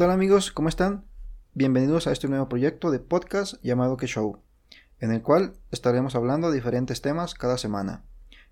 ¿Qué 0.00 0.06
tal 0.06 0.14
amigos? 0.14 0.50
¿Cómo 0.50 0.70
están? 0.70 1.04
Bienvenidos 1.52 2.06
a 2.06 2.12
este 2.12 2.26
nuevo 2.26 2.48
proyecto 2.48 2.90
de 2.90 3.00
podcast 3.00 3.62
llamado 3.62 3.98
Que 3.98 4.06
Show, 4.06 4.40
en 4.98 5.12
el 5.12 5.20
cual 5.20 5.52
estaremos 5.72 6.14
hablando 6.14 6.48
de 6.48 6.56
diferentes 6.56 7.02
temas 7.02 7.34
cada 7.34 7.58
semana. 7.58 8.02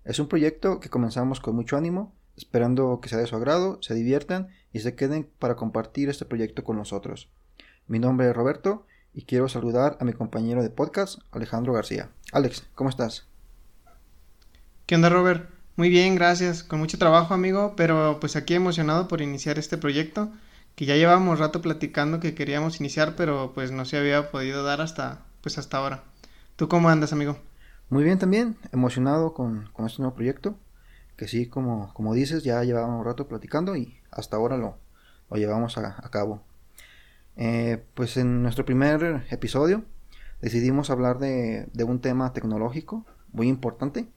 Es 0.05 0.19
un 0.19 0.27
proyecto 0.27 0.79
que 0.79 0.89
comenzamos 0.89 1.39
con 1.39 1.55
mucho 1.55 1.75
ánimo, 1.75 2.13
esperando 2.37 2.99
que 3.01 3.09
sea 3.09 3.17
de 3.17 3.25
su 3.25 3.35
agrado, 3.35 3.81
se 3.81 3.95
diviertan 3.95 4.49
y 4.73 4.81
se 4.81 4.93
queden 4.93 5.27
para 5.39 5.55
compartir 5.55 6.07
este 6.09 6.23
proyecto 6.23 6.63
con 6.63 6.77
nosotros. 6.77 7.31
Mi 7.87 7.97
nombre 7.97 8.29
es 8.29 8.35
Roberto 8.35 8.85
y 9.11 9.23
quiero 9.23 9.49
saludar 9.49 9.97
a 9.99 10.05
mi 10.05 10.13
compañero 10.13 10.61
de 10.61 10.69
podcast, 10.69 11.17
Alejandro 11.31 11.73
García. 11.73 12.11
Alex, 12.31 12.67
¿cómo 12.75 12.91
estás? 12.91 13.25
¿Qué 14.85 14.93
onda, 14.93 15.09
Robert? 15.09 15.49
Muy 15.77 15.89
bien, 15.89 16.13
gracias. 16.13 16.61
Con 16.61 16.77
mucho 16.77 16.99
trabajo, 16.99 17.33
amigo, 17.33 17.73
pero 17.75 18.19
pues 18.19 18.35
aquí 18.35 18.53
emocionado 18.53 19.07
por 19.07 19.23
iniciar 19.23 19.57
este 19.57 19.79
proyecto 19.79 20.31
que 20.79 20.85
ya 20.85 20.95
llevábamos 20.95 21.39
rato 21.39 21.61
platicando 21.61 22.21
que 22.21 22.35
queríamos 22.35 22.79
iniciar, 22.79 23.17
pero 23.17 23.51
pues 23.53 23.69
no 23.69 23.83
se 23.83 23.97
había 23.97 24.31
podido 24.31 24.63
dar 24.63 24.79
hasta, 24.79 25.25
pues 25.41 25.57
hasta 25.57 25.75
ahora. 25.75 26.05
¿Tú 26.55 26.69
cómo 26.69 26.87
andas, 26.87 27.11
amigo? 27.11 27.37
Muy 27.89 28.05
bien 28.05 28.17
también, 28.17 28.55
emocionado 28.71 29.33
con, 29.33 29.69
con 29.73 29.87
este 29.87 30.01
nuevo 30.01 30.15
proyecto, 30.15 30.55
que 31.17 31.27
sí, 31.27 31.47
como, 31.47 31.93
como 31.93 32.13
dices, 32.13 32.45
ya 32.45 32.63
llevábamos 32.63 33.05
rato 33.05 33.27
platicando 33.27 33.75
y 33.75 33.99
hasta 34.09 34.37
ahora 34.37 34.55
lo, 34.55 34.77
lo 35.29 35.35
llevamos 35.35 35.77
a, 35.77 36.09
cabo. 36.11 36.45
Eh, 37.35 37.83
pues 37.93 38.15
en 38.15 38.41
nuestro 38.41 38.63
primer 38.63 39.25
episodio 39.31 39.83
decidimos 40.41 40.89
hablar 40.89 41.19
de, 41.19 41.67
de 41.73 41.83
un 41.83 41.99
tema 41.99 42.31
tecnológico 42.31 43.05
muy 43.33 43.49
importante 43.49 44.07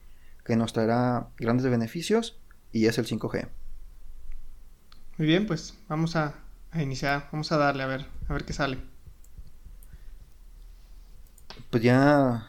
que 0.44 0.54
nos 0.54 0.72
traerá 0.72 1.26
grandes 1.38 1.68
beneficios 1.68 2.38
y 2.70 2.86
es 2.86 2.98
el 2.98 3.06
5G. 3.06 3.48
Muy 5.18 5.26
bien, 5.26 5.48
pues 5.48 5.76
vamos 5.88 6.14
a, 6.14 6.41
a 6.72 6.82
iniciar. 6.82 7.28
Vamos 7.30 7.52
a 7.52 7.58
darle 7.58 7.82
a 7.82 7.86
ver, 7.86 8.06
a 8.28 8.32
ver 8.32 8.44
qué 8.44 8.52
sale. 8.52 8.78
Pues 11.70 11.82
ya, 11.82 12.48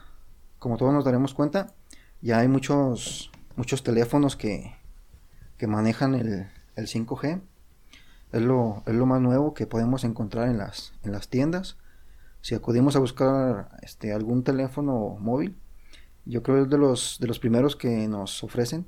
como 0.58 0.76
todos 0.76 0.92
nos 0.92 1.04
daremos 1.04 1.34
cuenta, 1.34 1.74
ya 2.20 2.38
hay 2.38 2.48
muchos, 2.48 3.30
muchos 3.56 3.82
teléfonos 3.82 4.36
que, 4.36 4.74
que 5.58 5.66
manejan 5.66 6.14
el, 6.14 6.50
el 6.76 6.86
5G. 6.86 7.40
Es 8.32 8.42
lo, 8.42 8.82
es 8.86 8.94
lo 8.94 9.06
más 9.06 9.20
nuevo 9.20 9.54
que 9.54 9.66
podemos 9.66 10.04
encontrar 10.04 10.48
en 10.48 10.58
las, 10.58 10.92
en 11.04 11.12
las 11.12 11.28
tiendas. 11.28 11.76
Si 12.40 12.54
acudimos 12.54 12.96
a 12.96 12.98
buscar 12.98 13.68
este, 13.82 14.12
algún 14.12 14.42
teléfono 14.42 15.16
móvil, 15.20 15.56
yo 16.24 16.42
creo 16.42 16.56
que 16.56 16.62
es 16.62 16.70
de 16.70 16.78
los, 16.78 17.18
de 17.20 17.26
los 17.26 17.38
primeros 17.38 17.76
que 17.76 18.08
nos 18.08 18.42
ofrecen 18.42 18.86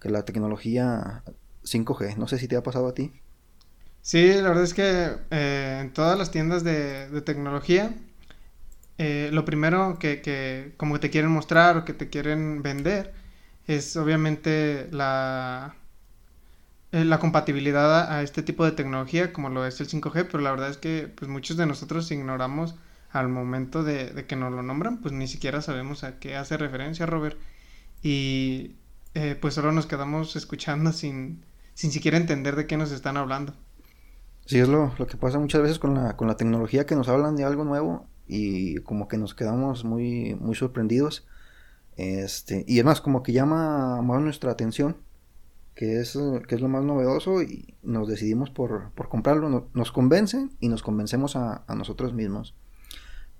que 0.00 0.08
la 0.08 0.24
tecnología 0.24 1.22
5G. 1.64 2.16
No 2.16 2.28
sé 2.28 2.38
si 2.38 2.48
te 2.48 2.56
ha 2.56 2.62
pasado 2.62 2.88
a 2.88 2.94
ti. 2.94 3.12
Sí, 4.06 4.34
la 4.34 4.48
verdad 4.50 4.62
es 4.62 4.72
que 4.72 5.16
eh, 5.32 5.78
en 5.82 5.92
todas 5.92 6.16
las 6.16 6.30
tiendas 6.30 6.62
de, 6.62 7.22
tecnología, 7.22 7.92
eh, 8.98 9.30
lo 9.32 9.44
primero 9.44 9.98
que, 9.98 10.22
que 10.22 10.74
como 10.76 11.00
te 11.00 11.10
quieren 11.10 11.30
mostrar 11.32 11.76
o 11.76 11.84
que 11.84 11.92
te 11.92 12.08
quieren 12.08 12.62
vender 12.62 13.12
es 13.66 13.96
obviamente 13.96 14.88
la, 14.92 15.74
eh, 16.92 17.04
la 17.04 17.18
compatibilidad 17.18 18.12
a, 18.12 18.22
este 18.22 18.42
tipo 18.42 18.64
de 18.64 18.72
tecnología 18.72 19.32
como 19.32 19.48
lo 19.50 19.66
es 19.66 19.80
el 19.80 19.88
5G, 19.88 20.28
pero 20.30 20.40
la 20.40 20.52
verdad 20.52 20.70
es 20.70 20.78
que 20.78 21.08
pues 21.14 21.28
muchos 21.28 21.56
de 21.56 21.66
nosotros 21.66 22.10
ignoramos 22.12 22.76
al 23.10 23.28
momento 23.28 23.82
de, 23.84 24.10
de 24.10 24.26
que 24.26 24.36
nos 24.36 24.52
lo 24.52 24.62
nombran, 24.62 25.00
pues 25.00 25.14
ni 25.14 25.26
siquiera 25.28 25.62
sabemos 25.62 26.04
a 26.04 26.18
qué 26.20 26.36
hace 26.36 26.56
referencia 26.56 27.06
Robert 27.06 27.38
y 28.02 28.76
pues 29.40 29.54
solo 29.54 29.72
nos 29.72 29.86
quedamos 29.86 30.36
escuchando 30.36 30.92
sin, 30.92 31.44
sin 31.74 31.90
siquiera 31.90 32.18
entender 32.18 32.54
de 32.56 32.66
qué 32.66 32.76
nos 32.76 32.92
están 32.92 33.16
hablando. 33.16 33.54
Sí, 34.46 34.58
es 34.58 34.68
lo, 34.68 34.92
lo, 34.98 35.06
que 35.06 35.16
pasa 35.16 35.38
muchas 35.38 35.62
veces 35.62 35.78
con 35.78 35.94
la, 35.94 36.16
con 36.16 36.28
la 36.28 36.36
tecnología, 36.36 36.86
que 36.86 36.94
nos 36.94 37.08
hablan 37.08 37.36
de 37.36 37.44
algo 37.44 37.64
nuevo 37.64 38.06
y 38.26 38.76
como 38.78 39.08
que 39.08 39.18
nos 39.18 39.34
quedamos 39.34 39.84
muy, 39.84 40.34
muy 40.36 40.54
sorprendidos. 40.54 41.26
Este, 41.96 42.64
y 42.68 42.78
además 42.78 43.00
como 43.00 43.22
que 43.22 43.32
llama 43.32 44.02
más 44.02 44.22
nuestra 44.22 44.52
atención, 44.52 44.96
que 45.74 46.00
es, 46.00 46.18
que 46.48 46.54
es 46.54 46.60
lo 46.60 46.68
más 46.68 46.84
novedoso 46.84 47.42
y 47.42 47.74
nos 47.82 48.08
decidimos 48.08 48.50
por, 48.50 48.92
por 48.92 49.08
comprarlo. 49.08 49.68
Nos, 49.74 49.92
convence 49.92 50.48
y 50.60 50.68
nos 50.68 50.82
convencemos 50.82 51.36
a, 51.36 51.64
a 51.66 51.74
nosotros 51.74 52.14
mismos. 52.14 52.54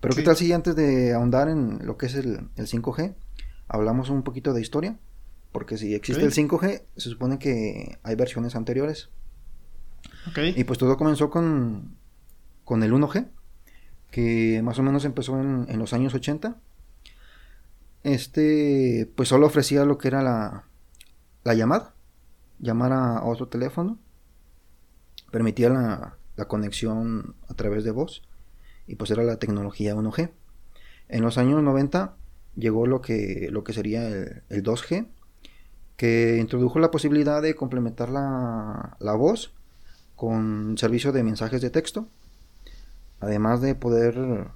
Pero 0.01 0.15
qué 0.15 0.23
tal 0.23 0.37
si 0.37 0.53
antes 0.53 0.77
de 0.77 1.15
ahondar 1.15 1.49
en 1.49 1.87
lo 1.87 1.97
que 1.97 2.07
es 2.07 2.15
el, 2.15 2.49
el 2.57 2.67
5G, 2.67 3.15
hablamos 3.69 4.11
un 4.11 4.23
poquito 4.23 4.53
de 4.53 4.61
historia. 4.61 4.99
Porque 5.53 5.79
si 5.79 5.95
existe 5.95 6.25
el 6.25 6.33
5G, 6.33 6.83
se 6.97 7.09
supone 7.09 7.39
que 7.39 7.99
hay 8.03 8.15
versiones 8.15 8.57
anteriores. 8.57 9.09
Y 10.35 10.65
pues 10.65 10.79
todo 10.79 10.97
comenzó 10.97 11.31
con, 11.31 11.97
con 12.65 12.83
el 12.83 12.93
1G, 12.93 13.29
que 14.11 14.61
más 14.63 14.79
o 14.79 14.83
menos 14.83 15.05
empezó 15.05 15.39
en, 15.41 15.67
en, 15.69 15.79
los 15.79 15.93
años 15.93 16.15
80. 16.15 16.57
Este, 18.03 19.11
pues 19.15 19.29
solo 19.29 19.47
ofrecía 19.47 19.85
lo 19.85 19.99
que 19.99 20.09
era 20.09 20.23
la, 20.23 20.65
la 21.45 21.55
llamada, 21.55 21.95
llamar 22.59 22.93
a 22.93 23.25
otro 23.25 23.49
teléfono, 23.49 23.99
permitía 25.31 25.69
la, 25.71 26.17
la, 26.37 26.45
conexión 26.47 27.35
a 27.49 27.55
través 27.55 27.85
de 27.85 27.91
voz, 27.91 28.23
y 28.87 28.97
pues 28.97 29.11
era 29.11 29.23
la 29.23 29.39
tecnología 29.39 29.95
1G. 29.95 30.31
En 31.09 31.23
los 31.23 31.39
años 31.39 31.63
90 31.63 32.17
llegó 32.57 32.87
lo 32.87 33.01
que, 33.01 33.49
lo 33.51 33.65
que 33.65 33.73
sería 33.73 34.09
el, 34.09 34.43
el 34.49 34.63
2G, 34.63 35.09
que 35.97 36.39
introdujo 36.39 36.79
la 36.79 36.91
posibilidad 36.91 37.41
de 37.43 37.55
complementar 37.55 38.09
la, 38.11 38.97
la 39.01 39.15
voz 39.15 39.56
con 40.17 40.77
servicio 40.79 41.13
de 41.13 41.23
mensajes 41.23 41.61
de 41.61 41.71
texto, 41.71 42.09
además 43.21 43.61
de 43.61 43.75
poder 43.75 44.49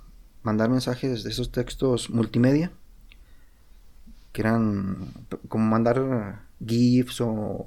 mandar 0.42 0.70
mensajes 0.70 1.22
de 1.22 1.30
esos 1.30 1.52
textos 1.52 2.10
multimedia, 2.10 2.72
que 4.32 4.40
eran 4.40 5.12
como 5.48 5.66
mandar 5.66 6.42
GIFs 6.64 7.20
o 7.20 7.66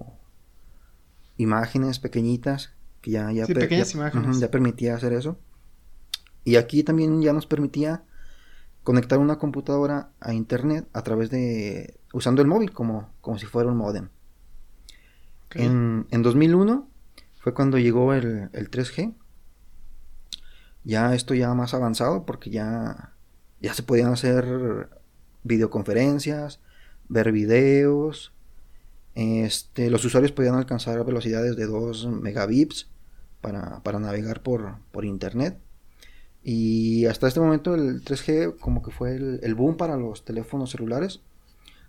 imágenes 1.38 2.00
pequeñitas, 2.00 2.72
que 3.02 3.12
ya, 3.12 3.32
ya, 3.32 3.46
ya 3.46 4.52
permitía 4.52 4.96
hacer 4.96 5.14
eso. 5.14 5.38
Y 6.46 6.56
aquí 6.56 6.84
también 6.84 7.22
ya 7.22 7.34
nos 7.34 7.46
permitía 7.46 8.04
conectar 8.84 9.20
una 9.20 9.38
computadora 9.38 10.10
a 10.20 10.34
internet 10.34 10.88
a 10.94 11.04
través 11.04 11.30
de 11.30 11.98
usando 12.12 12.42
el 12.42 12.48
móvil 12.48 12.72
como, 12.72 13.10
como 13.22 13.38
si 13.38 13.46
fuera 13.46 13.70
un 13.70 13.78
modem. 13.78 14.10
En, 15.56 16.08
en 16.10 16.24
2001 16.24 16.88
fue 17.44 17.54
cuando 17.54 17.78
llegó 17.78 18.14
el, 18.14 18.50
3G. 18.54 19.14
Ya 20.86 21.14
esto 21.14 21.34
ya 21.34 21.54
más 21.54 21.74
avanzado 21.74 22.26
porque 22.26 22.50
ya, 22.50 23.12
ya 23.62 23.74
se 23.74 23.84
podían 23.84 24.14
hacer 24.14 24.88
videoconferencias, 25.44 26.62
ver 27.10 27.34
videos. 27.34 28.32
Este, 29.16 29.90
los 29.90 30.06
usuarios 30.06 30.32
podían 30.32 30.56
alcanzar 30.56 31.04
velocidades 31.04 31.58
de 31.58 31.66
2 31.66 32.08
megabits 32.08 32.88
para, 33.42 33.82
navegar 34.00 34.42
por, 34.42 34.78
por, 34.94 35.04
internet. 35.04 35.60
Y 36.46 37.08
hasta 37.08 37.28
este 37.28 37.42
momento 37.42 37.76
el 37.76 38.06
3G 38.06 38.58
como 38.58 38.82
que 38.82 38.92
fue 38.92 39.16
el, 39.16 39.56
boom 39.56 39.76
para 39.76 39.98
los 39.98 40.24
teléfonos 40.24 40.72
celulares. 40.72 41.20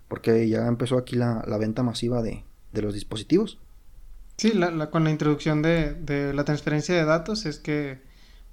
Porque 0.09 0.49
ya 0.49 0.67
empezó 0.67 0.97
aquí 0.97 1.15
la, 1.15 1.45
venta 1.57 1.81
masiva 1.81 2.21
de, 2.21 2.43
de 2.73 2.81
los 2.81 2.93
dispositivos. 2.93 3.57
Sí, 4.37 4.51
la, 4.51 4.89
con 4.89 5.03
la 5.05 5.11
introducción 5.11 5.61
de, 5.61 6.31
la 6.33 6.43
transferencia 6.43 6.93
de 6.95 7.05
datos 7.05 7.45
es 7.45 7.59
que, 7.59 8.01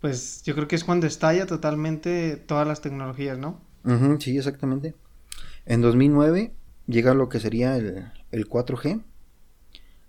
pues 0.01 0.43
yo 0.45 0.55
creo 0.55 0.69
que 0.69 0.77
es 0.77 0.85
cuando 0.85 1.07
estalla 1.07 1.47
totalmente 1.47 2.37
todas 2.37 2.67
las 2.67 2.81
tecnologías, 2.81 3.39
¿no? 3.39 3.61
sí, 4.21 4.39
exactamente. 4.39 4.95
En 5.67 5.81
2009 5.81 6.53
llega 6.87 7.15
lo 7.15 7.29
que 7.29 7.41
sería 7.41 7.77
el, 7.77 8.49
4G, 8.49 9.03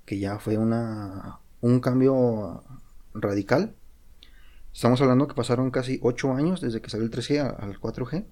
que 0.05 0.19
ya 0.19 0.37
fue 0.37 0.57
una, 0.57 1.39
un 1.61 1.79
cambio 1.79 2.63
radical. 3.15 3.73
Estamos 4.73 5.01
hablando 5.01 5.27
que 5.27 5.33
pasaron 5.33 5.71
casi 5.71 5.99
8 6.03 6.33
años 6.33 6.61
desde 6.61 6.81
que 6.81 6.89
salió 6.89 7.05
el 7.05 7.11
3G 7.11 7.39
al 7.59 7.79
4G. 7.79 8.25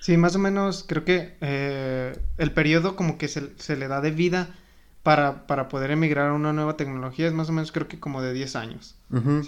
Sí, 0.00 0.16
más 0.16 0.34
o 0.34 0.40
menos 0.40 0.84
creo 0.86 1.04
que 1.04 1.36
eh, 1.40 2.16
el 2.38 2.52
periodo 2.52 2.96
como 2.96 3.18
que 3.18 3.28
se, 3.28 3.52
se 3.56 3.76
le 3.76 3.86
da 3.86 4.00
de 4.00 4.10
vida 4.10 4.56
para, 5.02 5.46
para 5.46 5.68
poder 5.68 5.90
emigrar 5.90 6.28
a 6.28 6.32
una 6.32 6.52
nueva 6.52 6.76
tecnología 6.76 7.26
es 7.26 7.32
más 7.32 7.48
o 7.48 7.52
menos 7.52 7.72
creo 7.72 7.88
que 7.88 7.98
como 7.98 8.22
de 8.22 8.32
10 8.32 8.56
años. 8.56 8.96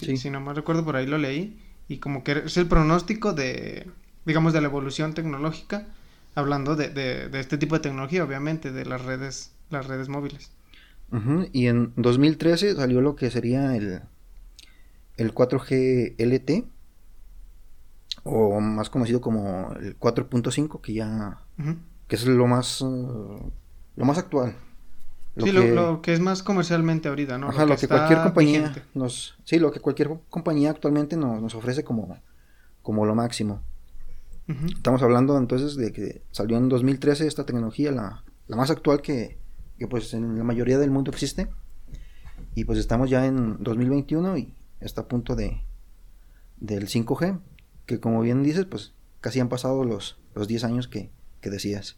si, 0.01 0.31
no 0.31 0.41
mal 0.41 0.57
recuerdo, 0.57 0.85
por 0.85 0.97
ahí 0.97 1.07
lo 1.07 1.19
leí. 1.19 1.61
Y 1.87 1.99
como 1.99 2.25
que 2.25 2.43
es 2.47 2.57
el 2.57 2.67
pronóstico 2.67 3.35
de, 3.35 3.87
digamos, 4.25 4.53
de 4.53 4.61
la 4.61 4.69
evolución 4.69 5.15
tecnológica, 5.15 5.87
hablando 6.35 6.77
de, 6.77 6.89
de, 6.89 7.41
este 7.41 7.59
tipo 7.59 7.77
de 7.77 7.83
tecnología, 7.83 8.25
obviamente, 8.25 8.73
de 8.73 8.85
las 8.85 9.05
redes, 9.05 9.53
las 9.71 9.87
redes 9.87 10.09
móviles. 10.09 10.51
Y 11.53 11.69
en 11.69 11.93
2013 11.95 12.75
salió 12.75 13.01
lo 13.01 13.15
que 13.15 13.31
sería 13.31 13.77
el, 13.77 14.01
el 15.17 15.33
4G 15.33 16.15
LT, 16.19 16.65
o 18.25 18.59
más 18.61 18.91
conocido 18.91 19.21
como 19.21 19.73
el 19.75 19.97
4.5, 19.97 20.81
que 20.81 20.95
ya, 20.95 21.39
que 22.09 22.17
es 22.17 22.27
lo 22.27 22.49
más, 22.49 22.81
lo 22.81 24.05
más 24.05 24.19
actual 24.19 24.57
sí, 25.37 25.53
lo, 25.53 26.03
que 26.03 26.13
es 26.13 26.21
más 26.21 26.43
comercialmente 26.43 27.09
ahorita, 27.09 27.39
¿no? 27.39 27.49
Ajá, 27.49 27.67
lo 27.67 27.77
que, 27.77 27.89
cualquier 27.89 28.23
compañía 28.23 28.73
nos... 28.95 29.37
Sí, 29.45 29.59
lo 29.59 29.73
que 29.73 29.81
cualquier 29.81 30.11
compañía 30.29 30.71
actualmente 30.71 31.17
nos, 31.17 31.41
nos 31.41 31.55
ofrece 31.55 31.85
como, 31.85 32.17
como 32.83 33.05
lo 33.07 33.15
máximo. 33.15 33.63
Estamos 34.47 35.03
hablando 35.03 35.39
entonces 35.39 35.75
de 35.75 35.91
que 35.91 36.23
salió 36.31 36.59
en 36.59 36.69
2013 36.69 37.27
esta 37.27 37.47
tecnología, 37.47 37.91
la, 37.91 38.25
la 38.47 38.57
más 38.57 38.71
actual 38.71 39.01
que, 39.01 39.39
que, 39.79 39.87
pues 39.87 40.13
en 40.13 40.37
la 40.37 40.45
mayoría 40.45 40.79
del 40.79 40.91
mundo 40.91 41.11
existe. 41.11 41.49
Y 42.55 42.65
pues 42.65 42.79
estamos 42.79 43.09
ya 43.09 43.25
en 43.25 43.63
2021 43.63 44.37
y 44.37 44.55
está 44.81 45.03
a 45.03 45.09
punto 45.09 45.35
de 45.35 45.63
del 46.59 46.89
5G, 46.89 47.41
que 47.87 48.01
como 48.01 48.21
bien 48.21 48.43
dices, 48.43 48.67
pues 48.67 48.93
casi 49.21 49.41
han 49.41 49.49
pasado 49.49 49.85
los, 49.85 50.19
los 50.35 50.47
10 50.47 50.65
años 50.65 50.89
que, 50.89 51.11
que 51.41 51.51
decías. 51.51 51.97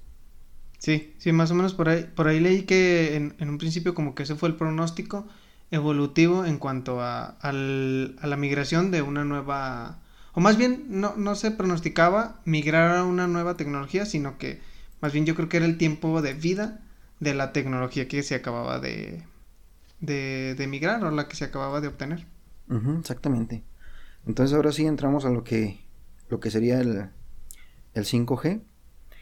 Sí, 0.78 1.14
sí, 1.18 1.32
más 1.32 1.50
o 1.50 1.54
menos 1.54 1.74
por 1.74 1.88
ahí, 1.88 2.08
por 2.14 2.28
ahí 2.28 2.40
leí 2.40 2.62
que 2.62 3.16
en, 3.16 3.48
un 3.48 3.58
principio 3.58 3.94
como 3.94 4.14
que 4.14 4.24
ese 4.24 4.34
fue 4.34 4.48
el 4.48 4.56
pronóstico 4.56 5.26
evolutivo 5.70 6.44
en 6.44 6.58
cuanto 6.58 7.00
a, 7.00 7.36
a 7.40 7.52
la 7.52 8.36
migración 8.36 8.90
de 8.90 9.02
una 9.02 9.24
nueva, 9.24 9.98
o 10.32 10.40
más 10.40 10.56
bien 10.56 10.84
no, 10.88 11.16
no 11.16 11.34
se 11.34 11.50
pronosticaba 11.50 12.40
migrar 12.44 12.96
a 12.96 13.04
una 13.04 13.26
nueva 13.26 13.56
tecnología, 13.56 14.06
sino 14.06 14.38
que 14.38 14.60
más 15.00 15.12
bien 15.12 15.26
yo 15.26 15.34
creo 15.34 15.48
que 15.48 15.56
era 15.56 15.66
el 15.66 15.78
tiempo 15.78 16.22
de 16.22 16.34
vida 16.34 16.80
de 17.20 17.34
la 17.34 17.52
tecnología 17.52 18.08
que 18.08 18.22
se 18.22 18.34
acababa 18.34 18.78
de, 18.78 19.24
de, 20.00 20.66
migrar 20.68 21.04
o 21.04 21.10
la 21.10 21.28
que 21.28 21.36
se 21.36 21.44
acababa 21.44 21.80
de 21.80 21.88
obtener. 21.88 22.26
exactamente. 22.98 23.62
Entonces 24.26 24.54
ahora 24.54 24.72
sí 24.72 24.84
entramos 24.86 25.24
a 25.24 25.30
lo 25.30 25.44
que, 25.44 25.80
lo 26.28 26.40
que 26.40 26.50
sería 26.50 26.80
el, 26.80 27.08
el 27.94 28.04
5G 28.04 28.62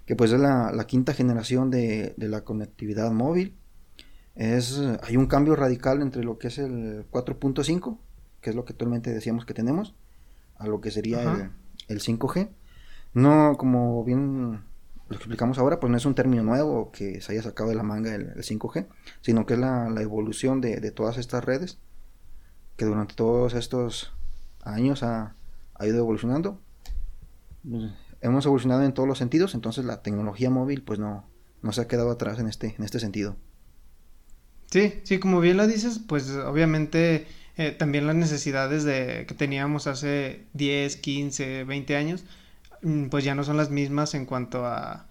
que 0.07 0.17
pues 0.17 0.33
es 0.33 0.41
la, 0.41 0.85
quinta 0.87 1.15
generación 1.15 1.71
de, 1.71 2.15
la 2.17 2.45
conectividad 2.45 3.11
móvil. 3.11 3.57
Es, 4.35 4.81
hay 5.03 5.17
un 5.17 5.27
cambio 5.27 5.57
radical 5.57 6.03
entre 6.03 6.25
lo 6.25 6.39
que 6.39 6.49
es 6.49 6.59
el 6.59 7.07
4.5, 7.11 7.99
que 8.41 8.51
es 8.51 8.57
lo 8.57 8.65
que 8.65 8.73
actualmente 8.73 9.13
decíamos 9.13 9.47
que 9.47 9.55
tenemos, 9.55 9.95
a 10.57 10.67
lo 10.67 10.81
que 10.81 10.91
sería 10.91 11.53
el, 11.89 12.01
5G. 12.01 12.51
No, 13.15 13.57
como 13.57 14.05
bien 14.05 14.65
lo 15.09 15.17
explicamos 15.17 15.59
ahora, 15.59 15.81
pues 15.81 15.91
no 15.91 15.97
es 15.97 16.05
un 16.05 16.15
término 16.15 16.43
nuevo 16.43 16.91
que 16.91 17.21
se 17.21 17.33
haya 17.33 17.43
sacado 17.43 17.71
de 17.71 17.77
la 17.77 17.83
manga 17.83 18.15
el, 18.15 18.35
5G, 18.35 18.87
sino 19.21 19.47
que 19.47 19.55
es 19.55 19.61
la, 19.61 19.89
evolución 20.01 20.61
de, 20.61 20.91
todas 20.91 21.17
estas 21.17 21.45
redes 21.45 21.79
que 22.77 22.85
durante 22.85 23.15
todos 23.15 23.55
estos 23.55 24.13
años 24.63 25.03
ha, 25.05 25.37
ha 25.75 25.87
ido 25.87 25.99
evolucionando 25.99 26.61
hemos 28.25 28.45
evolucionado 28.47 28.83
en 28.83 28.93
todos 28.93 29.09
los 29.09 29.19
sentidos, 29.19 29.55
entonces 29.55 29.85
la 29.85 30.03
tecnología 30.03 30.51
móvil 30.51 30.83
pues 30.83 30.99
no, 30.99 31.25
no 31.63 31.73
se 31.73 31.83
ha 31.83 31.89
quedado 31.89 32.11
atrás 32.11 32.39
en 32.39 32.49
este, 32.49 32.75
en 32.77 32.85
este 32.85 32.99
sentido. 33.01 33.37
Sí, 34.71 35.01
sí, 35.05 35.19
como 35.19 35.41
bien 35.41 35.57
lo 35.57 35.67
dices, 35.67 36.01
pues 36.07 36.31
obviamente 36.31 37.27
eh, 37.57 37.71
también 37.71 38.07
las 38.07 38.17
necesidades 38.17 38.83
de, 38.85 39.25
que 39.29 39.35
teníamos 39.35 39.87
hace 39.87 40.47
10, 40.55 40.97
15, 40.97 41.65
20 41.65 41.97
años, 41.97 42.25
mm, 42.83 43.07
pues 43.07 43.25
ya 43.25 43.35
no 43.35 43.45
son 43.45 43.57
las 43.57 43.71
mismas 43.71 44.15
en 44.15 44.27
cuanto 44.27 44.65
a, 44.65 45.07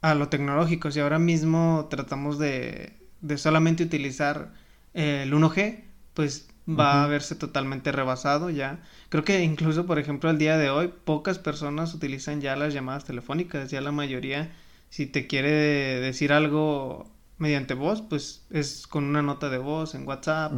a 0.00 0.14
lo 0.14 0.28
tecnológico. 0.28 0.90
Si 0.90 1.00
ahora 1.00 1.18
mismo 1.18 1.88
tratamos 1.90 2.38
de, 2.38 2.94
de 3.20 3.38
solamente 3.38 3.82
utilizar 3.84 4.52
el 4.94 5.32
1G, 5.32 5.84
pues 6.14 6.48
va 6.68 7.04
a 7.04 7.06
verse 7.06 7.34
totalmente 7.34 7.92
rebasado 7.92 8.50
ya. 8.50 8.80
Creo 9.08 9.24
que 9.24 9.42
incluso, 9.42 9.86
por 9.86 9.98
ejemplo, 9.98 10.30
el 10.30 10.38
día 10.38 10.56
de 10.56 10.70
hoy, 10.70 10.92
pocas 11.04 11.38
personas 11.38 11.94
utilizan 11.94 12.40
ya 12.40 12.56
las 12.56 12.74
llamadas 12.74 13.04
telefónicas, 13.04 13.70
ya 13.70 13.80
la 13.80 13.92
mayoría, 13.92 14.52
si 14.88 15.06
te 15.06 15.26
quiere 15.26 15.50
decir 15.50 16.32
algo 16.32 17.10
mediante 17.38 17.74
voz, 17.74 18.02
pues 18.02 18.44
es 18.50 18.86
con 18.86 19.04
una 19.04 19.22
nota 19.22 19.50
de 19.50 19.58
voz 19.58 19.94
en 19.94 20.06
WhatsApp, 20.06 20.52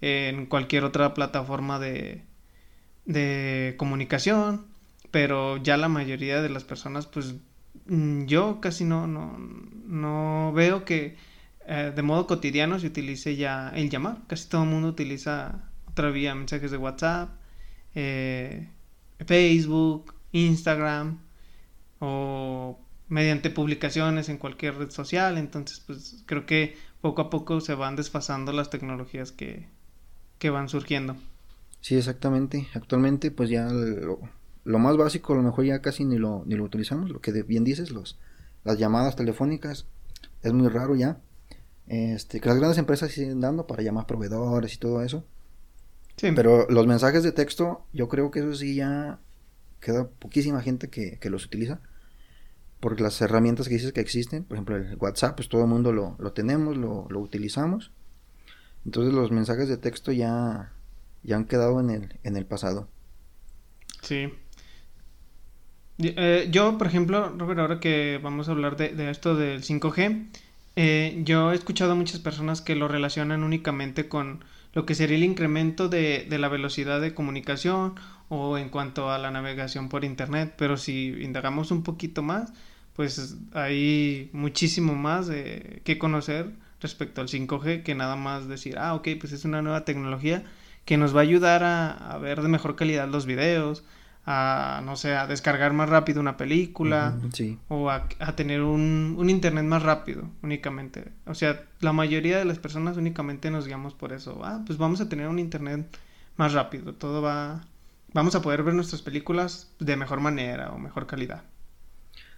en 0.00 0.46
cualquier 0.46 0.84
otra 0.84 1.14
plataforma 1.14 1.78
de, 1.78 2.24
de 3.04 3.74
comunicación, 3.78 4.66
pero 5.10 5.58
ya 5.58 5.76
la 5.76 5.88
mayoría 5.88 6.42
de 6.42 6.48
las 6.48 6.64
personas, 6.64 7.06
pues 7.06 7.36
mm, 7.86 8.24
yo 8.24 8.60
casi 8.60 8.84
no, 8.84 9.06
no, 9.06 9.38
no 9.86 10.52
veo 10.52 10.84
que 10.84 11.16
eh, 11.66 11.92
de 11.94 12.02
modo 12.02 12.26
cotidiano 12.26 12.78
se 12.78 12.86
utilice 12.86 13.36
ya 13.36 13.70
el 13.70 13.90
llamar. 13.90 14.18
Casi 14.26 14.48
todo 14.48 14.64
el 14.64 14.68
mundo 14.68 14.88
utiliza 14.88 15.70
otra 15.86 16.10
vía 16.10 16.34
mensajes 16.34 16.70
de 16.70 16.76
WhatsApp, 16.76 17.30
eh, 17.94 18.68
Facebook, 19.26 20.14
Instagram 20.32 21.20
o 22.00 22.78
mediante 23.08 23.50
publicaciones 23.50 24.28
en 24.28 24.38
cualquier 24.38 24.76
red 24.76 24.90
social. 24.90 25.38
Entonces, 25.38 25.80
pues 25.86 26.22
creo 26.26 26.46
que 26.46 26.76
poco 27.00 27.22
a 27.22 27.30
poco 27.30 27.60
se 27.60 27.74
van 27.74 27.96
desfasando 27.96 28.52
las 28.52 28.70
tecnologías 28.70 29.32
que, 29.32 29.68
que 30.38 30.50
van 30.50 30.68
surgiendo. 30.68 31.16
Sí, 31.80 31.96
exactamente. 31.96 32.66
Actualmente, 32.74 33.30
pues 33.30 33.50
ya 33.50 33.66
lo, 33.66 34.20
lo, 34.64 34.78
más 34.78 34.96
básico, 34.96 35.34
a 35.34 35.36
lo 35.36 35.42
mejor 35.42 35.66
ya 35.66 35.80
casi 35.80 36.04
ni 36.04 36.18
lo, 36.18 36.42
ni 36.46 36.54
lo 36.56 36.64
utilizamos. 36.64 37.10
Lo 37.10 37.20
que 37.20 37.42
bien 37.42 37.62
dices, 37.62 37.90
los, 37.90 38.18
las 38.64 38.78
llamadas 38.78 39.16
telefónicas, 39.16 39.86
es 40.42 40.52
muy 40.52 40.68
raro 40.68 40.96
ya. 40.96 41.20
Este, 41.86 42.40
que 42.40 42.48
las 42.48 42.58
grandes 42.58 42.78
empresas 42.78 43.12
siguen 43.12 43.40
dando 43.40 43.66
para 43.66 43.82
llamar 43.82 44.06
proveedores 44.06 44.74
y 44.74 44.78
todo 44.78 45.02
eso. 45.02 45.24
Sí. 46.16 46.30
Pero 46.34 46.66
los 46.70 46.86
mensajes 46.86 47.22
de 47.22 47.32
texto, 47.32 47.86
yo 47.92 48.08
creo 48.08 48.30
que 48.30 48.40
eso 48.40 48.54
sí 48.54 48.74
ya 48.74 49.18
queda 49.80 50.08
poquísima 50.08 50.62
gente 50.62 50.88
que, 50.88 51.18
los 51.30 51.44
utiliza. 51.44 51.80
Porque 52.80 53.02
las 53.02 53.20
herramientas 53.20 53.68
que 53.68 53.74
dices 53.74 53.92
que 53.92 54.00
existen, 54.00 54.44
por 54.44 54.56
ejemplo 54.56 54.76
el 54.76 54.96
WhatsApp, 54.96 55.36
pues 55.36 55.48
todo 55.48 55.62
el 55.62 55.68
mundo 55.68 55.92
lo, 55.92 56.32
tenemos, 56.32 56.76
lo, 56.76 57.06
utilizamos. 57.18 57.92
Entonces 58.84 59.14
los 59.14 59.30
mensajes 59.30 59.68
de 59.68 59.78
texto 59.78 60.12
ya, 60.12 60.72
ya 61.22 61.36
han 61.36 61.46
quedado 61.46 61.80
en 61.80 61.90
el, 61.90 62.18
en 62.22 62.36
el 62.36 62.44
pasado. 62.46 62.88
Sí. 64.02 64.28
Eh, 65.98 66.48
yo, 66.50 66.76
por 66.76 66.86
ejemplo, 66.86 67.30
Robert, 67.38 67.60
ahora 67.60 67.80
que 67.80 68.20
vamos 68.22 68.48
a 68.48 68.52
hablar 68.52 68.76
de, 68.76 68.90
de 68.90 69.10
esto 69.10 69.34
del 69.34 69.62
5G, 69.62 70.28
eh, 70.76 71.20
yo 71.24 71.52
he 71.52 71.54
escuchado 71.54 71.92
a 71.92 71.94
muchas 71.94 72.20
personas 72.20 72.60
que 72.60 72.74
lo 72.74 72.88
relacionan 72.88 73.44
únicamente 73.44 74.08
con 74.08 74.44
lo 74.72 74.86
que 74.86 74.94
sería 74.94 75.16
el 75.16 75.24
incremento 75.24 75.88
de, 75.88 76.26
de 76.28 76.38
la 76.38 76.48
velocidad 76.48 77.00
de 77.00 77.14
comunicación 77.14 77.94
o 78.28 78.58
en 78.58 78.68
cuanto 78.70 79.10
a 79.10 79.18
la 79.18 79.30
navegación 79.30 79.88
por 79.88 80.04
internet, 80.04 80.54
pero 80.58 80.76
si 80.76 81.14
indagamos 81.20 81.70
un 81.70 81.82
poquito 81.82 82.22
más, 82.22 82.52
pues 82.94 83.36
hay 83.52 84.30
muchísimo 84.32 84.94
más 84.94 85.28
que 85.28 85.98
conocer 85.98 86.50
respecto 86.80 87.20
al 87.20 87.28
5G 87.28 87.82
que 87.82 87.94
nada 87.94 88.16
más 88.16 88.48
decir, 88.48 88.78
ah, 88.78 88.94
ok, 88.94 89.08
pues 89.20 89.32
es 89.32 89.44
una 89.44 89.62
nueva 89.62 89.84
tecnología 89.84 90.44
que 90.84 90.96
nos 90.96 91.14
va 91.14 91.20
a 91.20 91.22
ayudar 91.22 91.62
a 91.64 92.18
ver 92.18 92.42
de 92.42 92.48
mejor 92.48 92.76
calidad 92.76 93.08
los 93.08 93.26
videos, 93.26 93.84
a, 94.26 94.80
no 94.84 94.96
sé, 94.96 95.14
a 95.14 95.26
descargar 95.26 95.72
más 95.72 95.88
rápido 95.88 96.20
una 96.20 96.36
película 96.36 97.14
o 97.68 97.90
a, 97.90 98.08
tener 98.36 98.62
un, 98.62 99.16
un, 99.18 99.28
internet 99.28 99.64
más 99.64 99.82
rápido 99.82 100.30
únicamente. 100.42 101.12
O 101.26 101.34
sea, 101.34 101.64
la 101.80 101.92
mayoría 101.92 102.38
de 102.38 102.44
las 102.44 102.58
personas 102.58 102.96
únicamente 102.96 103.50
nos 103.50 103.66
guiamos 103.66 103.94
por 103.94 104.12
eso. 104.12 104.40
Ah, 104.42 104.62
pues 104.66 104.78
vamos 104.78 105.00
a 105.00 105.08
tener 105.08 105.28
un 105.28 105.38
internet 105.38 105.86
más 106.36 106.52
rápido, 106.52 106.94
todo 106.94 107.22
va... 107.22 107.66
Vamos 108.12 108.34
a 108.36 108.42
poder 108.42 108.62
ver 108.62 108.74
nuestras 108.74 109.02
películas 109.02 109.72
de 109.80 109.96
mejor 109.96 110.20
manera 110.20 110.70
o 110.70 110.78
mejor 110.78 111.06
calidad. 111.06 111.42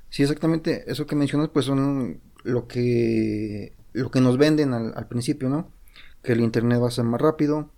Sí, 0.09 0.23
exactamente. 0.23 0.91
Eso 0.91 1.07
que 1.07 1.15
mencionas, 1.15 1.51
pues 1.51 1.67
son 1.67 2.21
lo 2.45 2.67
que, 2.67 3.75
lo 3.93 4.11
que 4.11 4.23
nos 4.23 4.39
venden 4.39 4.73
al, 4.73 4.95
al 4.97 5.07
principio, 5.07 5.51
¿no? 5.51 5.71
Que 6.23 6.33
el 6.33 6.41
internet 6.41 6.83
va 6.83 6.89
a 6.89 6.93
ser 6.93 7.05
más 7.05 7.21
rápido, 7.21 7.71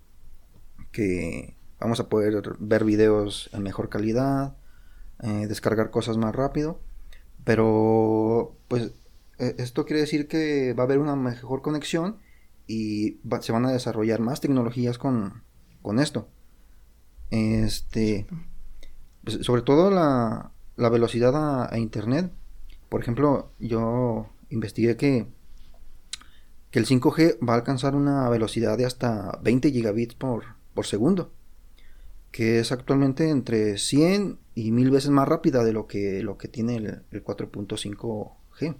que 0.92 1.56
Vamos 1.80 2.00
a 2.00 2.08
poder 2.08 2.42
ver 2.58 2.84
videos 2.84 3.50
en 3.52 3.62
mejor 3.62 3.88
calidad, 3.88 4.56
eh, 5.22 5.46
descargar 5.46 5.90
cosas 5.90 6.16
más 6.16 6.34
rápido. 6.34 6.80
Pero, 7.44 8.56
pues, 8.68 8.92
e, 9.38 9.54
esto 9.58 9.84
quiere 9.86 10.00
decir 10.00 10.28
que 10.28 10.74
va 10.74 10.82
a 10.82 10.86
haber 10.86 10.98
una 10.98 11.16
mejor 11.16 11.62
conexión 11.62 12.18
y 12.66 13.20
se 13.40 13.52
van 13.52 13.64
a 13.66 13.72
desarrollar 13.72 14.20
más 14.20 14.40
tecnologías 14.40 14.98
con, 14.98 15.44
con 15.82 16.00
esto. 16.00 16.28
Este, 17.30 18.26
pues, 19.24 19.38
sobre 19.42 19.62
todo 19.62 19.90
la, 19.90 20.52
la 20.76 20.88
velocidad 20.88 21.36
a, 21.36 21.72
a, 21.72 21.78
internet. 21.78 22.32
Por 22.88 23.00
ejemplo, 23.00 23.52
yo 23.60 24.28
investigué 24.50 24.96
que, 24.96 25.28
que 26.70 26.78
el 26.80 26.86
5G 26.86 27.38
va 27.46 27.54
a 27.54 27.56
alcanzar 27.56 27.94
una 27.94 28.28
velocidad 28.28 28.76
de 28.78 28.86
hasta 28.86 29.38
20 29.42 29.70
gigabits 29.70 30.14
por, 30.14 30.44
por 30.74 30.86
segundo 30.86 31.32
que 32.30 32.60
es 32.60 32.72
actualmente 32.72 33.30
entre 33.30 33.78
100 33.78 34.38
y 34.54 34.70
1000 34.72 34.90
veces 34.90 35.10
más 35.10 35.28
rápida 35.28 35.64
de 35.64 35.72
lo 35.72 35.86
que, 35.86 36.22
lo 36.22 36.36
que 36.36 36.48
tiene 36.48 36.76
el, 36.76 37.24
4.5G. 37.24 38.76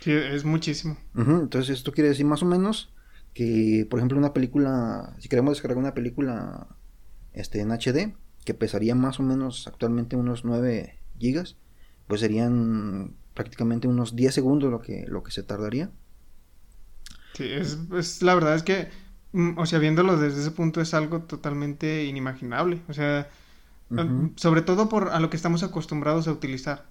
Sí, 0.00 0.12
es 0.12 0.44
muchísimo. 0.44 0.96
Entonces 1.14 1.78
esto 1.78 1.92
quiere 1.92 2.08
decir 2.08 2.26
más 2.26 2.42
o 2.42 2.46
menos 2.46 2.92
que, 3.34 3.86
por 3.90 3.98
ejemplo, 3.98 4.18
una 4.18 4.32
película, 4.32 5.14
si 5.18 5.28
queremos 5.28 5.52
descargar 5.52 5.78
una 5.78 5.94
película 5.94 6.68
este, 7.32 7.60
en 7.60 7.70
HD, 7.70 8.14
que 8.44 8.54
pesaría 8.54 8.94
más 8.94 9.20
o 9.20 9.22
menos 9.22 9.66
actualmente 9.66 10.16
unos 10.16 10.44
9 10.44 10.98
gigas, 11.18 11.56
pues 12.06 12.20
serían 12.20 13.14
prácticamente 13.34 13.88
unos 13.88 14.16
10 14.16 14.34
segundos 14.34 14.70
lo 14.70 14.80
que, 14.80 15.04
lo 15.06 15.22
que 15.22 15.32
se 15.32 15.42
tardaría. 15.42 15.90
Sí, 17.34 17.44
es, 17.44 17.78
es 17.94 18.22
la 18.22 18.34
verdad 18.34 18.54
es 18.54 18.62
que, 18.62 18.88
o 19.56 19.66
sea, 19.66 19.78
viéndolo 19.78 20.16
desde 20.16 20.40
ese 20.40 20.50
punto 20.50 20.80
es 20.80 20.94
algo 20.94 21.20
totalmente 21.20 22.04
inimaginable. 22.04 22.80
O 22.88 22.92
sea, 22.94 23.28
sobre 24.36 24.62
todo 24.62 24.88
por 24.88 25.10
a 25.10 25.20
lo 25.20 25.30
que 25.30 25.36
estamos 25.36 25.62
acostumbrados 25.62 26.26
a 26.28 26.32
utilizar. 26.32 26.84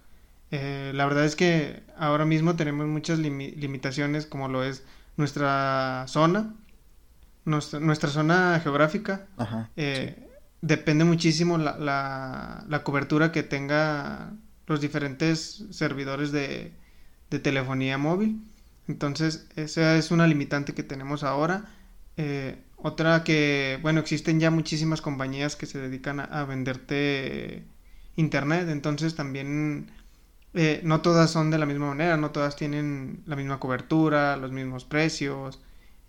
Eh, 0.52 0.92
la 0.94 1.06
verdad 1.06 1.26
es 1.26 1.36
que 1.36 1.84
ahora 1.98 2.26
mismo 2.26 2.56
tenemos 2.56 2.88
muchas 2.88 3.20
limi- 3.20 3.56
limitaciones 3.56 4.26
como 4.26 4.48
lo 4.48 4.64
es 4.64 4.84
nuestra 5.18 6.06
zona, 6.08 6.54
nuestra, 7.46 7.80
nuestra 7.80 8.10
zona 8.10 8.60
geográfica. 8.62 9.28
Ajá. 9.38 9.70
eh, 9.76 10.22
Depende 10.62 11.04
muchísimo 11.04 11.60
la, 11.60 11.78
la, 11.78 12.66
la 12.68 12.84
cobertura 12.84 13.32
que 13.32 13.44
tenga 13.44 14.34
los 14.66 14.82
diferentes 14.82 15.66
servidores 15.70 16.32
de, 16.32 16.72
de 17.30 17.40
telefonía 17.40 18.00
móvil. 18.00 18.42
Entonces, 18.88 19.48
esa 19.56 19.96
es 19.96 20.10
una 20.10 20.26
limitante 20.26 20.74
que 20.74 20.82
tenemos 20.82 21.24
ahora. 21.24 21.66
Eh, 22.18 22.58
otra 22.78 23.24
que, 23.24 23.80
bueno, 23.82 24.00
existen 24.00 24.40
ya 24.40 24.52
muchísimas 24.52 25.02
compañías 25.02 25.56
que 25.56 25.66
se 25.66 25.80
dedican 25.80 26.20
a, 26.20 26.46
venderte 26.46 27.66
internet, 28.16 28.70
entonces 28.70 29.16
también 29.16 29.92
eh, 30.54 30.82
no 30.84 31.02
todas 31.02 31.32
son 31.32 31.52
de 31.52 31.58
la 31.58 31.66
misma 31.66 31.88
manera, 31.88 32.18
no 32.18 32.32
todas 32.32 32.56
tienen 32.56 33.24
la 33.26 33.36
misma 33.36 33.60
cobertura, 33.60 34.38
los 34.38 34.52
mismos 34.52 34.86
precios. 34.86 35.60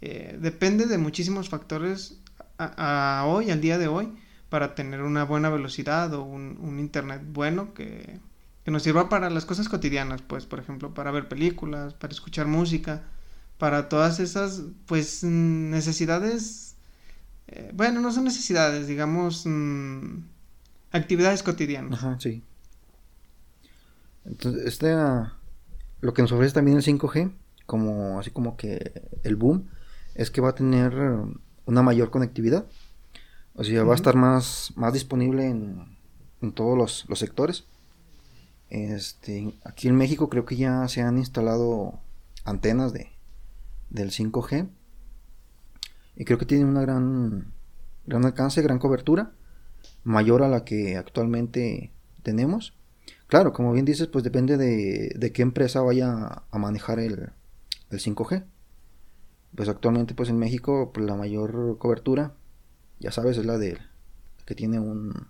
Eh, 0.01 0.37
depende 0.41 0.87
de 0.87 0.99
muchísimos 0.99 1.49
factores 1.49 2.21
a, 2.59 3.21
a 3.21 3.27
hoy, 3.27 3.51
al 3.51 3.61
día 3.61 3.79
de 3.79 3.89
hoy, 3.89 4.13
para 4.49 4.75
tener 4.75 5.03
una 5.03 5.25
buena 5.25 5.49
velocidad 5.51 6.13
o 6.15 6.23
un, 6.23 6.59
un 6.61 6.79
internet 6.79 7.23
bueno 7.25 7.75
que, 7.75 8.21
que 8.65 8.71
nos 8.71 8.83
sirva 8.83 9.09
para 9.09 9.31
las 9.31 9.47
cosas 9.47 9.69
cotidianas, 9.69 10.23
pues, 10.23 10.45
por 10.47 10.59
ejemplo, 10.59 10.93
para 10.93 11.11
ver 11.13 11.29
películas, 11.29 11.95
para 11.95 12.13
escuchar 12.13 12.47
música, 12.47 13.05
para 13.59 13.89
todas 13.89 14.21
esas, 14.21 14.63
pues, 14.87 15.25
necesidades, 15.25 16.77
eh, 17.49 17.71
bueno, 17.75 18.01
no 18.01 18.13
son 18.13 18.25
necesidades, 18.25 18.87
digamos, 18.87 19.45
mm, 19.47 20.19
actividades 20.93 21.43
cotidianas. 21.43 21.95
Ajá, 21.95 22.17
sí. 22.21 22.43
Entonces, 24.25 24.67
este, 24.67 24.93
ah, 24.93 25.35
lo 26.01 26.13
que 26.13 26.23
nos 26.23 26.33
ofrece 26.33 26.55
también 26.55 26.77
el 26.77 26.83
5G, 26.83 27.33
como 27.65 28.19
así 28.19 28.31
como 28.31 28.57
que 28.57 29.03
el 29.23 29.37
boom, 29.37 29.69
es 30.15 30.31
que 30.31 30.41
va 30.41 30.51
a 30.51 30.55
tener 30.55 30.93
una 31.65 31.83
mayor 31.83 32.11
conectividad. 32.11 32.67
O 33.55 33.65
sea, 33.65 33.85
va 33.85 33.93
a 33.93 33.97
estar 33.97 34.17
más, 34.17 34.73
más 34.77 34.93
disponible 34.93 35.47
en, 35.47 35.97
en 36.43 36.53
todos 36.53 36.77
los, 36.77 37.07
los 37.09 37.19
sectores. 37.19 37.65
Este, 38.69 39.55
aquí 39.65 39.89
en 39.89 39.97
México 39.97 40.29
creo 40.29 40.45
que 40.45 40.57
ya 40.57 40.89
se 40.89 41.01
han 41.03 41.19
instalado 41.19 41.99
antenas 42.45 42.93
de, 42.93 43.16
del 43.91 44.11
5G. 44.11 44.69
Y 46.17 46.25
creo 46.25 46.39
que 46.39 46.47
tiene 46.47 46.65
una 46.65 46.81
gran, 46.81 47.53
gran 48.07 48.25
alcance, 48.25 48.63
gran 48.63 48.79
cobertura, 48.79 49.33
mayor 50.05 50.43
a 50.43 50.49
la 50.49 50.65
que 50.65 50.97
actualmente 50.97 51.93
tenemos. 52.23 52.75
Claro, 53.27 53.53
como 53.53 53.73
bien 53.73 53.85
dices, 53.85 54.07
pues 54.07 54.25
depende 54.25 54.57
de, 54.57 55.13
de 55.17 55.33
qué 55.33 55.43
empresa 55.43 55.81
vaya 55.83 56.45
a 56.51 56.59
manejar 56.59 56.99
el, 56.99 57.31
el 57.91 57.99
5G. 57.99 58.45
Pues 59.55 59.69
actualmente, 59.69 60.15
pues 60.15 60.29
en 60.29 60.39
México, 60.39 60.91
pues, 60.93 61.07
la 61.07 61.17
mayor 61.17 61.79
cobertura, 61.79 62.35
ya 62.99 63.11
sabes, 63.11 63.39
es 63.39 63.47
la 63.47 63.59
de 63.59 63.79
que 64.45 64.55
tiene 64.55 64.79
un, 64.79 65.29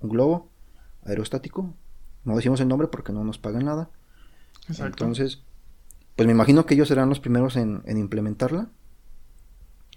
un 0.00 0.08
globo 0.08 0.50
aerostático. 1.04 1.74
No 2.24 2.36
decimos 2.36 2.60
el 2.60 2.68
nombre 2.68 2.88
porque 2.88 3.12
no 3.12 3.24
nos 3.24 3.38
pagan 3.38 3.64
nada. 3.64 3.90
Exacto. 4.68 5.04
Entonces, 5.04 5.42
pues 6.18 6.26
me 6.26 6.32
imagino 6.34 6.66
que 6.66 6.74
ellos 6.74 6.88
serán 6.88 7.08
los 7.08 7.20
primeros 7.20 7.56
en, 7.56 7.82
en 7.86 7.98
implementarla. 7.98 8.70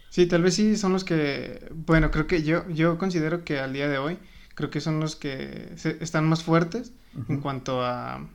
Sí, 0.09 0.25
tal 0.27 0.43
vez 0.43 0.55
sí 0.55 0.75
son 0.77 0.93
los 0.93 1.03
que, 1.05 1.69
bueno, 1.73 2.11
creo 2.11 2.27
que 2.27 2.43
yo, 2.43 2.67
yo 2.69 2.97
considero 2.97 3.45
que 3.45 3.59
al 3.59 3.73
día 3.73 3.87
de 3.87 3.97
hoy, 3.97 4.19
creo 4.55 4.69
que 4.69 4.81
son 4.81 4.99
los 4.99 5.15
que 5.15 5.71
se- 5.77 5.97
están 6.03 6.27
más 6.27 6.43
fuertes 6.43 6.93
en 7.27 7.39
cuanto 7.39 7.83
a 7.83 8.29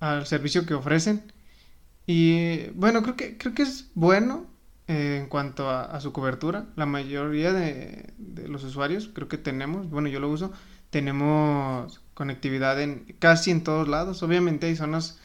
al 0.00 0.26
servicio 0.26 0.66
que 0.66 0.74
ofrecen. 0.74 1.24
Y 2.06 2.70
bueno, 2.72 3.02
creo 3.04 3.16
que, 3.16 3.38
creo 3.38 3.54
que 3.54 3.62
es 3.64 3.90
bueno 3.94 4.46
eh, 4.88 5.18
en 5.22 5.28
cuanto 5.28 5.70
a, 5.70 5.84
a 5.84 6.00
su 6.02 6.12
cobertura. 6.12 6.68
La 6.76 6.86
mayoría 6.86 7.52
de, 7.54 8.14
de 8.18 8.48
los 8.48 8.64
usuarios, 8.64 9.10
creo 9.14 9.28
que 9.28 9.38
tenemos, 9.38 9.90
bueno, 9.90 10.08
yo 10.10 10.20
lo 10.20 10.30
uso, 10.30 10.52
tenemos 10.90 12.02
conectividad 12.14 12.80
en 12.82 13.06
casi 13.20 13.52
en 13.52 13.64
todos 13.64 13.88
lados. 13.88 14.22
Obviamente 14.24 14.66
hay 14.68 14.76
zonas 14.76 15.20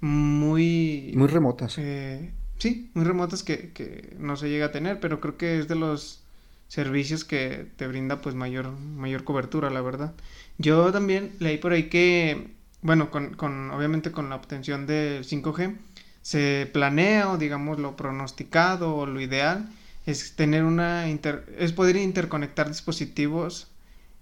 muy, 0.00 1.18
Muy 1.18 1.28
remotas. 1.28 1.76
eh, 1.76 2.32
sí, 2.58 2.90
muy 2.94 3.04
remotas 3.04 3.42
que, 3.42 3.72
que 3.72 4.16
no 4.18 4.36
se 4.36 4.48
llega 4.48 4.66
a 4.66 4.72
tener, 4.72 5.00
pero 5.00 5.20
creo 5.20 5.36
que 5.36 5.58
es 5.58 5.68
de 5.68 5.74
los 5.76 6.22
servicios 6.68 7.24
que 7.24 7.66
te 7.76 7.86
brinda 7.88 8.20
pues 8.20 8.34
mayor, 8.34 8.70
mayor 8.72 9.24
cobertura, 9.24 9.70
la 9.70 9.80
verdad. 9.80 10.14
Yo 10.58 10.92
también 10.92 11.32
leí 11.40 11.58
por 11.58 11.72
ahí 11.72 11.88
que, 11.88 12.48
bueno, 12.82 13.10
con, 13.10 13.34
con 13.34 13.70
obviamente 13.70 14.12
con 14.12 14.28
la 14.30 14.36
obtención 14.36 14.86
del 14.86 15.24
5G, 15.24 15.76
se 16.22 16.68
planea 16.72 17.30
o 17.30 17.38
digamos 17.38 17.78
lo 17.78 17.96
pronosticado 17.96 18.94
o 18.96 19.06
lo 19.06 19.20
ideal 19.20 19.70
es 20.06 20.36
tener 20.36 20.64
una 20.64 21.08
inter- 21.08 21.44
es 21.58 21.72
poder 21.72 21.96
interconectar 21.96 22.68
dispositivos 22.68 23.68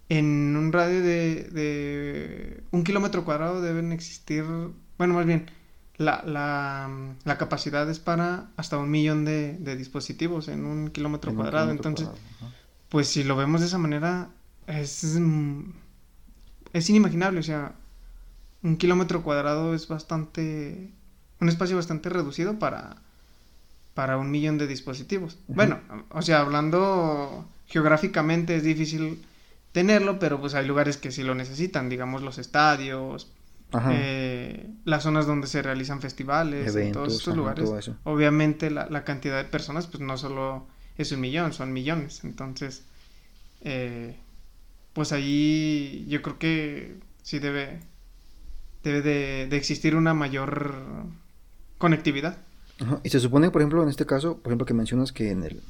en 0.08 0.56
un 0.56 0.72
radio 0.72 1.00
de, 1.02 1.44
de 1.44 2.62
un 2.70 2.84
kilómetro 2.84 3.24
cuadrado 3.24 3.60
deben 3.62 3.92
existir, 3.92 4.44
bueno, 4.98 5.14
más 5.14 5.26
bien, 5.26 5.46
la, 5.98 6.22
la, 6.26 6.90
la 7.24 7.38
capacidad 7.38 7.88
es 7.90 7.98
para 7.98 8.48
hasta 8.56 8.76
un 8.78 8.90
millón 8.90 9.24
de, 9.24 9.54
de 9.58 9.76
dispositivos 9.76 10.48
en 10.48 10.64
un 10.64 10.90
kilómetro 10.90 11.32
en 11.32 11.36
un 11.38 11.42
cuadrado. 11.42 11.70
kilómetro 11.70 11.90
Entonces, 11.90 12.08
cuadrado, 12.08 12.56
pues 12.88 13.08
si 13.08 13.24
lo 13.24 13.36
vemos 13.36 13.60
de 13.60 13.66
esa 13.68 13.78
manera, 13.78 14.28
es, 14.66 15.04
mm, 15.18 15.70
es 16.72 16.90
inimaginable. 16.90 17.40
O 17.40 17.42
sea, 17.42 17.74
un 18.62 18.76
kilómetro 18.76 19.22
cuadrado 19.22 19.74
es 19.74 19.88
bastante, 19.88 20.92
un 21.40 21.48
espacio 21.48 21.76
bastante 21.76 22.08
reducido 22.08 22.58
para, 22.58 22.96
para 23.94 24.18
un 24.18 24.30
millón 24.30 24.58
de 24.58 24.66
dispositivos. 24.66 25.38
Bueno, 25.48 25.80
o 26.10 26.22
sea, 26.22 26.40
hablando 26.40 27.48
geográficamente 27.66 28.56
es 28.56 28.62
difícil 28.64 29.24
tenerlo, 29.72 30.18
pero 30.18 30.40
pues 30.40 30.54
hay 30.54 30.66
lugares 30.66 30.96
que 30.96 31.12
sí 31.12 31.22
lo 31.22 31.34
necesitan, 31.34 31.88
digamos 31.88 32.22
los 32.22 32.38
estadios. 32.38 33.32
Eh, 33.90 34.70
las 34.84 35.02
zonas 35.02 35.26
donde 35.26 35.46
se 35.46 35.62
realizan 35.62 36.00
festivales, 36.00 36.60
en 36.60 36.66
todos 36.66 36.76
Eventos, 36.76 37.12
estos 37.14 37.28
ajá, 37.28 37.36
lugares. 37.36 37.90
Obviamente 38.04 38.70
la, 38.70 38.88
la 38.88 39.04
cantidad 39.04 39.36
de 39.36 39.44
personas 39.48 39.86
pues 39.86 40.00
no 40.00 40.16
solo 40.16 40.66
es 40.96 41.12
un 41.12 41.20
millón, 41.20 41.52
son 41.52 41.72
millones. 41.72 42.24
Entonces, 42.24 42.84
eh, 43.62 44.16
pues 44.92 45.12
ahí 45.12 46.06
yo 46.08 46.22
creo 46.22 46.38
que 46.38 46.96
sí 47.22 47.38
debe, 47.38 47.80
debe 48.82 49.02
de, 49.02 49.46
de 49.48 49.56
existir 49.56 49.96
una 49.96 50.14
mayor 50.14 50.74
conectividad. 51.78 52.38
Ajá, 52.80 53.00
Y 53.02 53.10
se 53.10 53.20
supone, 53.20 53.50
por 53.50 53.60
ejemplo, 53.62 53.82
en 53.82 53.88
este 53.88 54.06
caso, 54.06 54.38
por 54.38 54.52
ejemplo, 54.52 54.66
que 54.66 54.74
mencionas 54.74 55.12
que 55.12 55.30
en 55.30 55.44
el 55.44 55.62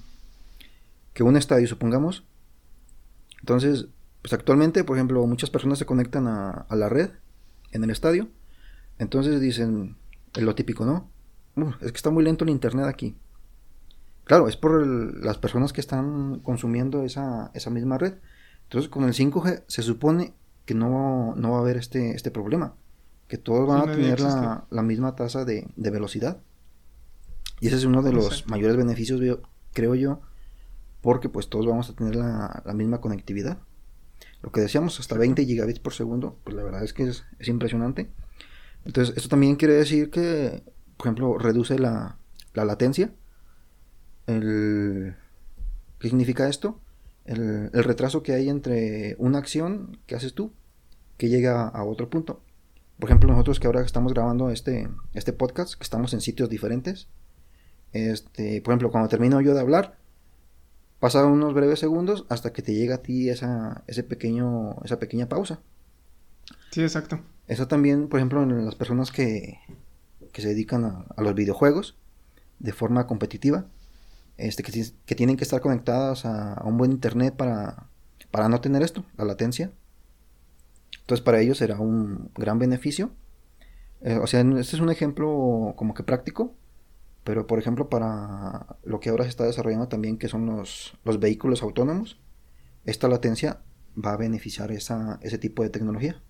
que 1.12 1.22
un 1.22 1.36
estadio, 1.36 1.66
supongamos, 1.66 2.24
entonces, 3.40 3.86
pues 4.22 4.32
actualmente, 4.34 4.84
por 4.84 4.96
ejemplo, 4.96 5.26
muchas 5.26 5.50
personas 5.50 5.78
se 5.78 5.86
conectan 5.86 6.26
a, 6.26 6.50
a 6.50 6.76
la 6.76 6.88
red 6.88 7.10
en 7.72 7.84
el 7.84 7.90
estadio, 7.90 8.28
entonces 8.98 9.40
dicen, 9.40 9.96
es 10.34 10.42
lo 10.42 10.54
típico, 10.54 10.84
¿no? 10.84 11.10
"Uf, 11.56 11.74
es 11.82 11.92
que 11.92 11.96
está 11.96 12.10
muy 12.10 12.24
lento 12.24 12.44
el 12.44 12.50
internet 12.50 12.86
aquí. 12.86 13.16
Claro, 14.24 14.48
es 14.48 14.56
por 14.56 14.82
el- 14.82 15.20
las 15.20 15.38
personas 15.38 15.72
que 15.72 15.80
están 15.80 16.40
consumiendo 16.40 17.02
esa, 17.04 17.50
esa 17.54 17.70
misma 17.70 17.98
red. 17.98 18.14
Entonces, 18.64 18.88
con 18.90 19.04
el 19.04 19.14
5G 19.14 19.62
se 19.68 19.82
supone 19.82 20.34
que 20.64 20.74
no, 20.74 21.34
no 21.36 21.52
va 21.52 21.58
a 21.58 21.60
haber 21.60 21.76
este, 21.76 22.10
este 22.16 22.30
problema, 22.32 22.74
que 23.28 23.38
todos 23.38 23.68
van 23.68 23.82
Sí, 23.84 23.88
a 23.88 23.92
tener 23.92 24.20
la, 24.20 24.64
la 24.70 24.82
misma 24.82 25.14
tasa 25.14 25.44
de, 25.44 25.68
de 25.76 25.90
velocidad. 25.90 26.38
Y 27.60 27.68
ese 27.68 27.76
es 27.76 27.84
uno 27.84 28.02
de 28.02 28.12
los 28.12 28.26
Exacto. 28.26 28.50
mayores 28.50 28.76
beneficios, 28.76 29.20
creo 29.72 29.94
yo, 29.94 30.20
porque 31.00 31.28
pues 31.28 31.48
todos 31.48 31.66
vamos 31.66 31.88
a 31.90 31.94
tener 31.94 32.16
la, 32.16 32.62
la 32.64 32.74
misma 32.74 33.00
conectividad. 33.00 33.58
Lo 34.46 34.52
que 34.52 34.60
decíamos, 34.60 35.00
hasta 35.00 35.18
20 35.18 35.44
gigabits 35.44 35.80
por 35.80 35.92
segundo, 35.92 36.38
pues 36.44 36.54
la 36.54 36.62
verdad 36.62 36.84
es 36.84 36.92
que 36.92 37.02
es, 37.02 37.24
es 37.40 37.48
impresionante. 37.48 38.12
Entonces, 38.84 39.16
esto 39.16 39.28
también 39.28 39.56
quiere 39.56 39.74
decir 39.74 40.08
que, 40.08 40.62
por 40.96 41.08
ejemplo, 41.08 41.36
reduce 41.36 41.80
la, 41.80 42.16
la 42.54 42.64
latencia. 42.64 43.10
El, 44.28 45.16
¿Qué 45.98 46.08
significa 46.08 46.48
esto? 46.48 46.80
El, 47.24 47.70
el 47.72 47.82
retraso 47.82 48.22
que 48.22 48.34
hay 48.34 48.48
entre 48.48 49.16
una 49.18 49.38
acción 49.38 49.98
que 50.06 50.14
haces 50.14 50.32
tú 50.32 50.52
que 51.16 51.28
llega 51.28 51.66
a 51.66 51.82
otro 51.82 52.08
punto. 52.08 52.40
Por 53.00 53.08
ejemplo, 53.10 53.28
nosotros 53.32 53.58
que 53.58 53.66
ahora 53.66 53.80
estamos 53.80 54.14
grabando 54.14 54.50
este, 54.50 54.88
este 55.14 55.32
podcast, 55.32 55.74
que 55.74 55.82
estamos 55.82 56.14
en 56.14 56.20
sitios 56.20 56.48
diferentes, 56.48 57.08
este, 57.92 58.62
por 58.62 58.72
ejemplo, 58.72 58.92
cuando 58.92 59.08
termino 59.08 59.40
yo 59.40 59.54
de 59.54 59.60
hablar, 59.60 59.98
pasan 61.06 61.26
unos 61.26 61.54
breves 61.54 61.78
segundos 61.78 62.26
hasta 62.28 62.52
que 62.52 62.62
te 62.62 62.74
llega 62.74 62.96
a 62.96 62.98
ti 62.98 63.30
esa, 63.30 63.84
ese 63.86 64.02
pequeño, 64.02 64.74
esa 64.84 64.98
pequeña 64.98 65.28
pausa. 65.28 65.60
Sí, 66.72 66.82
exacto. 66.82 67.20
Eso 67.46 67.68
también, 67.68 68.08
por 68.08 68.18
ejemplo, 68.18 68.42
en 68.42 68.64
las 68.64 68.74
personas 68.74 69.12
que, 69.12 69.60
que 70.32 70.42
se 70.42 70.48
dedican 70.48 70.84
a, 70.84 71.06
a 71.16 71.22
los 71.22 71.36
videojuegos, 71.36 71.96
de 72.58 72.72
forma 72.72 73.06
competitiva, 73.06 73.66
este, 74.36 74.64
que, 74.64 75.14
tienen 75.14 75.36
que 75.36 75.44
estar 75.44 75.60
conectadas 75.60 76.26
a, 76.26 76.60
un 76.64 76.76
buen 76.76 76.90
internet 76.90 77.36
para, 77.36 77.86
para 78.32 78.48
no 78.48 78.60
tener 78.60 78.82
esto, 78.82 79.04
la 79.16 79.26
latencia. 79.26 79.70
Entonces 81.02 81.24
para 81.24 81.40
ellos 81.40 81.58
será 81.58 81.78
un 81.78 82.32
gran 82.34 82.58
beneficio. 82.58 83.12
Eh, 84.00 84.18
o 84.20 84.26
sea, 84.26 84.40
este 84.40 84.74
es 84.74 84.80
un 84.80 84.90
ejemplo 84.90 85.74
como 85.76 85.94
que 85.94 86.02
práctico, 86.02 86.52
pero 87.26 87.48
por 87.48 87.58
ejemplo 87.58 87.90
para 87.90 88.76
lo 88.84 89.00
que 89.00 89.10
ahora 89.10 89.24
se 89.24 89.30
está 89.30 89.44
desarrollando 89.44 89.88
también, 89.88 90.16
que 90.16 90.28
son 90.28 90.46
los, 90.46 90.96
los 91.04 91.18
vehículos 91.18 91.60
autónomos, 91.60 92.20
esta 92.84 93.08
latencia 93.08 93.58
va 94.02 94.12
a 94.12 94.16
beneficiar 94.16 94.70
esa, 94.70 95.18
ese 95.22 95.36
tipo 95.36 95.64
de 95.64 95.70
tecnología. 95.70 96.22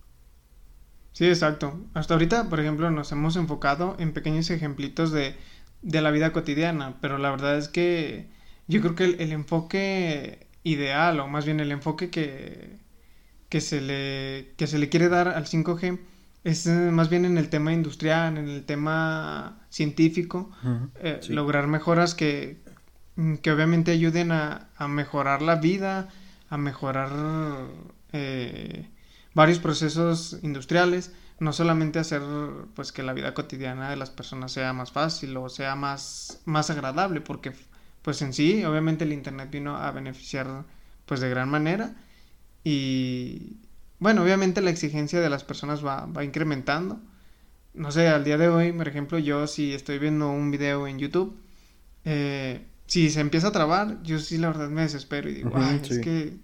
Sí, 1.13 1.27
exacto. 1.27 1.79
Hasta 1.93 2.15
ahorita, 2.15 2.49
por 2.49 2.61
ejemplo, 2.61 2.91
nos 2.91 3.13
hemos 3.13 3.37
enfocado 3.37 3.95
en 3.99 4.15
pequeños 4.15 4.49
ejemplitos 4.49 5.13
de, 5.13 5.37
de 5.83 6.01
la 6.01 6.11
vida 6.11 6.33
cotidiana, 6.33 6.97
pero 7.03 7.19
la 7.19 7.31
verdad 7.31 7.59
es 7.59 7.69
que 7.69 8.31
yo 8.67 8.81
creo 8.81 8.95
que 8.95 9.05
el, 9.05 9.33
enfoque 9.33 10.49
ideal, 10.63 11.21
o 11.21 11.29
más 11.29 11.45
bien 11.45 11.61
el 11.61 11.73
enfoque 11.73 12.09
que, 12.09 12.79
que, 13.51 13.61
se 13.61 13.83
le, 13.83 14.55
que 14.57 14.67
se 14.67 14.79
le 14.79 14.89
quiere 14.89 15.11
dar 15.11 15.29
al 15.29 15.45
5G, 15.45 15.99
es 16.47 16.65
eh, 16.69 16.93
más 16.93 17.11
bien 17.11 17.25
en 17.25 17.39
el 17.39 17.49
tema 17.51 17.73
industrial, 17.73 18.39
en 18.39 18.49
el 18.49 18.65
tema 18.65 19.59
científico, 19.69 20.53
eh, 21.03 21.19
lograr 21.29 21.67
mejoras 21.67 22.15
que, 22.15 22.63
que 23.43 23.51
obviamente 23.51 23.91
ayuden 23.91 24.31
a, 24.31 24.69
a 24.77 24.87
mejorar 24.87 25.43
la 25.43 25.57
vida, 25.57 26.09
a 26.49 26.57
mejorar 26.57 27.11
eh, 28.13 28.89
varios 29.35 29.59
procesos 29.59 30.39
industriales, 30.43 31.13
no 31.41 31.53
solamente 31.53 31.99
hacer 31.99 32.23
pues 32.77 32.93
que 32.93 33.03
la 33.03 33.13
vida 33.13 33.35
cotidiana 33.35 33.91
de 33.91 33.97
las 33.97 34.11
personas 34.11 34.53
sea 34.53 34.73
más 34.73 34.93
fácil 34.93 35.37
o 35.37 35.49
sea 35.49 35.75
más, 35.75 36.43
más 36.45 36.71
agradable, 36.71 37.21
porque 37.21 37.55
pues 38.03 38.23
en 38.23 38.33
sí, 38.33 38.65
obviamente 38.65 39.03
el 39.03 39.13
internet 39.13 39.51
vino 39.51 39.77
a 39.77 39.91
beneficiar 39.91 40.65
pues 41.07 41.19
de 41.19 41.29
gran 41.29 41.49
manera 41.49 41.97
y 42.63 43.66
bueno, 43.99 44.23
obviamente 44.23 44.61
la 44.61 44.71
exigencia 44.71 45.21
de 45.21 45.31
las 45.31 45.45
personas 45.45 45.85
va, 45.85 46.07
va 46.07 46.25
incrementando. 46.25 47.01
No 47.75 47.91
sé, 47.91 48.09
al 48.09 48.25
día 48.25 48.39
de 48.39 48.49
hoy, 48.49 48.73
por 48.73 48.89
ejemplo, 48.89 49.19
yo 49.19 49.47
si 49.47 49.75
estoy 49.75 49.99
viendo 49.99 50.31
un 50.31 50.51
video 50.51 50.87
en 50.87 50.99
YouTube, 50.99 51.37
eh, 52.05 52.67
si 52.87 53.11
se 53.11 53.21
empieza 53.21 53.49
a 53.49 53.53
trabar, 53.53 54.03
yo 54.03 54.19
sí 54.19 54.39
la 54.39 54.49
verdad 54.49 54.71
me 54.71 54.83
desespero 54.83 55.29
y 55.29 55.35
digo, 55.35 55.51
ay, 55.55 55.81
es 55.83 55.99
que 55.99 56.39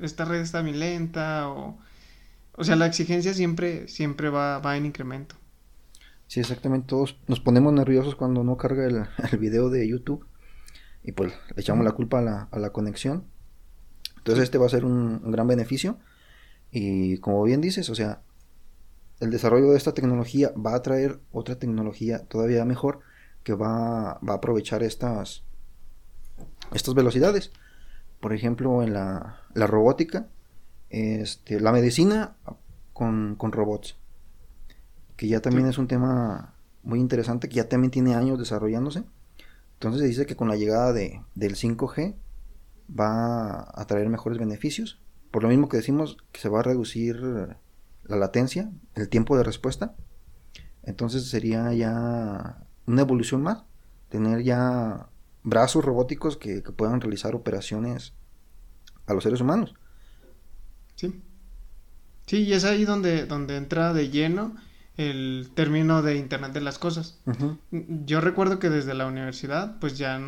esta 0.00 0.24
red 0.24 0.40
está 0.40 0.62
muy 0.62 0.72
lenta 0.72 1.48
o... 1.48 1.78
O 2.60 2.64
sea, 2.64 2.74
la 2.74 2.86
exigencia 2.86 3.32
siempre, 3.34 3.86
siempre 3.86 4.30
va, 4.30 4.58
va 4.58 4.76
en 4.76 4.84
incremento. 4.84 5.36
Sí, 6.26 6.40
exactamente. 6.40 6.88
Todos 6.88 7.16
nos 7.28 7.38
ponemos 7.38 7.72
nerviosos 7.72 8.16
cuando 8.16 8.42
no 8.42 8.56
carga 8.56 8.84
el, 8.84 9.04
el 9.32 9.38
video 9.38 9.70
de 9.70 9.88
YouTube 9.88 10.26
y 11.04 11.12
pues 11.12 11.32
le 11.54 11.62
echamos 11.62 11.84
la 11.84 11.92
culpa 11.92 12.18
a 12.18 12.22
la, 12.22 12.48
a 12.50 12.58
la 12.58 12.70
conexión. 12.70 13.24
Entonces 14.18 14.44
este 14.44 14.58
va 14.58 14.66
a 14.66 14.70
ser 14.70 14.84
un, 14.84 15.20
un, 15.24 15.30
gran 15.30 15.46
beneficio 15.46 15.98
y 16.70 17.18
como 17.18 17.42
bien 17.44 17.60
dices, 17.60 17.88
o 17.90 17.94
sea, 17.94 18.22
el 19.20 19.30
desarrollo 19.30 19.70
de 19.70 19.76
esta 19.76 19.94
tecnología 19.94 20.52
va 20.54 20.74
a 20.74 20.82
traer 20.82 21.18
otra 21.32 21.58
tecnología 21.58 22.20
todavía 22.26 22.64
mejor 22.64 23.00
que 23.42 23.54
va, 23.54 24.18
va 24.26 24.34
a 24.34 24.36
aprovechar 24.36 24.82
estas, 24.82 25.42
estas 26.72 26.94
velocidades. 26.94 27.50
Por 28.20 28.32
ejemplo, 28.32 28.82
en 28.82 28.92
la, 28.92 29.40
la 29.54 29.66
robótica, 29.66 30.28
este, 30.90 31.60
la 31.60 31.72
medicina 31.72 32.36
con, 32.92 33.36
con, 33.36 33.52
robots, 33.52 33.96
que 35.16 35.28
ya 35.28 35.40
también 35.40 35.68
es 35.68 35.78
un 35.78 35.88
tema 35.88 36.54
muy 36.82 37.00
interesante, 37.00 37.48
que 37.48 37.56
ya 37.56 37.68
también 37.68 37.90
tiene 37.90 38.14
años 38.14 38.38
desarrollándose. 38.38 39.04
Entonces 39.74 40.00
se 40.00 40.08
dice 40.08 40.26
que 40.26 40.36
con 40.36 40.48
la 40.48 40.56
llegada 40.56 40.92
de, 40.92 41.22
del 41.34 41.54
5G 41.54 42.14
va 42.98 43.68
a 43.74 43.86
traer 43.86 44.08
mejores 44.08 44.38
beneficios. 44.38 45.00
Por 45.30 45.42
lo 45.42 45.48
mismo 45.48 45.68
que 45.68 45.76
decimos 45.76 46.16
que 46.32 46.40
se 46.40 46.48
va 46.48 46.60
a 46.60 46.62
reducir 46.62 47.16
la 48.04 48.16
latencia, 48.16 48.70
el 48.94 49.08
tiempo 49.08 49.36
de 49.36 49.44
respuesta. 49.44 49.94
Entonces 50.82 51.28
sería 51.28 51.72
ya 51.74 52.66
una 52.86 53.02
evolución 53.02 53.42
más, 53.42 53.64
tener 54.08 54.42
ya 54.42 55.08
brazos 55.42 55.84
robóticos 55.84 56.36
que, 56.36 56.62
puedan 56.62 57.00
realizar 57.00 57.34
operaciones 57.34 58.14
a 59.06 59.14
los 59.14 59.22
seres 59.22 59.40
humanos. 59.40 59.74
Sí. 60.94 61.22
Sí, 62.26 62.42
y 62.42 62.52
es 62.52 62.64
ahí 62.64 62.84
donde, 62.84 63.26
donde 63.26 63.56
entra 63.56 63.92
de 63.92 64.10
lleno 64.10 64.56
el 64.96 65.50
término 65.54 66.02
de 66.02 66.16
Internet 66.16 66.52
de 66.52 66.60
las 66.60 66.78
Cosas. 66.78 67.20
Yo 67.70 68.20
recuerdo 68.20 68.58
que 68.58 68.68
desde 68.68 68.94
la 68.94 69.06
universidad, 69.06 69.78
pues 69.78 69.96
ya, 69.96 70.20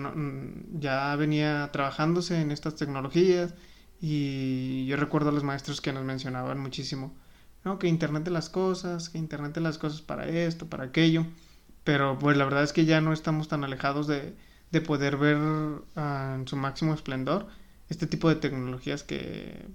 ya 0.79 1.17
venía 1.17 1.71
trabajándose 1.73 2.41
en 2.41 2.53
estas 2.53 2.77
tecnologías 2.77 3.55
y 4.01 4.87
yo 4.87 4.97
recuerdo 4.97 5.31
a 5.31 5.33
los 5.33 5.45
maestros 5.45 5.81
que 5.81 5.93
nos 5.93 6.05
mencionaban 6.05 6.59
muchísimo, 6.59 7.13
¿no? 7.65 7.79
Que 7.79 7.89
Internet 7.89 8.25
de 8.25 8.31
las 8.31 8.49
Cosas, 8.49 9.09
que 9.11 9.19
Internet 9.19 9.55
de 9.55 9.61
las 9.61 9.79
Cosas 9.79 10.03
para 10.03 10.27
esto, 10.27 10.67
para 10.67 10.85
aquello, 10.85 11.27
pero 11.85 12.19
pues 12.19 12.37
la 12.37 12.45
verdad 12.45 12.63
es 12.63 12.73
que 12.73 12.85
ya 12.85 13.01
no 13.01 13.13
estamos 13.13 13.49
tan 13.49 13.65
alejados 13.65 14.07
de, 14.07 14.35
de 14.71 14.81
poder 14.81 15.17
ver 15.17 15.37
uh, 15.37 15.83
en 16.35 16.49
su 16.49 16.57
máximo 16.57 16.95
esplendor 16.95 17.49
este 17.89 18.07
tipo 18.07 18.29
de 18.29 18.37
tecnologías 18.37 19.03
que, 19.03 19.67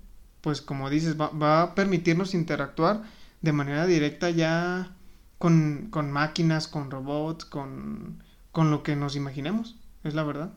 pues 0.42 0.62
como 0.62 0.90
dices, 0.90 1.20
va, 1.20 1.30
va 1.30 1.62
a 1.62 1.76
permitirnos 1.76 2.34
interactuar 2.34 3.04
de 3.42 3.52
manera 3.52 3.86
directa 3.86 4.30
ya 4.30 4.96
con, 5.38 5.90
con 5.92 6.12
máquinas, 6.12 6.68
con 6.68 6.90
robots, 6.90 7.46
con, 7.46 8.24
con, 8.52 8.72
lo 8.72 8.84
que 8.84 8.96
nos 8.96 9.16
imaginemos, 9.16 9.78
es 10.04 10.16
la 10.16 10.24
verdad. 10.24 10.54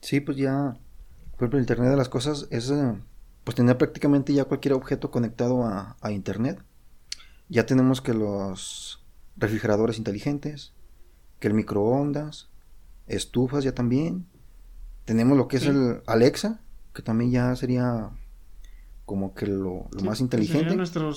Sí, 0.00 0.20
pues 0.20 0.38
ya, 0.38 0.76
por 1.32 1.40
ejemplo, 1.40 1.58
el 1.58 1.64
Internet 1.64 1.90
de 1.90 1.96
las 1.96 2.08
Cosas 2.08 2.48
es, 2.50 2.70
eh, 2.70 2.94
pues 3.44 3.54
tener 3.54 3.76
prácticamente 3.78 4.32
ya 4.32 4.44
cualquier 4.44 4.74
objeto 4.74 5.10
conectado 5.10 5.64
a, 5.64 5.96
a 6.00 6.12
Internet. 6.12 6.62
Ya 7.48 7.66
tenemos 7.66 8.00
que 8.00 8.14
los 8.14 9.04
refrigeradores 9.36 9.98
inteligentes, 9.98 10.72
que 11.38 11.48
el 11.48 11.54
microondas, 11.54 12.48
estufas 13.06 13.64
ya 13.64 13.74
también. 13.74 14.26
Tenemos 15.04 15.36
lo 15.36 15.48
que 15.48 15.56
es 15.56 15.66
el 15.66 16.02
Alexa, 16.06 16.60
que 16.94 17.02
también 17.02 17.30
ya 17.30 17.56
sería 17.56 18.10
como 19.04 19.34
que 19.34 19.46
lo, 19.46 19.88
más 20.04 20.20
inteligente. 20.20 20.76
nuestro, 20.76 21.12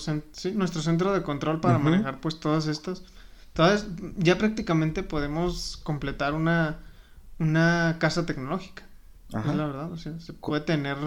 nuestro 0.56 0.82
centro 0.82 1.14
de 1.14 1.22
control 1.22 1.62
para 1.62 1.78
manejar 1.78 2.20
pues 2.20 2.40
todas 2.40 2.68
estas. 2.68 3.04
Todas, 3.54 3.88
ya 4.18 4.38
prácticamente 4.38 5.04
podemos 5.04 5.78
completar 5.78 6.34
una, 6.34 6.80
una 7.40 7.98
casa 8.00 8.26
tecnológica. 8.26 8.84
Es 9.30 9.56
la 9.56 9.66
verdad, 9.66 9.92
o 9.92 9.98
sea, 9.98 10.20
se 10.20 10.34
puede 10.34 10.62
tener 10.62 10.98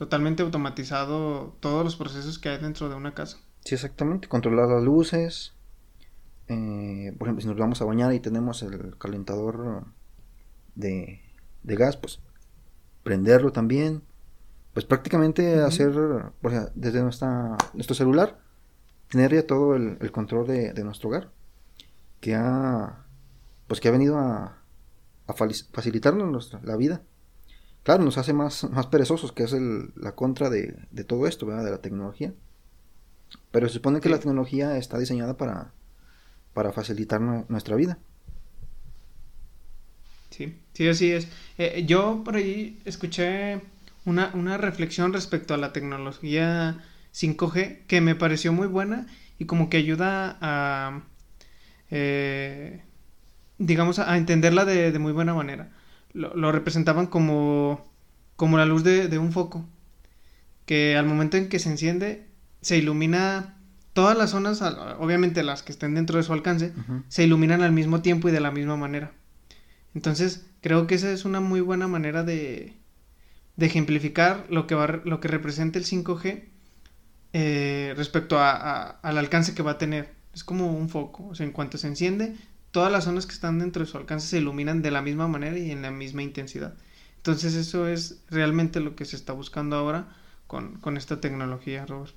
totalmente 0.00 0.42
automatizado 0.42 1.58
todos 1.60 1.84
los 1.84 1.94
procesos 1.94 2.38
que 2.38 2.48
hay 2.48 2.56
dentro 2.56 2.88
de 2.88 2.94
una 2.94 3.12
casa. 3.12 3.36
Sí, 3.66 3.74
exactamente, 3.74 4.28
controlar 4.28 4.70
las 4.70 4.82
luces, 4.82 5.52
eh, 6.48 7.14
por 7.18 7.28
ejemplo, 7.28 7.42
si 7.42 7.48
nos 7.48 7.58
vamos 7.58 7.82
a 7.82 7.84
bañar 7.84 8.14
y 8.14 8.20
tenemos 8.20 8.62
el 8.62 8.96
calentador 8.96 9.84
de, 10.74 11.20
gas, 11.64 11.98
pues 11.98 12.18
prenderlo 13.02 13.52
también. 13.52 14.02
Pues 14.72 14.86
prácticamente 14.86 15.60
hacer, 15.60 15.90
o 15.90 16.48
sea, 16.48 16.70
desde 16.74 17.02
nuestra, 17.02 17.58
nuestro 17.74 17.94
celular, 17.94 18.40
tener 19.08 19.34
ya 19.34 19.46
todo 19.46 19.76
el, 19.76 20.10
control 20.12 20.46
de, 20.46 20.82
nuestro 20.82 21.10
hogar. 21.10 21.30
Que 22.20 22.36
ha, 22.36 23.04
pues 23.66 23.80
que 23.80 23.88
ha 23.88 23.92
venido 23.92 24.16
a, 24.16 24.62
a 25.26 25.34
facilitarnos 25.34 26.32
nuestra, 26.32 26.58
la 26.64 26.76
vida. 26.76 27.02
Claro, 27.82 28.04
nos 28.04 28.18
hace 28.18 28.32
más, 28.32 28.64
más 28.70 28.86
perezosos, 28.86 29.32
que 29.32 29.44
es 29.44 29.52
el, 29.52 29.92
la 29.96 30.12
contra 30.12 30.50
de, 30.50 30.76
de 30.90 31.04
todo 31.04 31.26
esto, 31.26 31.46
¿verdad? 31.46 31.64
De 31.64 31.70
la 31.70 31.80
tecnología. 31.80 32.34
Pero 33.50 33.68
se 33.68 33.74
supone 33.74 34.00
que 34.00 34.08
la 34.08 34.18
tecnología 34.18 34.76
está 34.76 34.98
diseñada 34.98 35.36
para, 35.36 35.72
para 36.52 36.72
facilitar 36.72 37.20
nuestra 37.20 37.76
vida. 37.76 37.98
Sí, 40.30 40.56
sí, 40.72 40.88
así 40.88 41.10
es. 41.12 41.28
Eh, 41.58 41.84
yo 41.86 42.22
por 42.24 42.36
ahí 42.36 42.80
escuché 42.84 43.60
una, 44.04 44.30
una, 44.34 44.56
reflexión 44.56 45.12
respecto 45.12 45.54
a 45.54 45.56
la 45.56 45.72
tecnología 45.72 46.84
5G 47.12 47.86
que 47.86 48.00
me 48.00 48.14
pareció 48.14 48.52
muy 48.52 48.66
buena 48.66 49.06
y 49.38 49.44
como 49.46 49.68
que 49.68 49.76
ayuda 49.78 50.38
a, 50.40 51.02
eh, 51.90 52.82
digamos, 53.58 53.98
a 53.98 54.16
entenderla 54.16 54.64
de, 54.64 54.92
de, 54.92 54.98
muy 54.98 55.12
buena 55.12 55.34
manera. 55.34 55.70
Lo, 56.12 56.34
lo 56.34 56.52
representaban 56.52 57.06
como, 57.06 57.86
como 58.36 58.58
la 58.58 58.66
luz 58.66 58.84
de, 58.84 59.08
de 59.08 59.18
un 59.18 59.32
foco, 59.32 59.66
que 60.66 60.96
al 60.96 61.06
momento 61.06 61.36
en 61.36 61.48
que 61.48 61.58
se 61.58 61.70
enciende 61.70 62.26
se 62.60 62.76
ilumina 62.76 63.56
todas 63.92 64.16
las 64.16 64.30
zonas, 64.30 64.62
obviamente 64.98 65.42
las 65.42 65.62
que 65.62 65.72
estén 65.72 65.94
dentro 65.94 66.16
de 66.16 66.22
su 66.22 66.32
alcance, 66.32 66.72
se 67.08 67.24
iluminan 67.24 67.62
al 67.62 67.72
mismo 67.72 68.02
tiempo 68.02 68.28
y 68.28 68.32
de 68.32 68.40
la 68.40 68.50
misma 68.50 68.76
manera. 68.76 69.12
Entonces, 69.94 70.46
creo 70.60 70.86
que 70.86 70.94
esa 70.94 71.10
es 71.10 71.24
una 71.24 71.40
muy 71.40 71.60
buena 71.60 71.88
manera 71.88 72.22
de, 72.22 72.74
de 73.56 73.66
ejemplificar 73.66 74.46
lo 74.48 74.66
que, 74.66 74.74
va, 74.74 75.00
lo 75.04 75.20
que 75.20 75.28
representa 75.28 75.78
el 75.78 75.84
5G 75.84 76.44
eh, 77.32 77.94
respecto 77.96 78.38
a, 78.38 79.00
al 79.00 79.18
alcance 79.18 79.54
que 79.54 79.62
va 79.62 79.72
a 79.72 79.78
tener. 79.78 80.14
Es 80.32 80.44
como 80.44 80.72
un 80.72 80.88
foco, 80.88 81.26
o 81.28 81.34
sea, 81.34 81.44
en 81.44 81.52
cuanto 81.52 81.76
se 81.76 81.88
enciende, 81.88 82.36
todas 82.70 82.92
las 82.92 83.04
zonas 83.04 83.26
que 83.26 83.32
están 83.32 83.58
dentro 83.58 83.84
de 83.84 83.90
su 83.90 83.96
alcance 83.98 84.26
se 84.26 84.38
iluminan 84.38 84.82
de 84.82 84.90
la 84.90 85.02
misma 85.02 85.28
manera 85.28 85.58
y 85.58 85.70
en 85.70 85.82
la 85.82 85.90
misma 85.90 86.22
intensidad. 86.22 86.74
Entonces 87.16 87.54
eso 87.54 87.88
es 87.88 88.22
realmente 88.30 88.80
lo 88.80 88.96
que 88.96 89.04
se 89.04 89.16
está 89.16 89.32
buscando 89.32 89.76
ahora 89.76 90.08
con, 90.46 90.78
con 90.78 90.96
esta 90.96 91.20
tecnología, 91.20 91.86
Robert. 91.86 92.14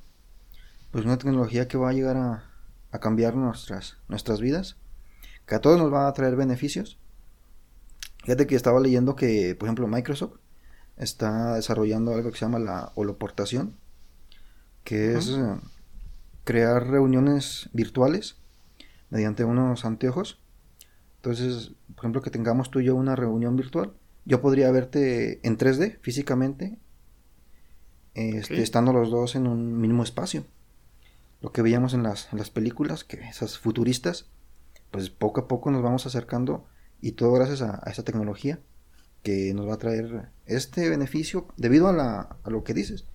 Pues 0.91 1.05
una 1.05 1.17
tecnología 1.17 1.67
que 1.67 1.77
va 1.77 1.89
a 1.89 1.93
llegar 1.93 2.17
a, 2.17 2.43
a 2.91 2.99
cambiar 2.99 3.35
nuestras, 3.35 3.97
nuestras 4.07 4.39
vidas, 4.39 4.77
que 5.45 5.55
a 5.55 5.61
todos 5.61 5.79
nos 5.79 5.91
va 5.91 6.07
a 6.07 6.13
traer 6.13 6.35
beneficios. 6.35 6.97
Fíjate 8.23 8.47
que 8.47 8.55
estaba 8.55 8.79
leyendo 8.79 9.15
que, 9.15 9.55
por 9.55 9.67
ejemplo, 9.67 9.87
Microsoft 9.87 10.37
está 10.95 11.55
desarrollando 11.55 12.13
algo 12.13 12.31
que 12.31 12.37
se 12.37 12.45
llama 12.45 12.59
la 12.59 12.91
holoportación, 12.95 13.75
que 14.83 15.17
es 15.17 15.29
eh, 15.29 15.55
crear 16.43 16.87
reuniones 16.87 17.69
virtuales 17.73 18.37
mediante 19.09 19.43
unos 19.43 19.85
anteojos. 19.85 20.39
Entonces, 21.23 21.71
por 21.95 22.03
ejemplo, 22.03 22.21
que 22.21 22.29
tengamos 22.29 22.69
tú 22.69 22.81
y 22.81 22.85
yo 22.85 22.95
una 22.95 23.15
reunión 23.15 23.55
virtual, 23.55 23.93
yo 24.25 24.41
podría 24.41 24.69
verte 24.71 25.39
en 25.47 25.57
3D 25.57 25.99
físicamente, 26.01 26.77
este, 28.13 28.61
estando 28.61 28.91
los 28.91 29.09
dos 29.09 29.35
en 29.35 29.47
un 29.47 29.79
mismo 29.79 30.03
espacio. 30.03 30.43
Lo 31.41 31.53
que 31.53 31.61
veíamos 31.61 31.93
en 31.93 32.03
las, 32.03 32.27
en 32.33 32.39
las 32.39 32.49
películas, 32.49 33.05
que 33.05 33.21
esas 33.21 33.57
futuristas, 33.57 34.27
pues 34.91 35.09
poco 35.09 35.39
a 35.39 35.47
poco 35.47 35.71
nos 35.71 35.81
vamos 35.81 36.05
acercando 36.05 36.65
y 36.99 37.13
todo 37.13 37.31
gracias 37.31 37.61
a, 37.61 37.79
a 37.81 37.89
esa 37.89 38.03
tecnología 38.03 38.59
que 39.23 39.53
nos 39.53 39.67
va 39.67 39.75
a 39.75 39.79
traer 39.79 40.29
este 40.45 40.89
beneficio 40.89 41.47
debido 41.55 41.87
a, 41.87 41.93
la, 41.93 42.35
a 42.43 42.49
lo 42.49 42.65
que 42.65 42.73
dices. 42.73 43.05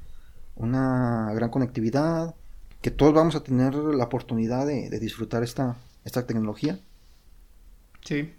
Una 0.57 1.31
gran 1.35 1.51
conectividad, 1.51 2.35
que 2.81 2.90
todos 2.90 3.12
vamos 3.12 3.37
a 3.37 3.42
tener 3.42 3.75
la 3.75 4.05
oportunidad 4.05 4.66
de, 4.66 4.88
disfrutar 4.99 5.42
esta, 5.42 5.77
esta 6.05 6.27
tecnología. 6.27 6.81
Sí, 8.05 8.33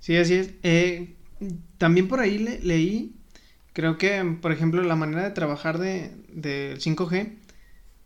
sí, 0.00 0.16
así 0.16 0.34
es. 0.34 0.54
Eh, 0.62 1.16
también 1.78 2.08
por 2.08 2.20
ahí 2.20 2.38
leí, 2.38 3.16
creo 3.72 3.98
que, 3.98 4.22
por 4.40 4.52
ejemplo, 4.52 4.82
la 4.82 4.96
manera 4.96 5.22
de 5.24 5.30
trabajar 5.30 5.78
de, 5.78 6.16
del 6.28 6.80
5G, 6.80 7.38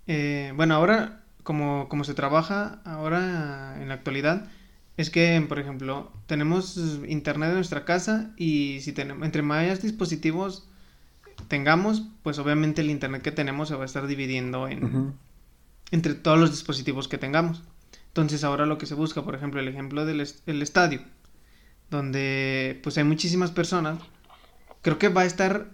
eh, 0.07 0.53
bueno, 0.57 0.75
ahora, 0.75 1.25
como, 1.42 1.88
como 1.88 2.05
se 2.05 2.14
trabaja 2.14 2.81
ahora 2.85 3.81
en 3.81 3.88
la 3.88 3.94
actualidad, 3.94 4.49
es 4.96 5.11
que, 5.11 5.44
por 5.49 5.59
ejemplo, 5.59 6.12
tenemos 6.27 6.77
internet 7.09 7.51
en 7.51 7.55
nuestra 7.57 7.85
casa 7.85 8.33
y 8.37 8.81
si 8.83 8.92
tenemos, 8.92 9.25
entre 9.25 9.42
más 9.42 9.83
dispositivos 9.83 10.68
tengamos, 11.49 12.03
pues 12.23 12.38
obviamente 12.38 12.83
el 12.83 12.90
internet 12.90 13.23
que 13.23 13.33
tenemos 13.33 13.68
se 13.68 13.75
va 13.77 13.83
a 13.83 13.87
estar 13.87 14.07
dividiendo 14.07 14.68
en, 14.68 15.14
entre 15.90 16.14
todos 16.14 16.38
los 16.38 16.51
dispositivos 16.51 17.09
que 17.09 17.18
tengamos. 17.18 17.62
Entonces 18.11 18.44
ahora 18.44 18.66
lo 18.66 18.79
que 18.79 18.87
se 18.87 18.94
busca, 18.94 19.23
por 19.23 19.35
ejemplo, 19.35 19.61
el 19.61 19.68
ejemplo 19.68 20.05
del 20.05 20.20
estadio, 20.62 21.01
donde 21.90 22.81
pues 22.83 22.99
hay 22.99 23.05
muchísimas 23.05 23.51
personas, 23.51 23.99
creo 24.83 24.99
que 24.99 25.09
va 25.09 25.23
a 25.23 25.27
estar 25.27 25.68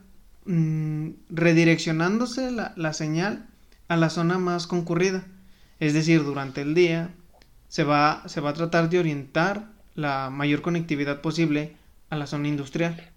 mm, 0.44 1.10
redireccionándose 1.30 2.50
la, 2.50 2.72
la 2.76 2.92
señal 2.92 3.46
a 3.88 3.96
la 3.96 4.10
zona 4.10 4.38
más 4.38 4.66
concurrida. 4.66 5.24
Es 5.80 5.94
decir, 5.94 6.24
durante 6.24 6.62
el 6.62 6.74
día 6.74 7.14
se 7.68 7.84
va, 7.84 8.22
se 8.26 8.40
va 8.40 8.50
a 8.50 8.54
tratar 8.54 8.88
de 8.88 8.98
orientar 8.98 9.68
la 9.94 10.30
mayor 10.30 10.62
conectividad 10.62 11.20
posible 11.20 11.76
a 12.10 12.16
la 12.16 12.26
zona 12.26 12.48
industrial, 12.48 13.10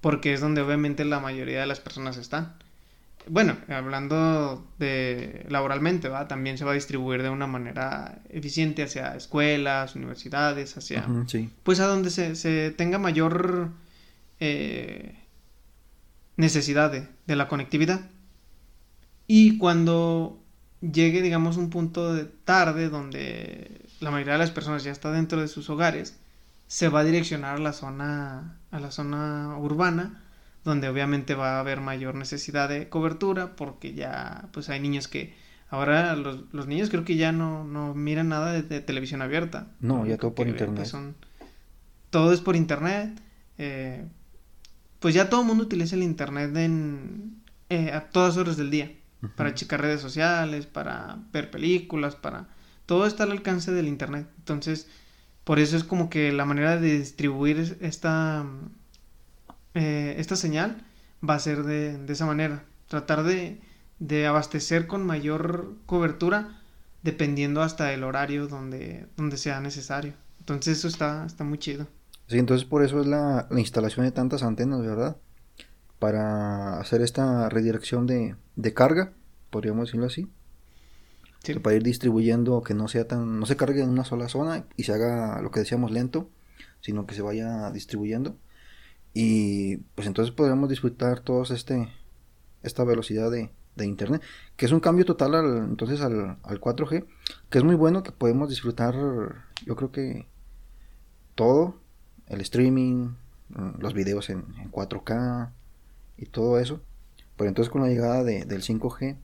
porque 0.00 0.34
es 0.34 0.40
donde 0.40 0.60
obviamente 0.60 1.04
la 1.04 1.20
mayoría 1.20 1.60
de 1.60 1.66
las 1.66 1.80
personas 1.80 2.16
están. 2.16 2.54
Bueno, 3.28 3.56
hablando 3.68 4.70
de 4.78 5.46
laboralmente, 5.48 6.08
¿va? 6.08 6.28
también 6.28 6.58
se 6.58 6.64
va 6.64 6.70
a 6.70 6.74
distribuir 6.74 7.22
de 7.22 7.30
una 7.30 7.46
manera 7.46 8.22
eficiente 8.28 8.84
hacia 8.84 9.16
escuelas, 9.16 9.96
universidades, 9.96 10.76
hacia... 10.76 11.06
Pues 11.62 11.80
a 11.80 11.86
donde 11.86 12.10
se, 12.10 12.36
se 12.36 12.70
tenga 12.70 12.98
mayor 12.98 13.70
eh, 14.38 15.18
necesidad 16.36 16.92
de, 16.92 17.08
de 17.26 17.36
la 17.36 17.48
conectividad. 17.48 18.00
Y 19.26 19.58
cuando 19.58 20.40
llegue, 20.80 21.20
digamos, 21.20 21.56
un 21.56 21.70
punto 21.70 22.14
de 22.14 22.24
tarde 22.24 22.88
donde 22.88 23.82
la 24.00 24.10
mayoría 24.10 24.34
de 24.34 24.38
las 24.38 24.50
personas 24.52 24.84
ya 24.84 24.92
está 24.92 25.10
dentro 25.10 25.40
de 25.40 25.48
sus 25.48 25.68
hogares, 25.68 26.16
se 26.66 26.88
va 26.88 27.00
a 27.00 27.04
direccionar 27.04 27.56
a 27.56 27.60
la 27.60 27.72
zona, 27.72 28.58
a 28.70 28.80
la 28.80 28.90
zona 28.90 29.56
urbana, 29.58 30.22
donde 30.66 30.88
obviamente 30.88 31.34
va 31.34 31.56
a 31.56 31.60
haber 31.60 31.80
mayor 31.80 32.16
necesidad 32.16 32.68
de 32.68 32.88
cobertura, 32.88 33.54
porque 33.54 33.94
ya 33.94 34.48
pues 34.52 34.68
hay 34.68 34.80
niños 34.80 35.06
que 35.06 35.32
ahora 35.70 36.14
los, 36.16 36.52
los 36.52 36.66
niños 36.66 36.90
creo 36.90 37.04
que 37.04 37.14
ya 37.14 37.30
no, 37.30 37.64
no 37.64 37.94
miran 37.94 38.28
nada 38.28 38.52
de, 38.52 38.80
televisión 38.80 39.22
abierta. 39.22 39.68
No, 39.80 40.04
ya 40.04 40.18
todo 40.18 40.34
por 40.34 40.48
internet. 40.48 40.76
Pues, 40.76 40.88
son, 40.88 41.14
todo 42.10 42.32
es 42.32 42.40
por 42.40 42.56
internet. 42.56 43.22
Eh, 43.58 44.04
pues 44.98 45.14
ya 45.14 45.30
todo 45.30 45.42
el 45.42 45.46
mundo 45.46 45.62
utiliza 45.62 45.94
el 45.94 46.02
internet 46.02 46.54
en, 46.56 47.42
eh, 47.70 47.92
a 47.92 48.10
todas 48.10 48.36
horas 48.36 48.56
del 48.56 48.70
día, 48.70 48.92
para 49.36 49.54
checar 49.54 49.80
redes 49.80 50.00
sociales, 50.00 50.66
para 50.66 51.18
ver 51.32 51.50
películas, 51.50 52.16
para 52.16 52.48
todo 52.86 53.06
está 53.06 53.22
al 53.22 53.30
alcance 53.30 53.70
del 53.70 53.86
Internet. 53.86 54.28
Entonces, 54.38 54.88
por 55.44 55.60
eso 55.60 55.76
es 55.76 55.84
como 55.84 56.10
que 56.10 56.32
la 56.32 56.44
manera 56.44 56.76
de 56.76 56.98
distribuir 56.98 57.78
esta, 57.80 58.44
eh, 59.76 60.16
esta 60.18 60.36
señal 60.36 60.84
va 61.28 61.34
a 61.34 61.38
ser 61.38 61.62
de, 61.62 61.98
de 61.98 62.12
esa 62.12 62.26
manera. 62.26 62.64
Tratar 62.88 63.22
de, 63.22 63.60
de, 63.98 64.26
abastecer 64.26 64.86
con 64.86 65.06
mayor 65.06 65.74
cobertura 65.86 66.60
dependiendo 67.02 67.62
hasta 67.62 67.92
el 67.92 68.02
horario 68.02 68.48
donde, 68.48 69.06
donde 69.16 69.36
sea 69.36 69.60
necesario. 69.60 70.14
Entonces 70.40 70.78
eso 70.78 70.88
está, 70.88 71.24
está 71.26 71.44
muy 71.44 71.58
chido. 71.58 71.86
Sí, 72.28 72.38
entonces 72.38 72.66
por 72.66 72.82
eso 72.82 73.00
es 73.00 73.06
la, 73.06 73.46
la 73.50 73.60
instalación 73.60 74.04
de 74.04 74.12
tantas 74.12 74.42
antenas, 74.42 74.80
¿verdad? 74.80 75.16
Para 75.98 76.80
hacer 76.80 77.02
esta 77.02 77.48
redirección 77.48 78.06
de, 78.06 78.34
de 78.56 78.74
carga, 78.74 79.12
podríamos 79.50 79.86
decirlo 79.86 80.06
así 80.06 80.28
para 81.54 81.76
ir 81.76 81.82
distribuyendo 81.82 82.62
que 82.62 82.74
no 82.74 82.88
sea 82.88 83.06
tan, 83.06 83.38
no 83.38 83.46
se 83.46 83.56
cargue 83.56 83.82
en 83.82 83.90
una 83.90 84.04
sola 84.04 84.28
zona 84.28 84.64
y 84.76 84.84
se 84.84 84.92
haga 84.92 85.40
lo 85.40 85.50
que 85.50 85.60
decíamos 85.60 85.90
lento, 85.90 86.28
sino 86.80 87.06
que 87.06 87.14
se 87.14 87.22
vaya 87.22 87.70
distribuyendo. 87.70 88.36
Y 89.18 89.78
pues 89.94 90.06
entonces 90.06 90.34
podremos 90.34 90.68
disfrutar 90.68 91.20
todos 91.20 91.50
este, 91.50 91.88
esta 92.62 92.84
velocidad 92.84 93.30
de, 93.30 93.50
internet, 93.82 94.20
que 94.58 94.66
es 94.66 94.72
un 94.72 94.80
cambio 94.80 95.06
total 95.06 95.34
al, 95.34 95.56
entonces 95.70 96.02
al, 96.02 96.38
4G, 96.42 97.06
que 97.48 97.56
es 97.56 97.64
muy 97.64 97.76
bueno 97.76 98.02
que 98.02 98.12
podemos 98.12 98.50
disfrutar, 98.50 98.94
yo 99.64 99.74
creo 99.74 99.90
que 99.90 100.26
todo, 101.34 101.80
el 102.26 102.42
streaming, 102.42 103.14
los 103.78 103.94
videos 103.94 104.28
en, 104.28 104.44
4K 104.70 105.50
y 106.18 106.26
todo 106.26 106.58
eso. 106.58 106.82
Pero 107.38 107.48
entonces 107.48 107.72
con 107.72 107.80
la 107.80 107.88
llegada 107.88 108.22
del 108.22 108.60
5G, 108.60 109.16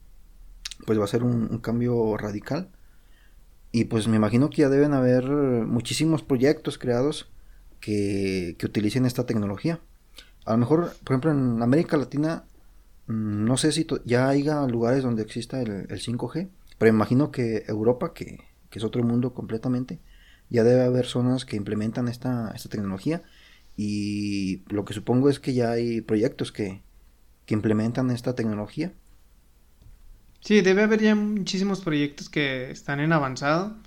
pues 0.87 0.99
va 0.99 1.03
a 1.03 1.07
ser 1.07 1.21
un, 1.21 1.59
cambio 1.59 2.17
radical. 2.17 2.71
Y 3.71 3.85
pues 3.85 4.07
me 4.07 4.15
imagino 4.15 4.49
que 4.49 4.63
ya 4.63 4.69
deben 4.69 4.93
haber 4.93 5.29
muchísimos 5.29 6.23
proyectos 6.23 6.79
creados 6.79 7.31
que, 7.83 8.55
utilicen 8.63 9.05
esta 9.05 9.25
tecnología. 9.25 9.81
A 10.45 10.53
lo 10.53 10.57
mejor, 10.59 10.93
por 11.03 11.13
ejemplo, 11.13 11.31
en 11.31 11.61
América 11.61 11.97
Latina, 11.97 12.45
mm, 13.07 13.45
no 13.45 13.57
sé 13.57 13.71
si 13.73 13.85
ya 14.05 14.29
haya 14.29 14.65
lugares 14.67 15.03
donde 15.03 15.23
exista 15.23 15.61
el, 15.61 15.87
5G, 15.89 16.49
pero 16.77 16.89
imagino 16.89 17.31
que 17.31 17.65
Europa, 17.67 18.13
que, 18.13 18.39
es 18.71 18.83
otro 18.83 19.03
mundo 19.03 19.33
completamente, 19.33 19.99
ya 20.49 20.63
debe 20.63 20.83
haber 20.83 21.05
zonas 21.05 21.45
que 21.45 21.57
implementan 21.57 22.07
esta, 22.07 22.51
esta 22.55 22.69
tecnología. 22.69 23.21
Y 23.77 24.63
lo 24.69 24.85
que 24.85 24.93
supongo 24.93 25.29
es 25.29 25.39
que 25.39 25.53
ya 25.53 25.71
hay 25.71 26.01
proyectos 26.01 26.51
que, 26.51 26.81
que 27.45 27.53
implementan 27.53 28.09
esta 28.11 28.35
tecnología 28.35 28.93
Sí, 30.43 30.61
debe 30.61 30.83
haber 30.83 31.01
ya 31.01 31.15
muchísimos 31.15 31.79
proyectos 31.81 32.29
que 32.29 32.69
están 32.69 32.99
en 32.99 33.13
avanzado 33.13 33.77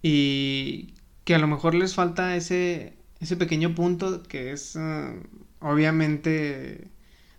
y 0.00 0.94
que 1.24 1.34
a 1.34 1.38
lo 1.38 1.46
mejor 1.46 1.74
les 1.74 1.94
falta 1.94 2.34
ese, 2.34 2.94
ese 3.22 3.36
pequeño 3.36 3.74
punto 3.74 4.22
que 4.24 4.52
es 4.52 4.76
eh, 4.76 5.22
obviamente 5.60 6.88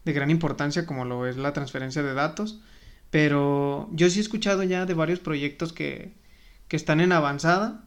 de 0.06 0.14
gran 0.14 0.30
importancia 0.30 0.86
como 0.86 1.06
lo 1.06 1.28
es 1.28 1.38
la 1.38 1.54
transferencia 1.54 2.02
de 2.02 2.14
datos, 2.14 2.62
pero 3.10 3.90
yo 3.92 4.10
sí 4.10 4.20
he 4.20 4.22
escuchado 4.22 4.64
ya 4.64 4.86
de 4.86 4.94
varios 4.94 5.20
proyectos 5.20 5.74
que, 5.74 6.14
que 6.68 6.78
están 6.78 7.02
en 7.02 7.12
avanzada 7.12 7.84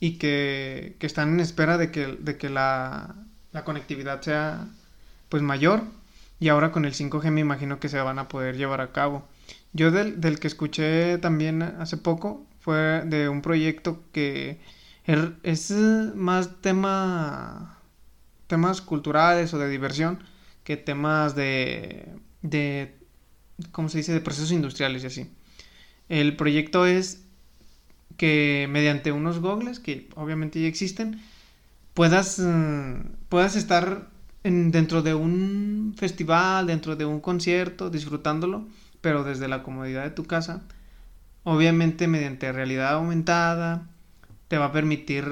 y 0.00 0.18
que, 0.18 0.96
que, 0.98 1.06
están 1.06 1.30
en 1.30 1.40
espera 1.40 1.78
de 1.78 1.90
que, 1.90 2.06
de 2.06 2.36
que 2.36 2.48
la, 2.48 3.14
la 3.52 3.64
conectividad 3.64 4.20
sea 4.20 4.68
pues 5.28 5.42
mayor 5.42 5.84
y 6.40 6.48
ahora 6.48 6.72
con 6.72 6.84
el 6.84 6.92
5G 6.92 7.30
me 7.30 7.40
imagino 7.40 7.80
que 7.80 7.88
se 7.88 8.00
van 8.00 8.18
a 8.18 8.28
poder 8.28 8.56
llevar 8.56 8.80
a 8.80 8.92
cabo. 8.92 9.26
Yo 9.72 9.90
del, 9.90 10.20
del, 10.20 10.38
que 10.40 10.48
escuché 10.48 11.18
también 11.18 11.62
hace 11.62 11.96
poco 11.96 12.46
fue 12.60 13.02
de 13.06 13.28
un 13.28 13.42
proyecto 13.42 14.02
que 14.12 14.60
es 15.42 15.70
más 16.14 16.60
tema 16.60 17.78
temas 18.46 18.80
culturales 18.80 19.52
o 19.54 19.58
de 19.58 19.68
diversión 19.68 20.22
que 20.64 20.76
temas 20.76 21.34
de 21.34 22.08
de 22.42 22.98
¿cómo 23.72 23.88
se 23.88 23.98
dice? 23.98 24.12
de 24.12 24.20
procesos 24.20 24.52
industriales 24.52 25.02
y 25.04 25.06
así. 25.06 25.30
El 26.08 26.36
proyecto 26.36 26.86
es 26.86 27.24
que 28.16 28.66
mediante 28.70 29.12
unos 29.12 29.40
gogles, 29.40 29.80
que 29.80 30.08
obviamente 30.16 30.60
ya 30.60 30.68
existen, 30.68 31.20
puedas, 31.94 32.38
mm, 32.38 33.26
puedas 33.28 33.56
estar 33.56 34.08
en, 34.44 34.70
dentro 34.70 35.02
de 35.02 35.14
un 35.14 35.94
festival, 35.96 36.66
dentro 36.66 36.96
de 36.96 37.04
un 37.04 37.20
concierto, 37.20 37.90
disfrutándolo, 37.90 38.66
pero 39.00 39.24
desde 39.24 39.48
la 39.48 39.62
comodidad 39.62 40.04
de 40.04 40.10
tu 40.10 40.24
casa. 40.24 40.62
Obviamente 41.44 42.08
mediante 42.08 42.52
realidad 42.52 42.94
aumentada, 42.94 43.86
te 44.48 44.58
va 44.58 44.66
a 44.66 44.72
permitir 44.72 45.24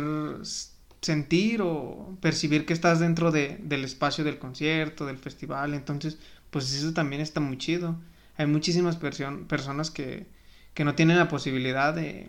sentir 1.00 1.62
o 1.62 2.16
percibir 2.20 2.66
que 2.66 2.72
estás 2.72 3.00
dentro 3.00 3.30
de, 3.30 3.58
del 3.62 3.84
espacio 3.84 4.24
del 4.24 4.38
concierto, 4.38 5.06
del 5.06 5.18
festival. 5.18 5.74
Entonces, 5.74 6.18
pues 6.50 6.72
eso 6.72 6.92
también 6.92 7.22
está 7.22 7.40
muy 7.40 7.58
chido. 7.58 7.96
Hay 8.36 8.46
muchísimas 8.46 8.96
personas 8.96 9.90
que, 9.90 10.26
que 10.74 10.84
no 10.84 10.94
tienen 10.94 11.18
la 11.18 11.28
posibilidad 11.28 11.94
de, 11.94 12.28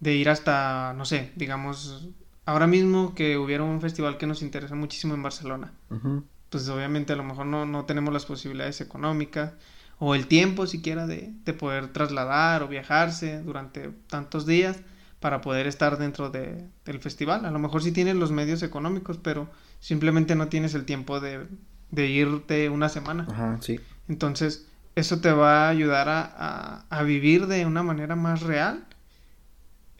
de 0.00 0.14
ir 0.14 0.28
hasta, 0.28 0.92
no 0.94 1.04
sé, 1.04 1.32
digamos, 1.36 2.08
ahora 2.44 2.66
mismo 2.66 3.14
que 3.14 3.38
hubiera 3.38 3.64
un 3.64 3.80
festival 3.80 4.18
que 4.18 4.26
nos 4.26 4.42
interesa 4.42 4.74
muchísimo 4.74 5.14
en 5.14 5.22
Barcelona. 5.22 5.72
Pues 6.50 6.68
obviamente 6.68 7.14
a 7.14 7.16
lo 7.16 7.24
mejor 7.24 7.46
no, 7.46 7.64
no, 7.64 7.86
tenemos 7.86 8.12
las 8.12 8.26
posibilidades 8.26 8.82
económicas 8.82 9.54
o 9.98 10.14
el 10.14 10.26
tiempo 10.26 10.66
siquiera 10.66 11.06
de, 11.06 11.32
de, 11.44 11.52
poder 11.54 11.92
trasladar 11.92 12.62
o 12.62 12.68
viajarse 12.68 13.40
durante 13.42 13.90
tantos 14.08 14.44
días 14.44 14.82
para 15.22 15.40
poder 15.40 15.66
estar 15.66 15.96
dentro 15.96 16.28
de, 16.28 16.68
del 16.84 16.98
festival. 17.00 17.46
A 17.46 17.50
lo 17.50 17.58
mejor 17.58 17.82
sí 17.82 17.92
tienes 17.92 18.16
los 18.16 18.30
medios 18.30 18.62
económicos, 18.62 19.16
pero 19.16 19.48
simplemente 19.80 20.34
no 20.34 20.48
tienes 20.48 20.74
el 20.74 20.84
tiempo 20.84 21.20
de, 21.20 21.46
de 21.90 22.06
irte 22.08 22.68
una 22.68 22.90
semana. 22.90 23.26
Ajá, 23.30 23.58
sí. 23.62 23.80
Entonces, 24.08 24.66
eso 24.94 25.20
te 25.20 25.32
va 25.32 25.66
a 25.66 25.70
ayudar 25.70 26.10
a, 26.10 26.20
a, 26.36 26.84
a 26.90 27.02
vivir 27.04 27.46
de 27.46 27.64
una 27.64 27.82
manera 27.82 28.16
más 28.16 28.42
real 28.42 28.84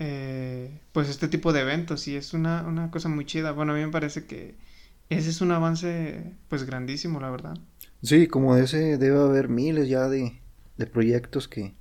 eh, 0.04 0.80
pues 0.90 1.08
este 1.08 1.28
tipo 1.28 1.52
de 1.52 1.60
eventos 1.60 2.08
y 2.08 2.16
es 2.16 2.34
una, 2.34 2.62
una, 2.66 2.90
cosa 2.90 3.08
muy 3.08 3.24
chida. 3.24 3.52
Bueno, 3.52 3.72
a 3.72 3.76
mí 3.76 3.82
me 3.82 3.92
parece 3.92 4.26
que 4.26 4.56
ese 5.10 5.30
es 5.30 5.40
un 5.40 5.52
avance 5.52 6.34
pues 6.48 6.64
grandísimo, 6.64 7.20
la 7.20 7.30
verdad. 7.30 7.56
Sí, 8.02 8.26
como 8.26 8.56
ese 8.56 8.98
debe 8.98 9.20
haber 9.20 9.48
miles 9.48 9.88
ya 9.88 10.08
de, 10.08 10.40
de 10.76 10.86
proyectos 10.86 11.46
que, 11.46 11.74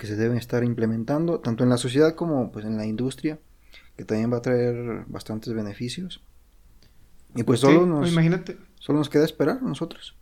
que, 0.00 0.06
se 0.06 0.16
deben 0.16 0.38
estar 0.38 0.64
implementando, 0.64 1.40
tanto 1.40 1.62
en 1.64 1.70
la 1.70 1.76
sociedad 1.76 2.14
como 2.14 2.50
pues 2.50 2.64
en 2.64 2.76
la 2.76 2.86
industria, 2.86 3.38
que 3.96 4.04
también 4.04 4.32
va 4.32 4.38
a 4.38 4.42
traer 4.42 5.04
bastantes 5.06 5.52
beneficios. 5.52 6.22
Y 7.36 7.42
pues 7.42 7.60
solo, 7.60 7.86
nos, 7.86 8.10
imagínate. 8.10 8.56
solo 8.78 8.98
nos 8.98 9.08
queda 9.08 9.24
esperar 9.24 9.58
a 9.58 9.66
nosotros. 9.66 10.16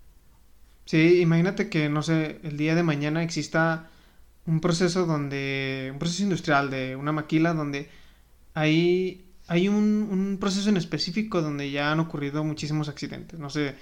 Sí, 0.85 1.21
imagínate 1.21 1.69
que, 1.69 1.89
no 1.89 2.03
sé, 2.03 2.41
el 2.43 2.57
día 2.57 2.75
de 2.75 2.83
mañana 2.83 3.23
exista 3.23 3.89
un 4.47 4.61
proceso 4.61 5.07
donde, 5.07 5.91
un 5.93 5.99
proceso 5.99 6.23
industrial 6.23 6.71
de 6.71 6.97
una 6.97 7.13
maquila 7.13 7.55
donde 7.55 7.89
hay, 8.55 9.31
hay 9.47 9.69
un, 9.69 10.09
un, 10.11 10.39
proceso 10.41 10.69
en 10.71 10.77
específico 10.77 11.41
donde 11.41 11.71
ya 11.71 11.93
han 11.93 12.01
ocurrido 12.01 12.43
muchísimos 12.43 12.89
accidentes. 12.89 13.39
No 13.39 13.49
sé, 13.49 13.75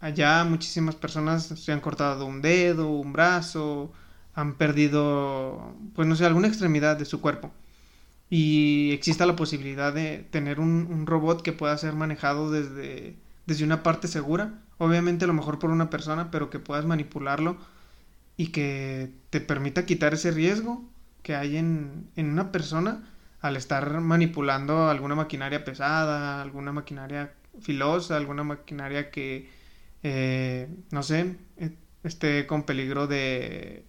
allá 0.00 0.44
muchísimas 0.44 0.94
personas 0.94 1.44
se 1.44 1.72
han 1.72 1.80
cortado 1.80 2.26
un 2.26 2.40
dedo, 2.40 2.88
un 2.88 3.12
brazo, 3.12 3.92
han 4.34 4.54
perdido, 4.54 5.74
pues 5.94 6.08
no 6.08 6.16
sé, 6.16 6.26
alguna 6.26 6.48
extremidad 6.48 6.96
de 6.96 7.04
su 7.04 7.20
cuerpo. 7.20 7.52
Y 8.30 8.92
exista 8.92 9.26
la 9.26 9.36
posibilidad 9.36 9.92
de 9.92 10.26
tener 10.30 10.60
un, 10.60 11.06
robot 11.06 11.42
que 11.42 11.52
pueda 11.52 11.76
ser 11.76 11.94
manejado 11.94 12.50
desde, 12.50 13.16
desde 13.46 13.64
una 13.64 13.82
parte 13.82 14.08
segura. 14.08 14.60
Obviamente 14.78 15.24
a 15.24 15.28
lo 15.28 15.34
mejor 15.34 15.58
por 15.58 15.70
una 15.70 15.90
persona, 15.90 16.30
pero 16.30 16.50
que 16.50 16.58
puedas 16.58 16.86
manipularlo 16.86 17.58
y 18.36 18.48
que 18.48 19.12
te 19.30 19.40
permita 19.40 19.86
quitar 19.86 20.14
ese 20.14 20.30
riesgo 20.30 20.84
que 21.22 21.36
hay 21.36 21.56
en, 21.56 22.08
en 22.16 22.30
una 22.30 22.52
persona 22.52 23.04
al 23.42 23.56
estar 23.56 24.00
manipulando 24.00 24.88
alguna 24.88 25.14
maquinaria 25.16 25.64
pesada, 25.64 26.40
alguna 26.40 26.72
maquinaria 26.72 27.34
filosa, 27.60 28.16
alguna 28.16 28.44
maquinaria 28.44 29.10
que, 29.10 29.50
eh, 30.02 30.68
no 30.90 31.02
sé, 31.02 31.36
eh, 31.58 31.76
esté 32.04 32.46
con 32.46 32.64
peligro 32.64 33.06
de, 33.06 33.84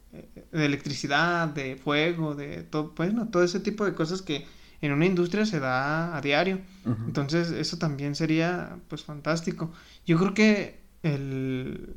de, 0.51 0.65
electricidad, 0.65 1.47
de 1.47 1.75
fuego, 1.75 2.35
de 2.35 2.63
todo, 2.63 2.93
bueno, 2.95 3.27
todo 3.29 3.43
ese 3.43 3.59
tipo 3.59 3.85
de 3.85 3.93
cosas 3.93 4.21
que 4.21 4.45
en 4.81 4.91
una 4.91 5.05
industria 5.05 5.45
se 5.45 5.59
da 5.59 6.15
a 6.15 6.21
diario. 6.21 6.59
Uh 6.85 6.89
-huh. 6.89 7.05
Entonces, 7.07 7.51
eso 7.51 7.77
también 7.77 8.15
sería, 8.15 8.77
pues, 8.89 9.03
fantástico. 9.03 9.71
Yo 10.05 10.17
creo 10.17 10.33
que 10.33 10.79
el, 11.03 11.95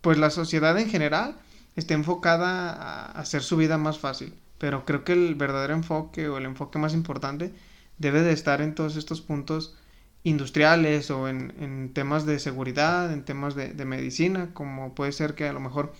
pues, 0.00 0.18
la 0.18 0.30
sociedad 0.30 0.78
en 0.78 0.90
general 0.90 1.36
esté 1.76 1.94
enfocada 1.94 2.72
a 2.72 3.12
hacer 3.12 3.42
su 3.42 3.56
vida 3.56 3.78
más 3.78 3.98
fácil. 3.98 4.34
Pero 4.58 4.84
creo 4.84 5.04
que 5.04 5.12
el 5.12 5.34
verdadero 5.34 5.74
enfoque 5.74 6.28
o 6.28 6.38
el 6.38 6.46
enfoque 6.46 6.78
más 6.78 6.94
importante 6.94 7.52
debe 7.98 8.22
de 8.22 8.32
estar 8.32 8.60
en 8.60 8.74
todos 8.74 8.96
estos 8.96 9.20
puntos 9.20 9.76
industriales 10.26 11.08
o 11.12 11.28
en, 11.28 11.54
en 11.60 11.92
temas 11.94 12.26
de 12.26 12.40
seguridad, 12.40 13.12
en 13.12 13.24
temas 13.24 13.54
de, 13.54 13.68
de, 13.68 13.84
medicina, 13.84 14.50
como 14.54 14.92
puede 14.92 15.12
ser 15.12 15.36
que 15.36 15.46
a 15.46 15.52
lo 15.52 15.60
mejor, 15.60 15.92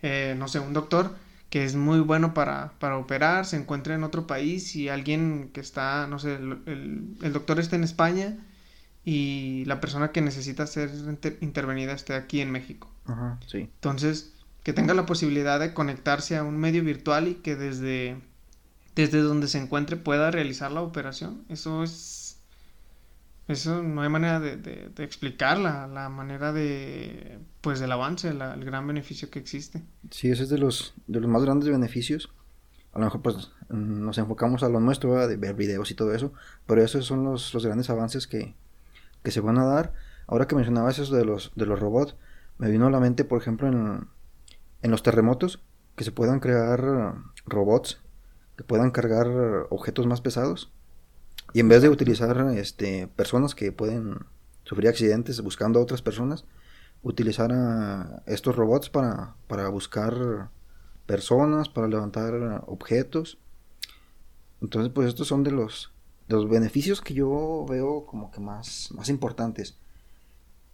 eh, 0.00 0.36
no 0.38 0.46
sé, 0.46 0.60
un 0.60 0.72
doctor 0.72 1.16
que 1.50 1.64
es 1.64 1.74
muy 1.74 1.98
bueno 1.98 2.34
para, 2.34 2.72
para, 2.78 2.96
operar, 2.98 3.46
se 3.46 3.56
encuentra 3.56 3.96
en 3.96 4.04
otro 4.04 4.28
país 4.28 4.76
y 4.76 4.88
alguien 4.88 5.50
que 5.52 5.60
está, 5.60 6.06
no 6.06 6.20
sé, 6.20 6.36
el, 6.36 6.62
el, 6.66 7.16
el 7.20 7.32
doctor 7.32 7.58
está 7.58 7.74
en 7.74 7.82
España 7.82 8.38
y 9.04 9.64
la 9.66 9.80
persona 9.80 10.12
que 10.12 10.20
necesita 10.20 10.68
ser 10.68 10.90
inter 10.94 11.36
intervenida 11.40 11.94
esté 11.94 12.14
aquí 12.14 12.40
en 12.40 12.52
México. 12.52 12.88
Ajá, 13.06 13.40
sí. 13.48 13.58
Entonces, 13.58 14.34
que 14.62 14.72
tenga 14.72 14.94
la 14.94 15.04
posibilidad 15.04 15.58
de 15.58 15.74
conectarse 15.74 16.36
a 16.36 16.44
un 16.44 16.58
medio 16.58 16.84
virtual 16.84 17.26
y 17.26 17.34
que 17.34 17.56
desde, 17.56 18.16
desde 18.94 19.18
donde 19.18 19.48
se 19.48 19.58
encuentre 19.58 19.96
pueda 19.96 20.30
realizar 20.30 20.70
la 20.70 20.82
operación. 20.82 21.44
Eso 21.48 21.82
es... 21.82 22.23
Eso 23.46 23.82
no 23.82 24.02
hay 24.02 24.08
manera 24.08 24.40
de, 24.40 24.56
de, 24.56 25.04
explicarla, 25.04 25.86
la 25.86 26.08
manera 26.08 26.52
de, 26.52 27.38
pues, 27.60 27.78
del 27.78 27.92
avance, 27.92 28.32
la, 28.32 28.54
el 28.54 28.64
gran 28.64 28.86
beneficio 28.86 29.30
que 29.30 29.38
existe. 29.38 29.82
Sí, 30.10 30.30
ese 30.30 30.44
es 30.44 30.48
de 30.48 30.58
los, 30.58 30.94
de 31.06 31.20
los 31.20 31.30
más 31.30 31.42
grandes 31.42 31.68
beneficios. 31.68 32.32
A 32.92 32.98
lo 32.98 33.04
mejor, 33.04 33.22
pues, 33.22 33.50
nos 33.68 34.16
enfocamos 34.16 34.62
a 34.62 34.68
lo 34.68 34.80
nuestro, 34.80 35.26
de 35.26 35.36
ver 35.36 35.54
videos 35.54 35.90
y 35.90 35.94
todo 35.94 36.14
eso, 36.14 36.32
pero 36.66 36.82
esos 36.82 37.04
son 37.04 37.24
los, 37.24 37.52
los 37.52 37.66
grandes 37.66 37.90
avances 37.90 38.26
que, 38.26 38.54
que 39.22 39.30
se 39.30 39.40
van 39.40 39.58
a 39.58 39.64
dar. 39.64 39.92
Ahora 40.26 40.46
que 40.46 40.54
mencionabas 40.54 40.98
eso 40.98 41.14
de 41.14 41.26
los, 41.26 41.52
de 41.54 41.66
los 41.66 41.78
robots, 41.78 42.16
me 42.56 42.70
vino 42.70 42.86
a 42.86 42.90
la 42.90 43.00
mente, 43.00 43.24
por 43.24 43.40
ejemplo, 43.40 43.68
en, 43.68 44.08
en 44.80 44.90
los 44.90 45.02
terremotos, 45.02 45.62
que 45.96 46.04
se 46.04 46.12
puedan 46.12 46.40
crear 46.40 47.14
robots 47.46 48.00
que 48.56 48.64
puedan 48.64 48.90
cargar 48.90 49.28
objetos 49.70 50.06
más 50.06 50.20
pesados. 50.20 50.72
Y 51.54 51.60
en 51.60 51.68
vez 51.68 51.80
de 51.80 51.88
utilizar 51.88 52.36
este, 52.56 53.08
personas 53.08 53.54
que 53.54 53.72
pueden 53.72 54.18
sufrir 54.64 54.88
accidentes 54.88 55.40
buscando 55.40 55.78
a 55.78 55.82
otras 55.82 56.02
personas, 56.02 56.44
utilizar 57.02 58.22
estos 58.26 58.56
robots 58.56 58.90
para, 58.90 59.36
para 59.46 59.68
buscar 59.68 60.50
personas, 61.06 61.68
para 61.68 61.86
levantar 61.88 62.64
objetos. 62.66 63.38
Entonces, 64.60 64.92
pues 64.92 65.08
estos 65.08 65.28
son 65.28 65.44
de 65.44 65.52
los, 65.52 65.92
los 66.28 66.48
beneficios 66.48 67.00
que 67.00 67.14
yo 67.14 67.64
veo 67.68 68.04
como 68.04 68.30
que 68.30 68.40
más, 68.40 68.90
más 68.92 69.08
importantes. 69.08 69.76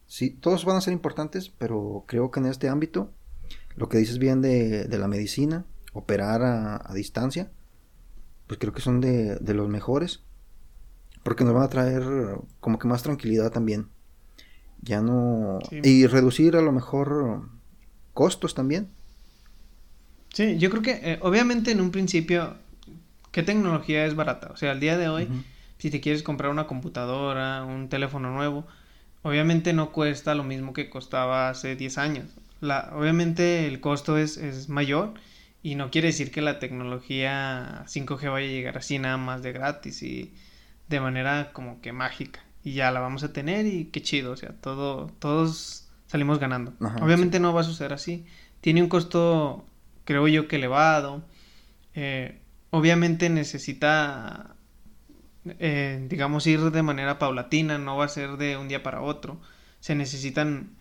Sí, 0.07 0.31
todos 0.31 0.65
van 0.65 0.77
a 0.77 0.81
ser 0.81 0.93
importantes, 0.93 1.51
pero 1.51 2.05
creo 2.07 2.31
que 2.31 2.41
en 2.41 2.47
este 2.47 2.69
ámbito 2.69 3.13
lo 3.77 3.89
que 3.89 3.99
dices 3.99 4.19
bien 4.19 4.41
de, 4.41 4.85
de 4.85 4.99
la 4.99 5.09
medicina, 5.09 5.67
operar 5.93 6.43
a, 6.43 6.81
a, 6.85 6.95
distancia, 6.95 7.51
pues 8.47 8.59
creo 8.59 8.73
que 8.73 8.81
son 8.81 9.01
de, 9.01 9.37
de, 9.37 9.55
los 9.55 9.69
mejores, 9.69 10.23
porque 11.23 11.45
nos 11.45 11.55
van 11.55 11.65
a 11.65 11.69
traer 11.69 12.03
como 12.61 12.79
que 12.79 12.89
más 12.89 13.03
tranquilidad 13.03 13.51
también. 13.51 13.89
Ya 14.83 15.03
no... 15.03 15.59
Sí. 15.69 15.81
Y 15.83 16.07
reducir 16.07 16.57
a 16.57 16.63
lo 16.63 16.73
mejor 16.73 17.49
costos 18.15 18.55
también. 18.55 18.89
Sí, 20.33 20.59
yo 20.59 20.71
creo 20.71 20.83
que 20.83 21.01
eh, 21.03 21.19
obviamente 21.23 21.71
en 21.71 21.81
un 21.81 21.91
principio, 21.91 22.55
¿qué 23.33 23.43
tecnología 23.43 24.07
es 24.07 24.15
barata? 24.15 24.51
O 24.53 24.57
sea, 24.57 24.73
al 24.73 24.81
día 24.81 24.97
de 24.97 25.09
hoy, 25.09 25.25
uh 25.25 25.27
-huh. 25.27 25.45
si 25.79 25.91
te 25.91 26.01
quieres 26.01 26.23
comprar 26.23 26.51
una 26.51 26.67
computadora, 26.67 27.65
un 27.65 27.89
teléfono 27.89 28.33
nuevo, 28.33 28.67
obviamente 29.23 29.73
no 29.73 29.93
cuesta 29.93 30.35
lo 30.35 30.45
mismo 30.45 30.73
que 30.73 30.89
costaba 30.89 31.51
hace 31.51 31.77
10 31.77 31.99
años 31.99 32.27
la, 32.61 32.91
obviamente 32.95 33.67
el 33.67 33.81
costo 33.81 34.19
es, 34.19 34.37
es 34.37 34.69
mayor 34.69 35.15
y 35.63 35.75
no 35.75 35.91
quiere 35.91 36.09
decir 36.09 36.31
que 36.31 36.43
la 36.43 36.59
tecnología 36.59 37.85
5G 37.87 38.31
vaya 38.31 38.47
a 38.47 38.51
llegar 38.51 38.79
así 38.79 38.99
nada 38.99 39.17
más 39.17 39.43
de 39.43 39.53
gratis 39.53 40.03
y 40.03 40.33
de 40.91 41.01
manera 41.01 41.53
como 41.53 41.81
que 41.81 41.93
mágica 41.93 42.41
y 42.63 42.75
ya 42.75 42.91
la 42.91 43.01
vamos 43.01 43.23
a 43.23 43.33
tener 43.33 43.65
y 43.65 43.87
qué 43.87 44.03
chido, 44.03 44.33
o 44.33 44.37
sea, 44.37 44.51
todo, 44.51 45.07
todos 45.19 45.89
salimos 46.07 46.39
ganando. 46.39 46.75
Ajá, 46.81 47.03
Obviamente 47.03 47.39
sí. 47.39 47.43
no 47.43 47.55
va 47.55 47.63
a 47.63 47.65
suceder 47.65 47.95
así. 47.95 48.27
Tiene 48.61 48.83
un 48.83 48.89
costo, 48.89 49.65
creo 50.05 50.29
yo, 50.29 50.47
que 50.47 50.57
elevado. 50.57 51.23
Eh, 51.95 52.41
obviamente 52.69 53.31
necesita, 53.31 54.57
eh, 55.47 56.05
digamos, 56.11 56.47
ir 56.47 56.71
de 56.71 56.83
manera 56.83 57.19
paulatina, 57.19 57.79
no 57.79 57.97
va 57.97 58.05
a 58.05 58.09
ser 58.09 58.37
de 58.37 58.59
un 58.59 58.69
día 58.69 58.83
para 58.83 59.01
otro. 59.01 59.41
Se 59.79 59.95
necesitan 59.95 60.77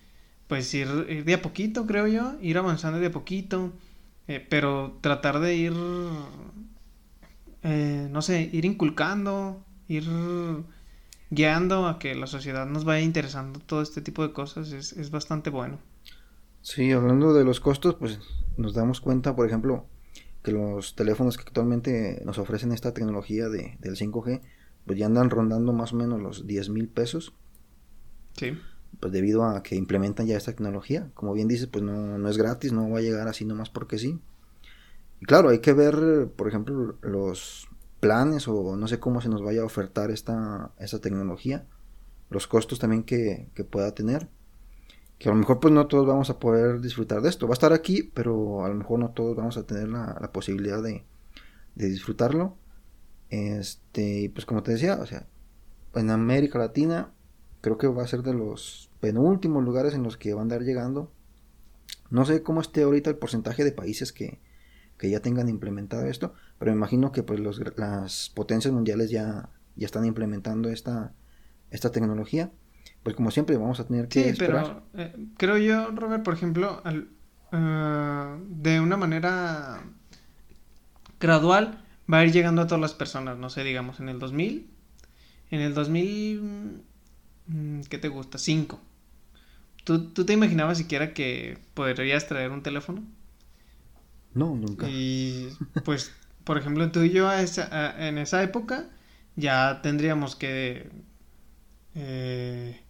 pues 0.48 0.74
ir, 0.74 0.88
ir, 1.08 1.24
de 1.24 1.36
a 1.36 1.42
poquito, 1.42 1.86
creo 1.86 2.08
yo, 2.08 2.34
ir 2.42 2.58
avanzando 2.58 3.00
de 3.00 3.08
a 3.08 3.12
poquito, 3.12 3.72
eh, 4.28 4.46
pero 4.50 4.98
tratar 5.02 5.40
de 5.40 5.56
ir 5.56 5.74
eh, 7.64 8.08
no 8.10 8.22
sé, 8.22 8.50
ir 8.54 8.66
inculcando, 8.66 9.66
ir 9.90 10.06
guiando 11.30 11.88
a 11.88 12.00
que 12.00 12.16
la 12.16 12.28
sociedad 12.28 12.66
nos 12.66 12.86
vaya 12.86 13.02
interesando 13.02 13.60
todo 13.60 13.82
este 13.82 14.02
tipo 14.02 14.26
de 14.26 14.32
cosas 14.32 14.72
es, 14.72 14.94
es 14.94 15.12
bastante 15.12 15.50
bueno. 15.50 15.80
Sí, 16.62 16.92
hablando 16.92 17.34
de 17.34 17.44
los 17.44 17.60
costos, 17.60 17.96
pues 17.96 18.20
nos 18.58 18.74
damos 18.74 19.02
cuenta, 19.02 19.36
por 19.36 19.48
ejemplo, 19.48 19.86
que 20.44 20.52
los 20.52 20.96
teléfonos 20.96 21.38
que 21.38 21.44
actualmente 21.44 22.22
nos 22.26 22.38
ofrecen 22.38 22.72
esta 22.72 22.94
tecnología 22.94 23.50
de, 23.50 23.78
del 23.80 23.96
5G, 23.96 24.42
pues 24.86 24.98
ya 24.98 25.06
andan 25.06 25.30
rondando 25.30 25.74
más 25.74 25.94
o 25.94 25.96
menos 25.96 26.22
los 26.22 26.48
10 26.48 26.70
mil 26.70 26.88
pesos. 26.88 27.34
Sí. 28.38 28.58
Pues 29.00 29.14
debido 29.14 29.44
a 29.44 29.64
que 29.64 29.76
implementan 29.76 30.28
ya 30.28 30.38
esta 30.38 30.52
tecnología. 30.52 31.10
Como 31.14 31.34
bien 31.34 31.48
dices, 31.48 31.68
pues 31.68 31.84
no, 31.84 32.18
no 32.18 32.30
es 32.30 32.38
gratis, 32.38 32.72
no 32.74 32.90
va 32.90 33.00
a 33.00 33.02
llegar 33.02 33.28
así 33.28 33.46
nomás 33.46 33.70
porque 33.70 33.98
sí. 33.98 34.20
Y 35.22 35.26
claro, 35.26 35.50
hay 35.50 35.60
que 35.60 35.74
ver, 35.74 36.30
por 36.36 36.48
ejemplo, 36.48 36.98
los 37.02 37.68
planes 38.00 38.48
o 38.48 38.76
no 38.76 38.88
sé 38.88 39.00
cómo 39.00 39.22
se 39.22 39.30
nos 39.30 39.44
vaya 39.44 39.62
a 39.62 39.66
ofertar 39.66 40.12
esta, 40.12 40.72
esta 40.80 41.00
tecnología. 41.00 41.68
Los 42.30 42.48
costos 42.48 42.80
también 42.80 43.04
que, 43.04 43.50
que 43.56 43.64
pueda 43.64 43.94
tener 43.94 44.30
que 45.20 45.28
a 45.28 45.34
lo 45.34 45.38
mejor 45.38 45.60
pues 45.60 45.74
no 45.74 45.86
todos 45.88 46.08
vamos 46.08 46.30
a 46.30 46.40
poder 46.40 46.80
disfrutar 46.80 47.22
de 47.22 47.30
esto. 47.30 47.46
Va 47.46 47.52
a 47.52 47.54
estar 47.54 47.74
aquí, 47.74 48.04
pero 48.04 48.64
a 48.64 48.70
lo 48.70 48.76
mejor 48.76 49.00
no 49.00 49.10
todos 49.10 49.36
vamos 49.36 49.58
a 49.58 49.64
tener 49.64 49.90
la, 49.90 50.16
posibilidad 50.32 50.82
de, 50.82 51.04
disfrutarlo. 51.76 52.58
Este, 53.30 54.32
pues 54.34 54.46
como 54.46 54.64
te 54.64 54.72
decía, 54.72 54.96
o 54.96 55.06
sea, 55.06 55.28
en 55.94 56.10
América 56.10 56.58
Latina 56.58 57.12
creo 57.60 57.78
que 57.78 57.88
va 57.88 58.04
a 58.04 58.08
ser 58.08 58.24
de 58.24 58.34
los 58.34 58.90
penúltimos 59.02 59.64
lugares 59.64 59.94
en 59.94 60.04
los 60.04 60.16
que 60.16 60.34
va 60.34 60.40
a 60.40 60.44
andar 60.44 60.62
llegando. 60.62 61.12
No 62.10 62.24
sé 62.24 62.42
cómo 62.42 62.62
esté 62.62 62.84
ahorita 62.84 63.10
el 63.10 63.18
porcentaje 63.18 63.66
de 63.66 63.74
países 63.74 64.14
que, 64.14 64.40
que 64.98 65.10
ya 65.10 65.20
tengan 65.20 65.50
implementado 65.50 66.06
esto, 66.06 66.34
pero 66.60 66.72
me 66.72 66.78
imagino 66.78 67.12
que 67.12 67.24
pues 67.24 67.40
los, 67.40 67.60
las 67.78 68.30
potencias 68.30 68.74
mundiales 68.74 69.10
ya, 69.10 69.50
ya 69.76 69.86
están 69.86 70.06
implementando 70.06 70.70
esta, 70.70 71.14
esta 71.72 71.92
tecnología 71.92 72.52
pues 73.04 73.16
como 73.16 73.32
siempre 73.32 73.58
vamos 73.58 73.80
a 73.80 73.88
tener 73.88 74.08
que 74.08 74.32
sí, 74.32 74.36
pero 74.38 74.84
eh, 74.94 75.16
creo 75.38 75.58
yo, 75.58 75.92
Robert, 75.92 76.24
por 76.24 76.34
ejemplo, 76.34 76.82
eh, 77.52 78.38
de 78.48 78.80
una 78.80 78.98
manera 78.98 79.82
gradual 81.20 81.84
va 82.12 82.20
a 82.20 82.26
ir 82.26 82.32
llegando 82.32 82.62
a 82.62 82.68
todas 82.68 82.82
las 82.82 82.94
personas, 82.94 83.38
no 83.38 83.50
sé, 83.50 83.64
digamos, 83.64 84.00
en 84.00 84.10
el 84.10 84.20
2000, 84.20 84.70
en 85.52 85.62
el 85.62 85.74
2000, 85.74 86.84
mm, 87.48 87.82
¿qué 87.90 87.98
te 87.98 88.10
gusta? 88.10 88.38
5. 88.38 88.80
¿Tú, 89.86 90.10
¿Tú 90.10 90.26
te 90.26 90.34
imaginabas 90.34 90.78
siquiera 90.78 91.14
que 91.14 91.58
podrías 91.74 92.28
traer 92.28 92.52
un 92.52 92.64
teléfono? 92.64 93.04
No, 94.34 94.56
nunca. 94.56 94.88
Y 94.90 95.50
pues, 95.86 96.14
por 96.50 96.58
ejemplo, 96.58 96.90
tú 96.90 97.04
y 97.04 97.12
yo 97.12 97.32
en 97.32 98.18
esa 98.18 98.42
época 98.42 98.86
ya 99.36 99.84
tendríamos 99.84 100.36
que... 100.36 100.90
Eh, 101.94 102.82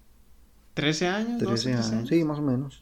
13 0.76 1.08
años, 1.10 1.40
13 1.40 1.74
años. 1.74 2.08
Sí, 2.08 2.24
más 2.24 2.40
o 2.40 2.42
menos. 2.42 2.82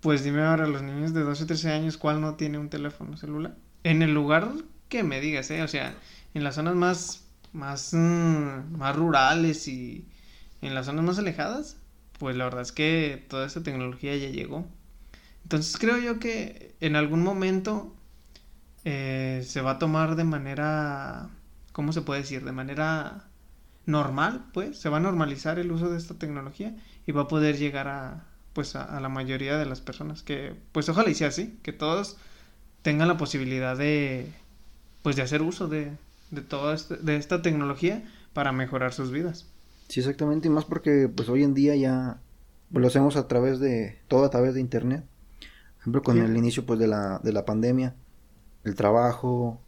Pues 0.00 0.24
dime 0.24 0.40
ahora, 0.40 0.66
los 0.66 0.80
niños 0.80 1.12
de 1.12 1.20
12 1.20 1.44
o 1.44 1.46
13 1.46 1.72
años, 1.72 1.98
¿cuál 1.98 2.22
no 2.22 2.36
tiene 2.36 2.56
un 2.56 2.70
teléfono 2.70 3.18
celular? 3.18 3.54
En 3.84 4.00
el 4.00 4.14
lugar 4.14 4.50
que 4.88 5.02
me 5.02 5.20
digas, 5.20 5.50
¿eh? 5.50 5.62
O 5.62 5.68
sea, 5.68 5.94
en 6.32 6.42
las 6.42 6.54
zonas 6.54 6.74
más, 6.74 7.26
más, 7.52 7.92
mm, 7.92 8.78
más 8.78 8.96
rurales 8.96 9.68
y 9.68 10.06
en 10.62 10.74
las 10.74 10.86
zonas 10.86 11.04
más 11.04 11.18
alejadas, 11.18 11.76
pues 12.18 12.34
la 12.34 12.44
verdad 12.44 12.62
es 12.62 12.72
que 12.72 13.26
toda 13.28 13.46
esta 13.46 13.62
tecnología 13.62 14.16
ya 14.16 14.30
llegó. 14.30 14.64
Entonces 15.42 15.76
creo 15.76 15.98
yo 15.98 16.18
que 16.18 16.74
en 16.80 16.96
algún 16.96 17.22
momento 17.22 17.94
eh, 18.84 19.42
se 19.44 19.60
va 19.60 19.72
a 19.72 19.78
tomar 19.78 20.16
de 20.16 20.24
manera, 20.24 21.28
¿cómo 21.72 21.92
se 21.92 22.02
puede 22.02 22.20
decir? 22.20 22.44
De 22.44 22.52
manera 22.52 23.28
normal, 23.86 24.44
pues, 24.52 24.78
se 24.78 24.88
va 24.88 24.98
a 24.98 25.00
normalizar 25.00 25.58
el 25.58 25.72
uso 25.72 25.90
de 25.90 25.96
esta 25.96 26.14
tecnología 26.14 26.76
y 27.06 27.12
va 27.12 27.22
a 27.22 27.28
poder 27.28 27.56
llegar 27.56 27.88
a, 27.88 28.24
pues, 28.52 28.76
a, 28.76 29.00
la 29.00 29.08
mayoría 29.08 29.56
de 29.56 29.66
las 29.66 29.80
personas 29.80 30.22
que, 30.22 30.54
pues, 30.72 30.88
ojalá 30.88 31.10
y 31.10 31.14
sea 31.14 31.28
así, 31.28 31.58
que 31.62 31.72
todos 31.72 32.16
tengan 32.82 33.08
la 33.08 33.16
posibilidad 33.16 33.76
de, 33.76 34.30
pues, 35.02 35.16
de 35.16 35.22
hacer 35.22 35.42
uso 35.42 35.68
de, 35.68 35.92
de 36.30 36.42
toda 36.42 36.74
este, 36.74 36.96
de 36.96 37.16
esta 37.16 37.42
tecnología 37.42 38.04
para 38.34 38.52
mejorar 38.52 38.92
sus 38.92 39.10
vidas. 39.10 39.46
Sí, 39.88 40.00
exactamente, 40.00 40.48
y 40.48 40.50
más 40.50 40.66
porque, 40.66 41.08
pues, 41.14 41.28
hoy 41.28 41.42
en 41.42 41.54
día 41.54 41.74
ya 41.74 42.18
lo 42.70 42.86
hacemos 42.86 43.16
a 43.16 43.26
través 43.26 43.58
de, 43.58 43.98
todo 44.06 44.24
a 44.24 44.30
través 44.30 44.54
de 44.54 44.60
internet. 44.60 45.02
Por 45.40 45.80
ejemplo, 45.80 46.02
con 46.02 46.18
el 46.18 46.36
inicio, 46.36 46.66
pues, 46.66 46.78
de 46.78 46.86
la, 46.86 47.20
de 47.22 47.32
la 47.32 47.46
pandemia, 47.46 47.94
el 48.68 48.76
trabajo, 48.76 49.60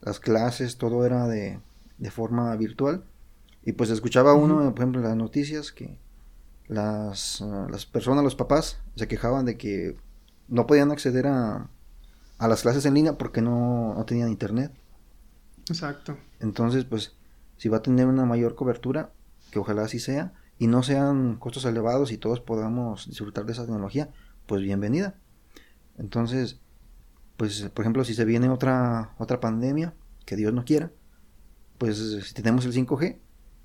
las 0.00 0.20
clases, 0.20 0.76
todo 0.78 1.06
era 1.06 1.26
de, 1.26 1.60
de 1.98 2.10
forma 2.10 2.54
virtual 2.56 3.04
y 3.62 3.72
pues 3.72 3.90
escuchaba 3.90 4.34
uno, 4.34 4.74
por 4.74 4.80
ejemplo, 4.80 5.00
en 5.00 5.06
las 5.06 5.16
noticias 5.16 5.72
que 5.72 5.98
las, 6.66 7.42
ah, 7.42 7.66
las 7.70 7.86
personas, 7.86 8.24
los 8.24 8.36
papás, 8.36 8.78
se 8.96 9.08
quejaban 9.08 9.44
de 9.44 9.56
que 9.56 9.96
no 10.48 10.66
podían 10.66 10.90
acceder 10.90 11.26
a, 11.26 11.68
a 12.38 12.48
las 12.48 12.62
clases 12.62 12.86
en 12.86 12.94
línea 12.94 13.18
porque 13.18 13.42
no, 13.42 13.94
no, 13.94 14.04
tenían 14.06 14.30
internet. 14.30 14.72
Exacto. 15.68 16.16
Entonces, 16.40 16.84
pues, 16.84 17.16
si 17.58 17.68
va 17.68 17.78
a 17.78 17.82
tener 17.82 18.06
una 18.06 18.24
mayor 18.24 18.54
cobertura, 18.54 19.10
que 19.50 19.58
ojalá 19.58 19.82
así 19.82 19.98
sea, 19.98 20.32
y 20.58 20.66
no 20.66 20.82
sean 20.82 21.36
costos 21.36 21.64
elevados 21.64 22.12
y 22.12 22.18
todos 22.18 22.40
podamos 22.40 23.08
disfrutar 23.08 23.44
de 23.44 23.52
esa 23.52 23.64
tecnología, 23.64 24.10
pues 24.46 24.62
bienvenida. 24.62 25.16
Entonces, 25.98 26.60
pues, 27.40 27.70
por 27.72 27.84
ejemplo, 27.84 28.04
si 28.04 28.12
se 28.12 28.26
viene 28.26 28.50
otra, 28.50 29.14
otra 29.16 29.40
pandemia, 29.40 29.94
que 30.26 30.36
Dios 30.36 30.52
no 30.52 30.62
quiera, 30.66 30.90
pues 31.78 31.96
si 31.96 32.34
tenemos 32.34 32.66
el 32.66 32.74
5G, 32.74 33.16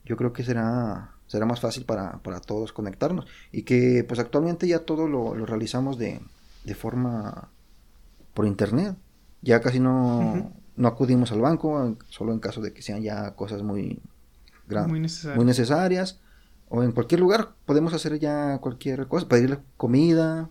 yo 0.05 0.15
creo 0.15 0.31
que 0.31 0.45
será, 0.45 1.11
será 1.27 1.45
más 1.45 1.59
fácil 1.59 1.83
para, 1.83 2.19
para 2.19 2.39
todos 2.39 2.71
conectarnos. 2.71 3.27
Y 3.51 3.63
que 3.63 4.05
pues 4.07 4.21
actualmente 4.21 4.65
ya 4.65 4.79
todo 4.85 5.09
lo, 5.09 5.33
realizamos 5.45 5.97
de, 5.97 6.21
de, 6.63 6.73
forma 6.73 7.49
por 8.33 8.45
internet. 8.45 8.95
Ya 9.41 9.59
casi 9.59 9.81
no, 9.81 10.53
no 10.77 10.87
acudimos 10.87 11.33
al 11.33 11.41
banco, 11.41 11.97
solo 12.07 12.31
en 12.31 12.39
caso 12.39 12.61
de 12.61 12.71
que 12.71 12.81
sean 12.81 13.01
ya 13.01 13.35
cosas 13.35 13.61
muy, 13.61 13.99
muy, 14.69 15.01
muy 15.35 15.45
necesarias. 15.45 16.21
O 16.69 16.81
en 16.81 16.93
cualquier 16.93 17.19
lugar 17.19 17.49
podemos 17.65 17.93
hacer 17.93 18.19
ya 18.19 18.57
cualquier 18.59 19.09
cosa, 19.09 19.27
pedirle 19.27 19.57
comida, 19.75 20.49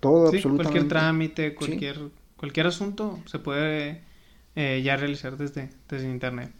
todo 0.00 0.28
absolutamente. 0.28 0.62
Cualquier 0.62 0.88
trámite, 0.88 1.54
cualquier, 1.54 2.10
cualquier 2.38 2.66
asunto 2.66 3.20
se 3.26 3.38
puede 3.38 4.00
eh, 4.56 4.80
ya 4.82 4.96
realizar 4.96 5.36
desde, 5.36 5.68
desde 5.88 6.08
internet. 6.08 6.50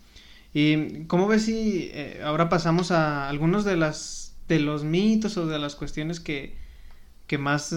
¿Y 0.53 1.05
cómo 1.05 1.27
ves 1.27 1.47
si 1.47 1.91
eh, 1.95 2.21
ahora 2.23 2.51
pasamos 2.51 2.91
a 2.91 3.29
algunos 3.29 3.65
de 3.65 3.77
las 3.77 4.29
de 4.49 4.59
los 4.61 4.83
mitos 4.83 5.37
o 5.37 5.47
de 5.47 5.59
las 5.59 5.77
cuestiones 5.77 6.21
que, 6.21 6.57
que 7.27 7.39
más 7.39 7.73
eh, 7.73 7.77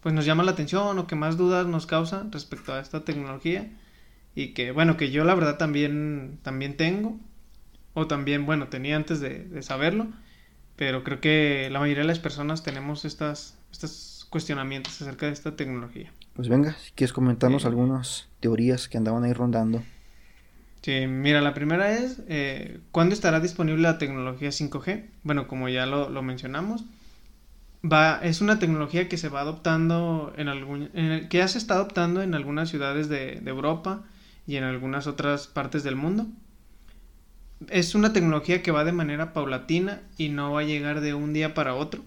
pues 0.00 0.14
nos 0.14 0.24
llama 0.24 0.44
la 0.44 0.52
atención 0.52 0.98
o 0.98 1.06
que 1.06 1.16
más 1.16 1.36
dudas 1.36 1.66
nos 1.66 1.86
causa 1.86 2.26
respecto 2.30 2.72
a 2.72 2.80
esta 2.80 3.04
tecnología 3.04 3.70
y 4.34 4.48
que 4.48 4.72
bueno 4.72 4.96
que 4.96 5.10
yo 5.10 5.24
la 5.24 5.34
verdad 5.34 5.58
también 5.58 6.38
también 6.42 6.76
tengo 6.76 7.18
o 7.94 8.06
también 8.06 8.46
bueno 8.46 8.68
tenía 8.68 8.96
antes 8.96 9.20
de, 9.20 9.62
saberlo 9.62 10.08
pero 10.76 11.04
creo 11.04 11.20
que 11.20 11.68
la 11.70 11.80
mayoría 11.80 12.02
de 12.02 12.08
las 12.08 12.18
personas 12.20 12.62
tenemos 12.62 13.04
estas 13.04 13.58
estos 13.72 14.26
cuestionamientos 14.30 15.02
acerca 15.02 15.26
de 15.26 15.32
esta 15.32 15.56
tecnología 15.56 16.12
pues 16.34 16.48
venga 16.48 16.74
si 16.74 16.92
quieres 16.92 17.12
comentarnos 17.12 17.64
algunas 17.64 18.28
teorías 18.40 18.88
que 18.88 18.98
andaban 18.98 19.24
ahí 19.24 19.32
rondando 19.32 19.82
Sí, 20.82 21.06
mira, 21.06 21.40
la 21.40 21.54
primera 21.54 21.92
es, 21.92 22.22
eh, 22.26 22.80
¿cuándo 22.90 23.14
estará 23.14 23.38
disponible 23.38 23.82
la 23.82 23.98
tecnología 23.98 24.50
5G? 24.50 25.04
Bueno, 25.22 25.46
como 25.46 25.68
ya 25.68 25.86
lo, 25.86 26.22
mencionamos, 26.22 26.84
va, 27.84 28.18
es 28.20 28.40
una 28.40 28.58
tecnología 28.58 29.08
que 29.08 29.16
se 29.16 29.28
va 29.28 29.42
adoptando 29.42 30.32
en 30.36 30.48
algún, 30.48 30.88
que 30.88 31.38
ya 31.38 31.46
se 31.46 31.58
está 31.58 31.74
adoptando 31.74 32.20
en 32.20 32.34
algunas 32.34 32.68
ciudades 32.68 33.08
de, 33.08 33.40
Europa 33.46 34.02
y 34.44 34.56
en 34.56 34.64
algunas 34.64 35.06
otras 35.06 35.46
partes 35.46 35.84
del 35.84 35.94
mundo. 35.94 36.26
Es 37.68 37.94
una 37.94 38.12
tecnología 38.12 38.60
que 38.60 38.72
va 38.72 38.84
de 38.84 38.90
manera 38.90 39.32
paulatina 39.32 40.02
y 40.18 40.30
no 40.30 40.50
va 40.50 40.62
a 40.62 40.64
llegar 40.64 41.00
de 41.00 41.14
un 41.14 41.32
día 41.32 41.54
para 41.54 41.76
otro, 41.76 42.02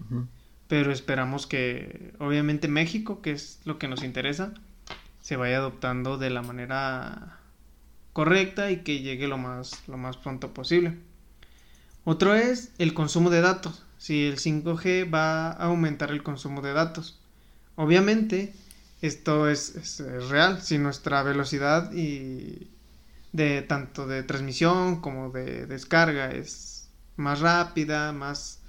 pero 0.68 0.92
esperamos 0.92 1.46
que, 1.46 2.12
obviamente, 2.18 2.68
México, 2.68 3.22
que 3.22 3.32
es 3.32 3.60
lo 3.64 3.78
que 3.78 3.88
nos 3.88 4.02
interesa, 4.02 4.54
se 5.20 5.36
vaya 5.36 5.58
adoptando 5.58 6.18
de 6.18 6.30
la 6.30 6.42
manera 6.42 7.40
correcta 8.12 8.70
y 8.70 8.78
que 8.78 9.00
llegue 9.00 9.28
lo 9.28 9.38
más, 9.38 9.82
lo 9.88 9.96
más 9.96 10.16
pronto 10.16 10.54
posible. 10.54 10.96
Otro 12.04 12.34
es 12.34 12.72
el 12.78 12.94
consumo 12.94 13.30
de 13.30 13.40
datos. 13.40 13.84
Si 13.98 14.26
el 14.26 14.38
5G 14.38 15.12
va 15.12 15.50
a 15.50 15.64
aumentar 15.64 16.10
el 16.10 16.22
consumo 16.22 16.62
de 16.62 16.72
datos. 16.72 17.18
Obviamente, 17.74 18.54
esto 19.02 19.48
es, 19.48 20.00
real. 20.30 20.62
Si 20.62 20.78
nuestra 20.78 21.22
velocidad 21.22 21.92
y 21.92 22.70
de 23.32 23.62
tanto 23.62 24.06
de 24.06 24.22
transmisión 24.22 25.00
como 25.00 25.30
de 25.30 25.66
descarga 25.66 26.30
es 26.30 26.88
más 27.16 27.40
rápida, 27.40 28.12
más 28.12 28.60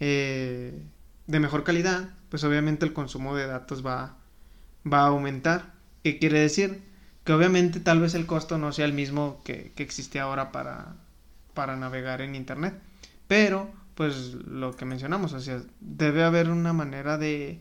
eh, 0.00 0.82
de 1.26 1.40
mejor 1.40 1.64
calidad, 1.64 2.10
pues 2.28 2.44
obviamente 2.44 2.84
el 2.84 2.92
consumo 2.92 3.34
de 3.36 3.46
datos 3.46 3.84
va, 3.84 4.16
va 4.90 5.00
a 5.00 5.08
aumentar. 5.08 5.74
¿Qué 6.02 6.18
quiere 6.18 6.40
decir? 6.40 6.82
que 7.24 7.32
obviamente 7.32 7.80
tal 7.80 8.00
vez 8.00 8.14
el 8.14 8.26
costo 8.26 8.58
no 8.58 8.72
sea 8.72 8.84
el 8.84 8.92
mismo 8.92 9.40
que, 9.44 9.72
que 9.76 9.82
existe 9.82 10.18
ahora 10.20 10.52
para, 10.52 10.96
para 11.54 11.76
navegar 11.76 12.20
en 12.20 12.34
internet, 12.34 12.74
pero 13.28 13.70
pues 13.94 14.34
lo 14.46 14.74
que 14.76 14.84
mencionamos, 14.84 15.32
o 15.32 15.40
sea, 15.40 15.62
debe 15.80 16.24
haber 16.24 16.50
una 16.50 16.72
manera 16.72 17.18
de... 17.18 17.60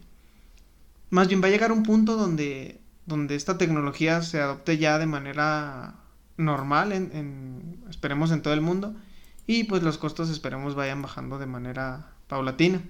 Más 1.10 1.28
bien 1.28 1.44
va 1.44 1.48
a 1.48 1.52
llegar 1.52 1.72
un 1.72 1.84
punto 1.84 2.16
donde, 2.16 2.80
donde 3.06 3.36
esta 3.36 3.58
tecnología 3.58 4.22
se 4.22 4.40
adopte 4.40 4.78
ya 4.78 4.98
de 4.98 5.08
manera 5.08 5.96
normal, 6.38 6.94
en, 6.94 7.84
esperemos 7.90 8.32
en 8.32 8.42
todo 8.42 8.54
el 8.54 8.62
mundo, 8.62 8.96
y 9.46 9.66
pues 9.66 9.84
los 9.84 9.98
costos 9.98 10.30
esperemos 10.30 10.74
vayan 10.74 11.02
bajando 11.02 11.38
de 11.38 11.46
manera 11.46 12.14
paulatina. 12.28 12.82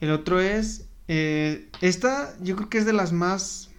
El 0.00 0.10
otro 0.10 0.40
es, 0.40 0.86
eh, 1.08 1.68
esta 1.80 2.34
yo 2.40 2.56
creo 2.56 2.68
que 2.68 2.78
es 2.78 2.86
de 2.86 2.92
las 2.92 3.12
más, 3.12 3.70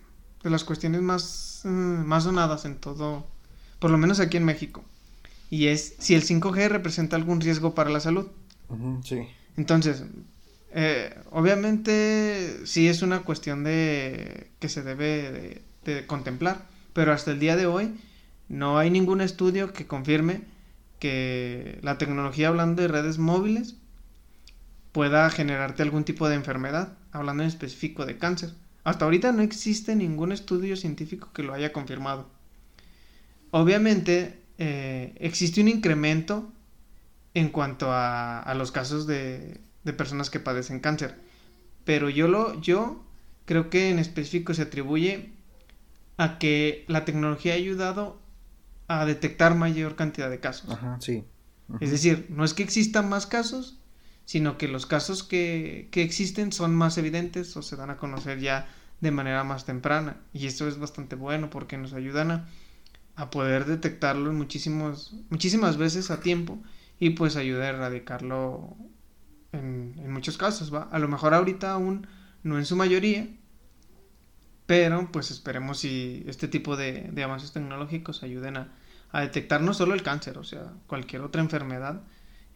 de 0.44 0.50
las 0.50 0.64
cuestiones 0.64 1.02
más, 1.02 1.62
eh, 1.66 1.68
más 1.68 2.24
sonadas 2.24 2.66
en 2.66 2.76
todo, 2.76 3.28
por 3.80 3.92
lo 3.92 3.98
menos 3.98 4.20
aquí 4.20 4.38
en 4.38 4.46
México, 4.46 4.84
y 5.50 5.68
es 5.68 5.96
si 6.00 6.16
el 6.16 6.24
5G 6.24 6.70
representa 6.70 7.16
algún 7.16 7.42
riesgo 7.42 7.76
para 7.76 7.90
la 7.90 8.00
salud 8.00 8.28
sí. 9.04 9.28
Entonces, 9.58 10.04
eh, 10.74 11.16
obviamente 11.32 12.66
sí 12.66 12.88
es 12.88 13.02
una 13.02 13.22
cuestión 13.22 13.64
de 13.64 14.52
que 14.60 14.70
se 14.70 14.84
debe 14.84 15.62
de, 15.86 16.06
contemplar, 16.08 16.66
pero 16.94 17.14
hasta 17.14 17.32
el 17.32 17.40
día 17.40 17.56
de 17.56 17.68
hoy 17.68 17.96
no 18.50 18.78
hay 18.78 18.90
ningún 18.90 19.22
estudio 19.22 19.72
que 19.72 19.88
confirme 19.88 20.42
que 21.00 21.80
la 21.82 21.98
tecnología 21.98 22.48
hablando 22.48 22.82
de 22.82 22.88
redes 22.88 23.18
móviles 23.18 23.76
pueda 24.96 25.30
generarte 25.30 25.84
algún 25.84 26.06
tipo 26.06 26.30
de 26.30 26.36
enfermedad, 26.36 26.94
hablando 27.12 27.44
en 27.44 27.50
específico 27.50 28.06
de 28.06 28.18
cáncer. 28.18 28.54
Hasta 28.86 29.04
ahorita 29.04 29.34
no 29.34 29.42
existe 29.42 29.94
ningún 29.94 30.32
estudio 30.32 30.78
científico 30.78 31.32
que 31.34 31.44
lo 31.44 31.54
haya 31.54 31.74
confirmado. 31.74 32.30
Obviamente 33.52 34.40
eh, 34.58 35.14
existe 35.20 35.60
un 35.60 35.68
incremento 35.68 36.50
en 37.34 37.50
cuanto 37.50 37.88
a, 37.92 38.54
los 38.56 38.72
casos 38.72 39.06
de, 39.06 39.60
personas 39.98 40.30
que 40.30 40.40
padecen 40.40 40.80
cáncer. 40.80 41.16
Pero 41.84 42.10
yo, 42.10 42.30
lo, 42.30 42.62
yo 42.62 43.04
creo 43.44 43.70
que 43.70 43.90
en 43.90 44.00
específico 44.00 44.54
se 44.54 44.62
atribuye 44.62 45.34
a 46.16 46.40
que 46.40 46.86
la 46.88 47.04
tecnología 47.04 47.52
ha 47.52 47.58
ayudado 47.58 48.18
a 48.88 49.06
detectar 49.06 49.56
mayor 49.56 49.98
cantidad 49.98 50.30
de 50.30 50.40
casos. 50.40 50.70
Ajá, 50.70 50.96
sí. 51.02 51.26
Es 51.82 51.92
decir, 51.92 52.28
no 52.30 52.46
es 52.46 52.54
que 52.54 52.64
existan 52.64 53.10
más 53.10 53.28
casos, 53.28 53.78
sino 54.26 54.58
que 54.58 54.68
los 54.68 54.86
casos 54.86 55.24
que, 55.24 55.88
que, 55.92 56.02
existen 56.02 56.52
son 56.52 56.76
más 56.76 56.98
evidentes 56.98 57.56
o 57.58 57.62
se 57.62 57.76
dan 57.76 57.90
a 57.90 57.98
conocer 57.98 58.40
ya 58.40 58.68
de 59.02 59.12
manera 59.12 59.44
más 59.44 59.66
temprana. 59.66 60.18
Y 60.34 60.48
esto 60.48 60.68
es 60.68 60.80
bastante 60.80 61.16
bueno 61.16 61.50
porque 61.50 61.78
nos 61.78 61.94
ayudan 61.94 62.32
a, 62.32 62.50
a 63.16 63.30
poder 63.30 63.66
detectarlo 63.66 64.32
muchísimos, 64.34 65.14
muchísimas 65.30 65.78
veces 65.78 66.12
a 66.12 66.20
tiempo 66.20 66.60
y 67.00 67.12
pues 67.12 67.36
ayuda 67.36 67.66
a 67.66 67.70
erradicarlo 67.70 68.76
en, 69.52 70.12
muchos 70.12 70.38
casos, 70.38 70.74
¿va? 70.74 70.84
A 70.92 71.00
lo 71.00 71.08
mejor 71.08 71.34
ahorita 71.34 71.72
aún 71.72 72.08
no 72.44 72.58
en 72.58 72.66
su 72.66 72.76
mayoría, 72.76 73.28
pero 74.66 75.10
pues 75.12 75.32
esperemos 75.32 75.80
si 75.80 76.24
este 76.28 76.48
tipo 76.48 76.76
de, 76.76 77.12
avances 77.24 77.52
tecnológicos 77.52 78.24
ayuden 78.24 78.58
a, 78.58 78.72
detectar 79.14 79.62
no 79.62 79.74
solo 79.74 79.94
el 79.94 80.04
cáncer, 80.04 80.38
o 80.38 80.44
sea, 80.44 80.74
cualquier 80.88 81.22
otra 81.22 81.42
enfermedad 81.42 82.02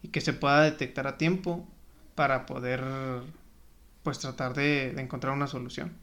y 0.02 0.10
que 0.10 0.22
se 0.22 0.34
pueda 0.34 0.62
detectar 0.62 1.08
a 1.08 1.18
tiempo 1.18 1.68
para 2.16 2.46
poder 2.46 2.84
pues 4.04 4.20
tratar 4.20 4.54
de, 4.54 5.00
encontrar 5.00 5.34
una 5.34 5.48
solución. 5.48 5.94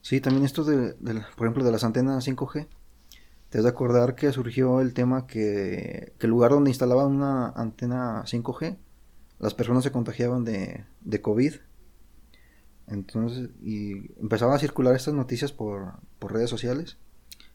Sí, 0.00 0.20
también 0.20 0.44
esto 0.44 0.64
de, 0.64 0.94
por 1.36 1.46
ejemplo, 1.46 1.64
de 1.64 1.72
las 1.72 1.84
antenas 1.84 2.26
5G, 2.26 2.66
te 3.50 3.58
has 3.58 3.64
de 3.64 3.70
acordar 3.70 4.14
que 4.14 4.32
surgió 4.32 4.80
el 4.80 4.94
tema 4.94 5.26
que, 5.26 6.12
el 6.18 6.30
lugar 6.30 6.50
donde 6.50 6.70
instalaban 6.70 7.06
una 7.06 7.48
antena 7.50 8.22
5G, 8.24 8.76
las 9.38 9.54
personas 9.54 9.84
se 9.84 9.92
contagiaban 9.92 10.44
de, 10.44 10.84
de 11.00 11.20
COVID. 11.20 11.54
Entonces, 12.88 13.50
y 13.62 14.12
empezaba 14.20 14.54
a 14.54 14.58
circular 14.58 14.94
estas 14.94 15.14
noticias 15.14 15.52
por, 15.52 15.94
redes 16.20 16.50
sociales. 16.50 16.96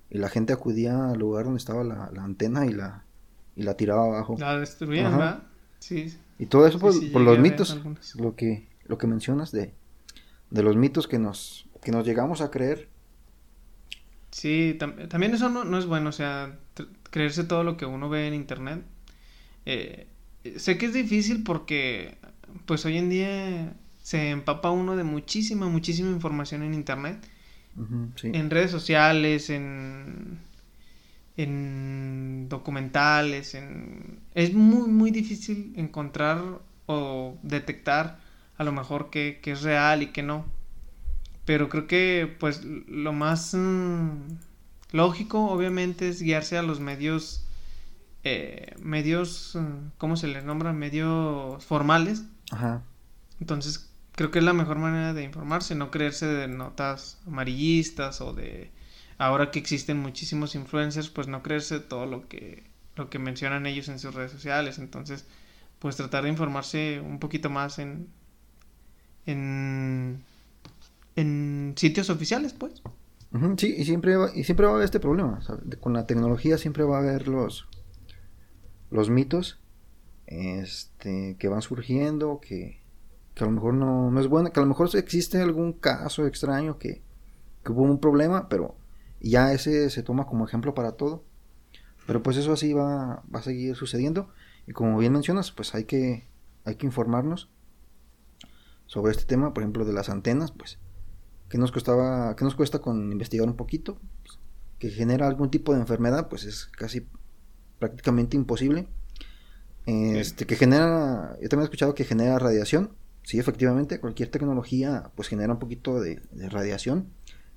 Y 0.09 0.19
la 0.19 0.29
gente 0.29 0.53
acudía 0.53 1.09
al 1.09 1.19
lugar 1.19 1.45
donde 1.45 1.57
estaba 1.57 1.83
la, 1.83 2.11
antena 2.17 2.65
y 2.65 2.71
la, 2.71 3.05
y 3.55 3.63
la 3.63 3.75
tiraba 3.75 4.05
abajo. 4.05 4.35
La 4.37 4.59
destruían, 4.59 5.11
¿verdad? 5.11 5.43
Sí. 5.83 6.17
Y 6.39 6.45
todo 6.45 6.65
eso 6.65 6.79
por, 6.79 6.93
los 6.93 7.39
mitos, 7.39 7.77
lo 8.15 8.35
que, 8.37 8.67
lo 8.85 8.97
que 8.97 9.05
mencionas 9.05 9.51
de, 9.51 9.73
de 10.49 10.63
los 10.63 10.77
mitos 10.77 11.07
que 11.07 11.19
nos, 11.19 11.67
que 11.81 11.91
nos 11.91 12.05
llegamos 12.05 12.39
a 12.39 12.51
creer 12.51 12.87
Sí, 14.33 14.77
también 14.79 15.35
eso 15.35 15.47
no, 15.49 15.77
es 15.77 15.85
bueno, 15.85 16.09
o 16.09 16.11
sea, 16.11 16.57
creerse 17.11 17.43
todo 17.43 17.63
lo 17.63 17.77
que 17.77 17.85
uno 17.85 18.09
ve 18.09 18.27
en 18.27 18.33
internet. 18.33 18.83
Eh, 19.67 20.07
sé 20.57 20.79
que 20.79 20.87
es 20.87 20.93
difícil 20.93 21.43
porque, 21.43 22.17
pues 22.65 22.83
hoy 22.85 22.97
en 22.97 23.11
día 23.11 23.73
se 24.01 24.31
empapa 24.31 24.71
uno 24.71 24.95
de 24.95 25.03
muchísima, 25.03 25.67
muchísima 25.67 26.09
información 26.09 26.63
en 26.63 26.73
internet. 26.73 27.23
En 28.23 28.49
redes 28.49 28.71
sociales, 28.71 29.51
en, 29.51 30.39
en 31.37 32.47
documentales, 32.49 33.55
en... 33.55 34.19
Es 34.33 34.53
muy, 34.53 34.89
muy 34.89 35.11
difícil 35.11 35.73
encontrar 35.75 36.41
o 36.85 37.37
detectar 37.43 38.19
a 38.57 38.63
lo 38.63 38.71
mejor 38.71 39.09
que, 39.09 39.39
que 39.41 39.51
es 39.51 39.63
real 39.63 40.03
y 40.03 40.07
que 40.07 40.23
no. 40.23 40.45
Pero 41.45 41.69
creo 41.69 41.87
que 41.87 42.35
pues 42.39 42.63
lo 42.63 43.13
más 43.13 43.53
mm, 43.53 44.37
lógico 44.91 45.45
obviamente 45.49 46.09
es 46.09 46.21
guiarse 46.21 46.57
a 46.57 46.61
los 46.61 46.79
medios, 46.79 47.45
eh, 48.23 48.75
medios, 48.79 49.55
mm, 49.55 49.91
¿cómo 49.97 50.15
se 50.15 50.27
les 50.27 50.43
nombra? 50.43 50.71
Medios 50.71 51.63
formales. 51.65 52.23
Ajá. 52.51 52.83
Entonces 53.41 53.89
creo 54.13 54.31
que 54.31 54.39
es 54.39 54.45
la 54.45 54.53
mejor 54.53 54.77
manera 54.77 55.13
de 55.13 55.23
informarse, 55.23 55.75
no 55.75 55.91
creerse 55.91 56.27
de 56.27 56.47
notas 56.47 57.19
amarillistas 57.27 58.21
o 58.21 58.33
de 58.33 58.71
ahora 59.25 59.51
que 59.51 59.59
existen 59.59 59.99
muchísimos 59.99 60.55
influencers, 60.55 61.09
pues 61.09 61.27
no 61.27 61.43
creerse 61.43 61.79
todo 61.79 62.05
lo 62.05 62.27
que 62.27 62.63
lo 62.95 63.09
que 63.09 63.17
mencionan 63.17 63.65
ellos 63.65 63.89
en 63.89 63.97
sus 63.97 64.13
redes 64.13 64.31
sociales, 64.31 64.77
entonces 64.77 65.25
pues 65.79 65.95
tratar 65.95 66.23
de 66.23 66.29
informarse 66.29 67.01
un 67.01 67.19
poquito 67.19 67.49
más 67.49 67.79
en 67.79 68.07
en 69.25 70.23
en 71.15 71.73
sitios 71.77 72.09
oficiales, 72.09 72.53
pues. 72.53 72.81
sí, 73.57 73.75
y 73.77 73.85
siempre, 73.85 74.15
va, 74.15 74.31
y 74.33 74.43
siempre 74.43 74.65
va 74.65 74.73
a 74.73 74.75
haber 74.75 74.85
este 74.85 74.99
problema. 74.99 75.39
Con 75.79 75.93
la 75.93 76.07
tecnología 76.07 76.57
siempre 76.57 76.83
va 76.83 76.97
a 76.97 77.01
haber 77.01 77.27
los, 77.27 77.67
los 78.89 79.09
mitos 79.09 79.59
este, 80.25 81.35
que 81.37 81.47
van 81.47 81.61
surgiendo, 81.61 82.39
que, 82.39 82.79
que 83.35 83.43
a 83.43 83.47
lo 83.47 83.53
mejor 83.53 83.75
no, 83.75 84.09
no, 84.09 84.19
es 84.19 84.27
bueno, 84.27 84.51
que 84.51 84.59
a 84.59 84.63
lo 84.63 84.69
mejor 84.69 84.89
existe 84.95 85.39
algún 85.39 85.73
caso 85.73 86.25
extraño 86.25 86.79
que, 86.79 87.03
que 87.63 87.71
hubo 87.71 87.83
un 87.83 87.99
problema, 87.99 88.49
pero 88.49 88.75
ya 89.29 89.53
ese 89.53 89.89
se 89.89 90.03
toma 90.03 90.25
como 90.25 90.45
ejemplo 90.45 90.73
para 90.73 90.93
todo. 90.93 91.23
Pero 92.05 92.21
pues 92.21 92.37
eso 92.37 92.53
así 92.53 92.73
va, 92.73 93.23
va 93.33 93.39
a 93.39 93.43
seguir 93.43 93.75
sucediendo. 93.75 94.29
Y 94.67 94.73
como 94.73 94.97
bien 94.97 95.13
mencionas, 95.13 95.51
pues 95.51 95.73
hay 95.75 95.85
que, 95.85 96.27
hay 96.65 96.75
que 96.75 96.85
informarnos 96.85 97.49
sobre 98.85 99.11
este 99.11 99.25
tema, 99.25 99.53
por 99.53 99.63
ejemplo, 99.63 99.85
de 99.85 99.93
las 99.93 100.09
antenas, 100.09 100.51
pues 100.51 100.79
que 101.49 101.59
nos 101.59 101.71
costaba, 101.71 102.35
que 102.35 102.43
nos 102.43 102.55
cuesta 102.55 102.79
con 102.79 103.11
investigar 103.11 103.47
un 103.47 103.55
poquito, 103.55 103.99
pues, 104.23 104.39
que 104.79 104.89
genera 104.89 105.27
algún 105.27 105.51
tipo 105.51 105.73
de 105.73 105.81
enfermedad, 105.81 106.27
pues 106.27 106.45
es 106.45 106.65
casi 106.65 107.07
prácticamente 107.77 108.35
imposible. 108.35 108.87
Este, 109.85 110.47
que 110.47 110.55
genera, 110.55 111.37
yo 111.41 111.49
también 111.49 111.61
he 111.61 111.63
escuchado 111.65 111.93
que 111.93 112.05
genera 112.05 112.39
radiación. 112.39 112.93
Sí, 113.21 113.37
efectivamente, 113.37 113.99
cualquier 113.99 114.29
tecnología 114.29 115.11
pues 115.15 115.27
genera 115.27 115.53
un 115.53 115.59
poquito 115.59 116.01
de, 116.01 116.21
radiación. 116.49 117.09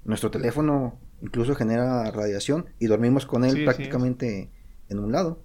Nuestro 0.07 0.31
teléfono 0.31 1.01
incluso 1.21 1.57
genera 1.57 2.11
radiación 2.13 2.67
y 2.79 2.87
dormimos 2.87 3.27
con 3.27 3.45
él 3.45 3.65
prácticamente 3.65 4.51
en 4.89 5.01
un 5.01 5.11
lado. 5.11 5.43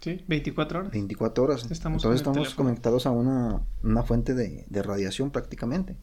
Sí, 0.00 0.24
24 0.26 0.80
horas. 0.80 0.92
24 0.92 1.44
horas. 1.44 1.70
Estamos 1.70 2.02
Entonces 2.02 2.20
estamos 2.26 2.54
conectados 2.56 3.06
a 3.06 3.12
una, 3.12 3.62
una 3.84 4.02
fuente 4.02 4.34
de, 4.34 4.64
de, 4.68 4.82
radiación 4.82 5.30
prácticamente. 5.30 5.96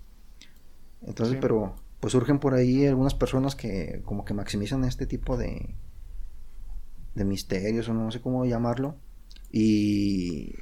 Entonces, 1.01 1.37
pero 1.41 1.75
pues 1.99 2.13
surgen 2.13 2.39
por 2.39 2.53
ahí 2.53 2.85
algunas 2.85 3.13
personas 3.13 3.57
que 3.57 4.01
como 4.05 4.23
que 4.23 4.33
maximizan 4.33 4.85
este 4.85 5.05
tipo 5.05 5.35
de 5.35 5.75
de 7.15 7.25
misterios 7.25 7.89
o 7.89 7.93
no 7.93 8.09
sé 8.11 8.21
cómo 8.21 8.45
llamarlo 8.45 8.95
y 9.51 10.55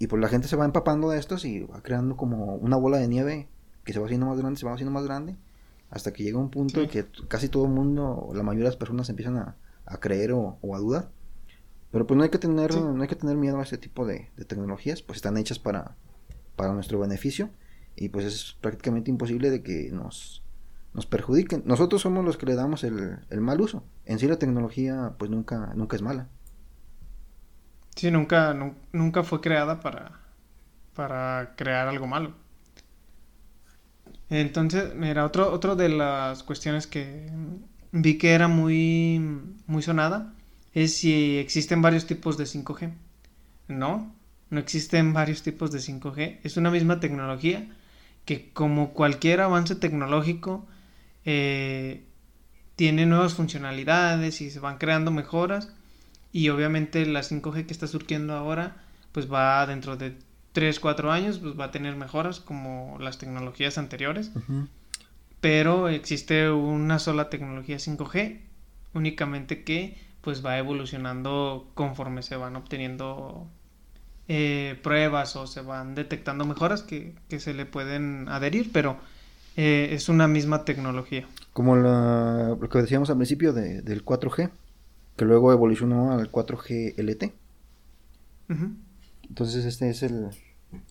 y 0.00 0.08
pues 0.08 0.20
la 0.20 0.26
gente 0.26 0.48
se 0.48 0.56
va 0.56 0.64
empapando 0.64 1.10
de 1.10 1.20
estos 1.20 1.44
y 1.44 1.60
va 1.60 1.82
creando 1.82 2.16
como 2.16 2.56
una 2.56 2.76
bola 2.76 2.96
de 2.96 3.06
nieve 3.06 3.48
que 3.84 3.92
se 3.92 4.00
va 4.00 4.06
haciendo 4.06 4.26
más 4.26 4.38
grande, 4.38 4.58
se 4.58 4.66
va 4.66 4.72
haciendo 4.72 4.90
más 4.90 5.04
grande 5.04 5.36
hasta 5.92 6.12
que 6.12 6.24
llega 6.24 6.38
un 6.38 6.50
punto 6.50 6.80
en 6.80 6.88
que 6.88 7.06
casi 7.28 7.48
todo 7.48 7.66
el 7.66 7.70
mundo, 7.70 8.30
la 8.34 8.42
mayoría 8.42 8.64
de 8.64 8.70
las 8.70 8.76
personas 8.76 9.08
empiezan 9.10 9.36
a, 9.36 9.56
creer 10.00 10.32
o, 10.32 10.58
a 10.74 10.78
dudar. 10.78 11.10
Pero 11.90 12.06
pues 12.06 12.16
no 12.16 12.24
hay 12.24 12.30
que 12.30 12.38
tener, 12.38 12.74
no 12.74 13.02
hay 13.02 13.08
que 13.08 13.14
tener 13.14 13.36
miedo 13.36 13.60
a 13.60 13.62
este 13.62 13.76
tipo 13.76 14.06
de, 14.06 14.30
de 14.36 14.44
tecnologías, 14.46 15.02
pues 15.02 15.16
están 15.16 15.36
hechas 15.36 15.58
para, 15.58 15.94
para 16.56 16.72
nuestro 16.72 16.98
beneficio 16.98 17.50
y 17.94 18.08
pues 18.08 18.24
es 18.24 18.56
prácticamente 18.62 19.10
imposible 19.10 19.50
de 19.50 19.62
que 19.62 19.90
nos, 19.92 20.42
nos 20.94 21.04
perjudiquen. 21.04 21.62
Nosotros 21.66 22.00
somos 22.00 22.24
los 22.24 22.38
que 22.38 22.46
le 22.46 22.54
damos 22.54 22.84
el, 22.84 23.18
el 23.28 23.40
mal 23.42 23.60
uso. 23.60 23.84
En 24.06 24.18
sí 24.18 24.26
la 24.26 24.38
tecnología 24.38 25.12
pues 25.18 25.30
nunca, 25.30 25.74
nunca 25.74 25.96
es 25.96 26.00
mala. 26.00 26.28
Sí, 27.94 28.10
nunca, 28.10 28.56
nunca 28.92 29.22
fue 29.22 29.42
creada 29.42 29.80
para, 29.80 30.20
para 30.94 31.52
crear 31.54 31.88
algo 31.88 32.06
malo. 32.06 32.41
Entonces, 34.32 34.94
mira, 34.94 35.26
otro, 35.26 35.52
otro 35.52 35.76
de 35.76 35.90
las 35.90 36.42
cuestiones 36.42 36.86
que 36.86 37.30
vi 37.92 38.16
que 38.16 38.32
era 38.32 38.48
muy, 38.48 39.20
muy 39.66 39.82
sonada 39.82 40.32
es 40.72 40.96
si 40.96 41.36
existen 41.36 41.82
varios 41.82 42.06
tipos 42.06 42.38
de 42.38 42.44
5G. 42.44 42.94
No, 43.68 44.14
no 44.48 44.58
existen 44.58 45.12
varios 45.20 45.42
tipos 45.42 45.70
de 45.70 45.80
5G. 45.80 46.38
Es 46.44 46.56
una 46.56 46.70
misma 46.70 46.98
tecnología 46.98 47.68
que 48.24 48.50
como 48.54 48.94
cualquier 48.94 49.42
avance 49.42 49.74
tecnológico 49.74 50.66
eh, 51.26 52.06
tiene 52.74 53.04
nuevas 53.04 53.34
funcionalidades 53.34 54.40
y 54.40 54.50
se 54.50 54.60
van 54.60 54.78
creando 54.78 55.10
mejoras 55.10 55.74
y 56.32 56.48
obviamente 56.48 57.04
la 57.04 57.20
5G 57.20 57.66
que 57.66 57.72
está 57.74 57.86
surgiendo 57.86 58.34
ahora 58.34 58.76
pues 59.12 59.30
va 59.30 59.66
dentro 59.66 59.98
de 59.98 60.16
3, 60.52 60.80
4 60.80 61.12
años 61.12 61.38
pues 61.38 61.58
va 61.58 61.66
a 61.66 61.70
tener 61.70 61.96
mejoras 61.96 62.40
como 62.40 62.96
las 63.00 63.18
tecnologías 63.18 63.78
anteriores. 63.78 64.32
Pero 65.40 65.88
existe 65.88 66.50
una 66.50 66.98
sola 66.98 67.28
tecnología 67.30 67.76
5G 67.76 68.40
únicamente 68.94 69.64
que 69.64 69.98
pues 70.20 70.44
va 70.44 70.58
evolucionando 70.58 71.70
conforme 71.74 72.22
se 72.22 72.36
van 72.36 72.54
obteniendo 72.56 73.48
eh, 74.28 74.78
pruebas 74.82 75.34
o 75.36 75.46
se 75.46 75.62
van 75.62 75.94
detectando 75.94 76.44
mejoras 76.44 76.82
que, 76.82 77.14
se 77.38 77.54
le 77.54 77.66
pueden 77.66 78.28
adherir, 78.28 78.70
pero 78.72 78.98
eh, 79.56 79.88
es 79.92 80.08
una 80.08 80.28
misma 80.28 80.64
tecnología. 80.64 81.26
Como 81.52 81.76
lo 81.76 82.68
que 82.70 82.78
decíamos 82.78 83.10
al 83.10 83.16
principio 83.16 83.52
del 83.52 84.04
4G, 84.04 84.50
que 85.16 85.24
luego 85.24 85.52
evolucionó 85.52 86.12
al 86.12 86.30
4G 86.30 86.94
LT. 86.96 87.32
Entonces 89.32 89.64
este 89.64 89.88
es 89.88 90.02
el 90.02 90.28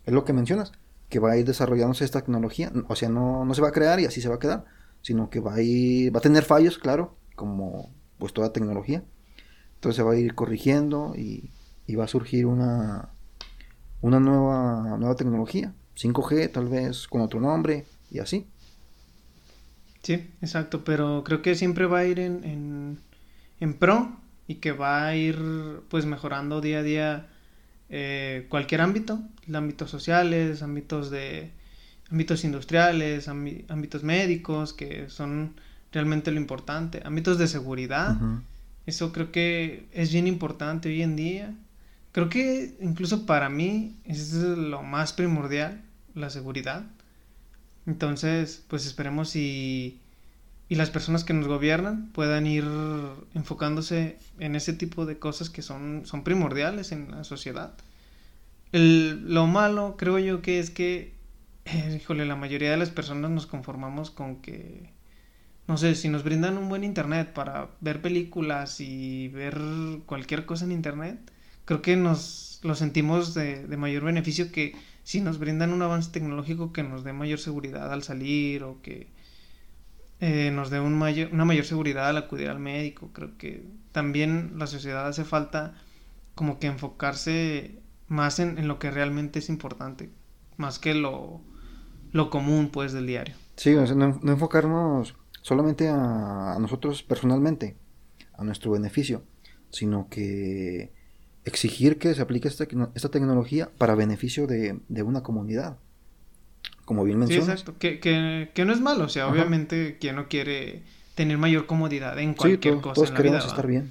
es 0.03 0.11
lo 0.11 0.25
que 0.25 0.33
mencionas, 0.33 0.71
que 1.09 1.19
va 1.19 1.33
a 1.33 1.37
ir 1.37 1.45
desarrollándose 1.45 2.05
esta 2.05 2.21
tecnología, 2.21 2.71
o 2.87 2.95
sea, 2.95 3.07
no, 3.07 3.45
no 3.45 3.53
se 3.53 3.61
va 3.61 3.67
a 3.67 3.71
crear 3.71 3.99
y 3.99 4.05
así 4.05 4.19
se 4.19 4.29
va 4.29 4.35
a 4.35 4.39
quedar, 4.39 4.65
sino 5.03 5.29
que 5.29 5.39
va 5.39 5.53
a 5.53 5.61
ir, 5.61 6.11
va 6.13 6.17
a 6.17 6.23
tener 6.23 6.43
fallos, 6.43 6.79
claro, 6.79 7.15
como 7.35 7.93
pues 8.17 8.33
toda 8.33 8.51
tecnología. 8.51 9.03
Entonces 9.75 9.97
se 9.97 10.01
va 10.01 10.13
a 10.13 10.15
ir 10.15 10.33
corrigiendo 10.33 11.13
y, 11.15 11.51
y 11.85 11.93
va 11.93 12.05
a 12.05 12.07
surgir 12.07 12.47
una 12.47 13.09
una 14.01 14.19
nueva 14.19 14.97
nueva 14.97 15.15
tecnología, 15.15 15.75
5G 15.95 16.51
tal 16.51 16.67
vez 16.67 17.07
con 17.07 17.21
otro 17.21 17.39
nombre 17.39 17.85
y 18.09 18.17
así. 18.17 18.47
Sí, 20.01 20.31
exacto, 20.41 20.83
pero 20.83 21.23
creo 21.23 21.43
que 21.43 21.53
siempre 21.53 21.85
va 21.85 21.99
a 21.99 22.05
ir 22.05 22.19
en, 22.19 22.43
en, 22.43 22.99
en 23.59 23.75
pro 23.75 24.17
y 24.47 24.55
que 24.55 24.71
va 24.71 25.05
a 25.05 25.15
ir 25.15 25.37
pues 25.89 26.07
mejorando 26.07 26.59
día 26.59 26.79
a 26.79 26.83
día 26.83 27.30
eh, 27.93 28.47
cualquier 28.49 28.81
ámbito, 28.81 29.21
ámbitos 29.53 29.91
sociales, 29.91 30.63
ámbitos 30.63 31.11
de 31.11 31.51
ámbitos 32.09 32.43
industriales, 32.43 33.27
ámbitos 33.27 34.03
médicos, 34.03 34.73
que 34.73 35.09
son 35.09 35.55
realmente 35.91 36.31
lo 36.31 36.37
importante, 36.37 37.01
ámbitos 37.05 37.37
de 37.37 37.47
seguridad. 37.47 38.17
Eso 38.85 39.13
creo 39.13 39.31
que 39.31 39.87
es 39.93 40.11
bien 40.11 40.27
importante 40.27 40.89
hoy 40.89 41.01
en 41.01 41.15
día. 41.15 41.55
Creo 42.11 42.27
que 42.27 42.75
incluso 42.81 43.25
para 43.25 43.49
mí 43.49 43.95
es 44.05 44.33
lo 44.33 44.83
más 44.83 45.13
primordial, 45.13 45.81
la 46.13 46.29
seguridad. 46.29 46.83
Entonces, 47.85 48.63
pues 48.67 48.85
esperemos 48.85 49.35
y, 49.37 50.00
y 50.71 50.75
las 50.75 50.89
personas 50.89 51.25
que 51.25 51.33
nos 51.33 51.49
gobiernan 51.49 52.13
puedan 52.13 52.47
ir 52.47 52.63
enfocándose 53.33 54.17
en 54.39 54.55
ese 54.55 54.71
tipo 54.71 55.05
de 55.05 55.19
cosas 55.19 55.49
que 55.49 55.61
son, 55.61 56.03
son 56.05 56.23
primordiales 56.23 56.93
en 56.93 57.11
la 57.11 57.25
sociedad. 57.25 57.73
lo 58.71 59.47
malo 59.47 59.97
creo 59.97 60.17
yo 60.17 60.41
que 60.41 60.59
es 60.59 60.69
que, 60.69 61.13
eh, 61.65 61.99
híjole, 62.01 62.25
la 62.25 62.37
mayoría 62.37 62.71
de 62.71 62.77
las 62.77 62.89
personas 62.89 63.31
nos 63.31 63.47
conformamos 63.47 64.11
con 64.11 64.37
que, 64.37 64.89
no 65.67 65.75
sé, 65.75 65.93
si 65.93 66.07
nos 66.07 66.23
brindan 66.23 66.57
un 66.57 66.69
buen 66.69 66.85
internet 66.85 67.33
para 67.33 67.67
ver 67.81 68.01
películas 68.01 68.79
y 68.79 69.27
ver 69.27 69.59
cualquier 70.05 70.45
cosa 70.45 70.63
en 70.63 70.71
internet, 70.71 71.19
creo 71.65 71.81
que 71.81 71.97
nos 71.97 72.61
lo 72.63 72.75
sentimos 72.75 73.33
de 73.33 73.75
mayor 73.75 74.05
beneficio 74.05 74.53
que 74.53 74.73
si 75.03 75.19
nos 75.19 75.37
brindan 75.37 75.73
un 75.73 75.81
avance 75.81 76.11
tecnológico 76.11 76.71
que 76.71 76.83
nos 76.83 77.03
dé 77.03 77.11
mayor 77.11 77.39
seguridad 77.39 77.91
al 77.91 78.03
salir 78.03 78.63
o 78.63 78.81
que 78.81 79.07
eh, 80.21 80.51
nos 80.51 80.69
dé 80.69 80.79
un 80.79 80.95
mayor, 80.97 81.29
una 81.33 81.45
mayor 81.45 81.65
seguridad 81.65 82.07
al 82.07 82.17
acudir 82.17 82.49
al 82.49 82.59
médico. 82.59 83.09
Creo 83.11 83.37
que 83.39 83.65
también 83.91 84.53
la 84.57 84.67
sociedad 84.67 85.07
hace 85.07 85.25
falta 85.25 85.73
como 86.35 86.59
que 86.59 86.67
enfocarse 86.67 87.79
más 88.07 88.39
en, 88.39 88.67
lo 88.67 88.77
que 88.77 88.91
realmente 88.91 89.39
es 89.39 89.49
importante, 89.49 90.11
más 90.57 90.77
que 90.77 90.93
lo, 90.93 91.41
lo 92.11 92.29
común 92.29 92.69
pues 92.71 92.93
del 92.93 93.07
diario. 93.07 93.33
Sí, 93.55 93.73
no, 93.73 94.19
enfocarnos 94.23 95.15
solamente 95.41 95.89
a, 95.89 96.55
nosotros 96.59 97.01
personalmente, 97.01 97.75
a 98.37 98.43
nuestro 98.43 98.71
beneficio, 98.71 99.23
sino 99.71 100.07
que 100.07 100.93
exigir 101.45 101.97
que 101.97 102.13
se 102.13 102.21
aplique 102.21 102.47
esta, 102.47 102.67
esta 102.93 103.09
tecnología 103.09 103.71
para 103.79 103.95
beneficio 103.95 104.45
de, 104.45 104.79
de 104.87 105.01
una 105.01 105.23
comunidad 105.23 105.77
como 106.85 107.03
bien 107.03 107.19
mencionas. 107.19 107.45
Sí, 107.45 107.51
exacto, 107.51 107.77
que, 107.77 107.99
que, 107.99 108.51
que 108.53 108.65
no 108.65 108.73
es 108.73 108.81
malo, 108.81 109.05
o 109.05 109.09
sea, 109.09 109.27
obviamente 109.27 109.97
quien 109.99 110.15
no 110.15 110.27
quiere 110.27 110.83
tener 111.15 111.37
mayor 111.37 111.65
comodidad 111.65 112.17
en 112.19 112.33
cualquier 112.33 112.81
cosa 112.81 112.93
todos 112.93 113.09
en 113.09 113.13
la 113.13 113.17
queremos 113.17 113.45
estar 113.45 113.67
bien. 113.67 113.89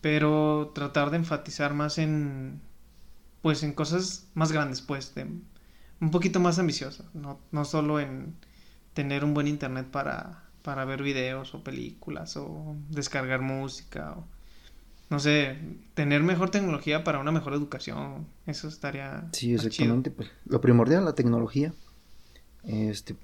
Pero 0.00 0.72
tratar 0.74 1.10
de 1.10 1.18
enfatizar 1.18 1.74
más 1.74 1.98
en, 1.98 2.60
pues, 3.40 3.62
en 3.62 3.72
cosas 3.72 4.26
más 4.34 4.50
grandes, 4.52 4.80
pues, 4.80 5.14
de, 5.14 5.26
un 6.00 6.10
poquito 6.10 6.40
más 6.40 6.58
ambiciosas, 6.58 7.06
no, 7.14 7.38
no 7.52 7.64
solo 7.64 8.00
en 8.00 8.34
tener 8.94 9.24
un 9.24 9.34
buen 9.34 9.46
internet 9.46 9.86
para, 9.90 10.44
para 10.62 10.84
ver 10.84 11.02
videos 11.02 11.54
o 11.54 11.62
películas 11.62 12.36
o 12.36 12.74
descargar 12.90 13.40
música 13.40 14.14
o 14.16 14.26
no 15.12 15.20
sé, 15.20 15.58
tener 15.92 16.22
mejor 16.22 16.48
tecnología 16.50 17.04
para 17.04 17.18
una 17.18 17.32
mejor 17.32 17.52
educación. 17.52 18.26
Eso 18.46 18.66
estaría. 18.66 19.28
Sí, 19.32 19.52
exactamente. 19.52 20.10
Pues, 20.10 20.30
lo 20.46 20.62
primordial, 20.62 21.04
la 21.04 21.14
tecnología. 21.14 21.74
Este, 22.64 23.16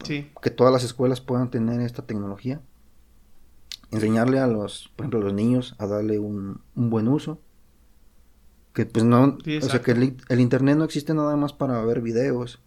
Que 0.43 0.51
todas 0.51 0.73
las 0.73 0.85
escuelas 0.85 1.21
puedan 1.21 1.51
tener 1.51 1.81
esta 1.81 2.03
tecnología. 2.03 2.61
Enseñarle 3.91 4.41
a 4.41 4.47
los, 4.47 4.91
por 4.97 5.05
ejemplo, 5.05 5.21
a 5.21 5.25
los 5.25 5.33
niños 5.33 5.75
a 5.79 5.87
darle 5.87 6.19
un, 6.19 6.61
buen 6.75 7.09
uso. 7.09 7.41
Que 8.75 8.87
pues 8.87 9.05
no, 9.05 9.39
o 9.39 9.69
sea 9.69 9.83
que 9.83 9.93
el, 9.93 10.41
internet 10.41 10.77
no 10.77 10.85
existe 10.85 11.15
nada 11.15 11.37
más 11.37 11.53
para 11.53 11.83
ver 11.85 12.01
videos, 12.01 12.61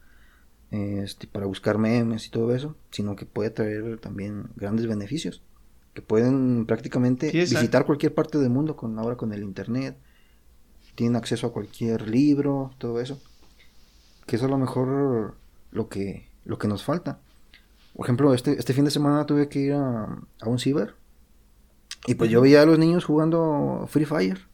este, 0.72 1.28
para 1.28 1.46
buscar 1.46 1.78
memes 1.78 2.28
y 2.28 2.32
todo 2.32 2.54
eso, 2.54 2.76
sino 2.90 3.16
que 3.16 3.26
puede 3.26 3.50
traer 3.50 4.00
también 4.00 4.50
grandes 4.56 4.88
beneficios. 4.88 5.42
Que 5.94 6.02
pueden 6.02 6.66
prácticamente 6.66 7.32
visitar 7.32 7.86
cualquier 7.86 8.14
parte 8.14 8.38
del 8.40 8.50
mundo 8.50 8.76
con 8.76 8.98
ahora 8.98 9.16
con 9.18 9.34
el 9.34 9.44
internet. 9.44 9.98
Tienen 10.96 11.16
acceso 11.16 11.48
a 11.48 11.54
cualquier 11.54 12.10
libro, 12.10 12.72
todo 12.78 13.00
eso. 13.00 13.22
Que 14.26 14.38
eso 14.38 14.46
es 14.46 14.50
a 14.50 14.52
lo 14.52 14.58
mejor 14.58 15.36
lo 15.72 15.88
que 15.88 16.31
lo 16.46 16.58
que 16.58 16.68
nos 16.68 16.84
falta. 16.84 17.20
Por 17.96 18.06
ejemplo, 18.06 18.34
este, 18.34 18.58
este 18.58 18.74
fin 18.74 18.86
de 18.86 18.92
semana 18.92 19.26
tuve 19.26 19.50
que 19.50 19.60
ir 19.60 19.74
a, 19.74 20.18
un 20.46 20.60
ciber 20.60 20.96
y 22.08 22.16
pues 22.16 22.32
yo 22.32 22.42
veía 22.42 22.62
a 22.62 22.66
los 22.66 22.80
niños 22.80 23.06
jugando 23.06 23.86
Free 23.88 24.06
Fire. 24.06 24.48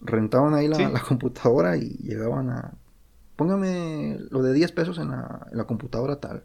Rentaban 0.00 0.54
ahí 0.54 0.68
la, 0.68 1.00
computadora 1.00 1.76
y 1.76 1.90
llegaban 1.98 2.50
a... 2.50 2.74
Póngame 3.36 4.18
lo 4.30 4.42
de 4.42 4.52
10 4.52 4.72
pesos 4.72 4.98
en 4.98 5.10
la, 5.10 5.46
en 5.50 5.58
la 5.58 5.64
computadora 5.64 6.20
tal. 6.20 6.44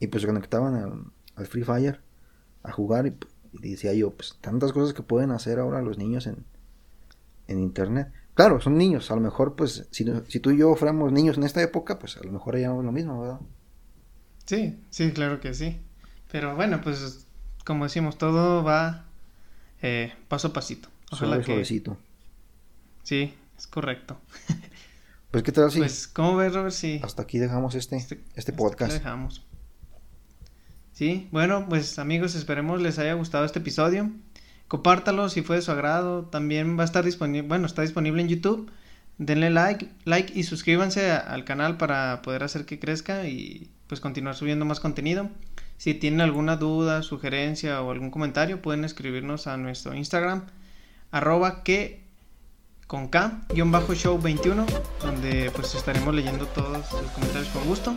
Y 0.00 0.08
pues 0.08 0.22
se 0.22 0.26
conectaban 0.26 1.12
al, 1.36 1.46
Free 1.46 1.62
Fire 1.62 2.00
a 2.62 2.72
jugar 2.72 3.06
y, 3.06 3.16
decía 3.52 3.92
yo, 3.94 4.10
pues 4.10 4.36
tantas 4.40 4.72
cosas 4.72 4.92
que 4.92 5.02
pueden 5.02 5.30
hacer 5.30 5.58
ahora 5.58 5.82
los 5.82 5.98
niños 5.98 6.26
en, 6.26 6.44
en 7.46 7.60
internet. 7.60 8.12
Claro, 8.36 8.60
son 8.60 8.76
niños, 8.76 9.10
a 9.10 9.14
lo 9.14 9.22
mejor 9.22 9.56
pues 9.56 9.88
si, 9.90 10.04
si 10.28 10.40
tú 10.40 10.50
y 10.50 10.58
yo 10.58 10.74
fuéramos 10.76 11.10
niños 11.10 11.38
en 11.38 11.44
esta 11.44 11.62
época, 11.62 11.98
pues 11.98 12.18
a 12.18 12.22
lo 12.22 12.30
mejor 12.30 12.54
haríamos 12.54 12.84
lo 12.84 12.92
mismo, 12.92 13.18
¿verdad? 13.18 13.40
Sí, 14.44 14.78
sí, 14.90 15.10
claro 15.12 15.40
que 15.40 15.54
sí. 15.54 15.80
Pero 16.30 16.54
bueno, 16.54 16.82
pues 16.82 17.26
como 17.64 17.84
decimos, 17.84 18.18
todo 18.18 18.62
va 18.62 19.06
eh, 19.80 20.12
paso 20.28 20.48
a 20.48 20.52
pasito. 20.52 20.90
Ojalá 21.10 21.38
que... 21.38 21.44
Suavecito. 21.44 21.96
Sí, 23.04 23.32
es 23.56 23.66
correcto. 23.66 24.20
pues 25.30 25.42
qué 25.42 25.52
tal 25.52 25.70
si... 25.70 25.78
Pues, 25.78 26.06
¿cómo 26.06 26.36
ves, 26.36 26.52
Robert? 26.52 26.74
Sí. 26.74 27.00
Hasta 27.02 27.22
aquí 27.22 27.38
dejamos 27.38 27.74
este, 27.74 27.96
este, 27.96 28.22
este 28.34 28.52
podcast. 28.52 28.92
dejamos. 28.92 29.46
Sí, 30.92 31.28
bueno, 31.32 31.66
pues 31.70 31.98
amigos, 31.98 32.34
esperemos 32.34 32.82
les 32.82 32.98
haya 32.98 33.14
gustado 33.14 33.46
este 33.46 33.60
episodio. 33.60 34.10
Compártalo 34.68 35.28
si 35.28 35.42
fue 35.42 35.56
de 35.56 35.62
su 35.62 35.70
agrado. 35.70 36.24
También 36.24 36.78
va 36.78 36.82
a 36.82 36.86
estar 36.86 37.04
disponible, 37.04 37.46
bueno, 37.46 37.66
está 37.66 37.82
disponible 37.82 38.22
en 38.22 38.28
YouTube. 38.28 38.70
Denle 39.18 39.50
like, 39.50 39.88
like 40.04 40.32
y 40.38 40.42
suscríbanse 40.42 41.10
al 41.10 41.44
canal 41.44 41.78
para 41.78 42.20
poder 42.22 42.42
hacer 42.42 42.66
que 42.66 42.78
crezca 42.78 43.26
y 43.26 43.70
pues 43.86 44.00
continuar 44.00 44.34
subiendo 44.34 44.64
más 44.64 44.80
contenido. 44.80 45.30
Si 45.78 45.94
tienen 45.94 46.20
alguna 46.20 46.56
duda, 46.56 47.02
sugerencia 47.02 47.82
o 47.82 47.90
algún 47.90 48.10
comentario, 48.10 48.60
pueden 48.60 48.84
escribirnos 48.84 49.46
a 49.46 49.56
nuestro 49.56 49.94
Instagram, 49.94 50.46
arroba 51.10 51.62
que 51.62 52.04
con 52.86 53.08
K, 53.08 53.42
guion 53.52 53.72
bajo 53.72 53.94
show 53.94 54.20
21, 54.20 54.64
donde 55.02 55.50
pues 55.54 55.74
estaremos 55.74 56.14
leyendo 56.14 56.46
todos 56.46 56.72
los 56.92 57.10
comentarios 57.12 57.48
con 57.48 57.64
gusto. 57.64 57.96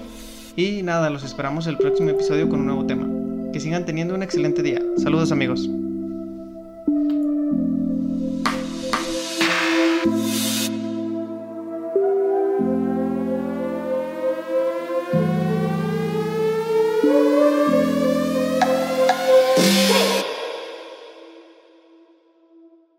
Y 0.55 0.83
nada, 0.83 1.09
los 1.09 1.23
esperamos 1.23 1.67
el 1.67 1.77
próximo 1.77 2.09
episodio 2.09 2.49
con 2.49 2.61
un 2.61 2.65
nuevo 2.65 2.85
tema. 2.85 3.07
Que 3.53 3.59
sigan 3.59 3.85
teniendo 3.85 4.13
un 4.13 4.23
excelente 4.23 4.61
día. 4.61 4.81
Saludos 4.97 5.31
amigos. 5.31 5.69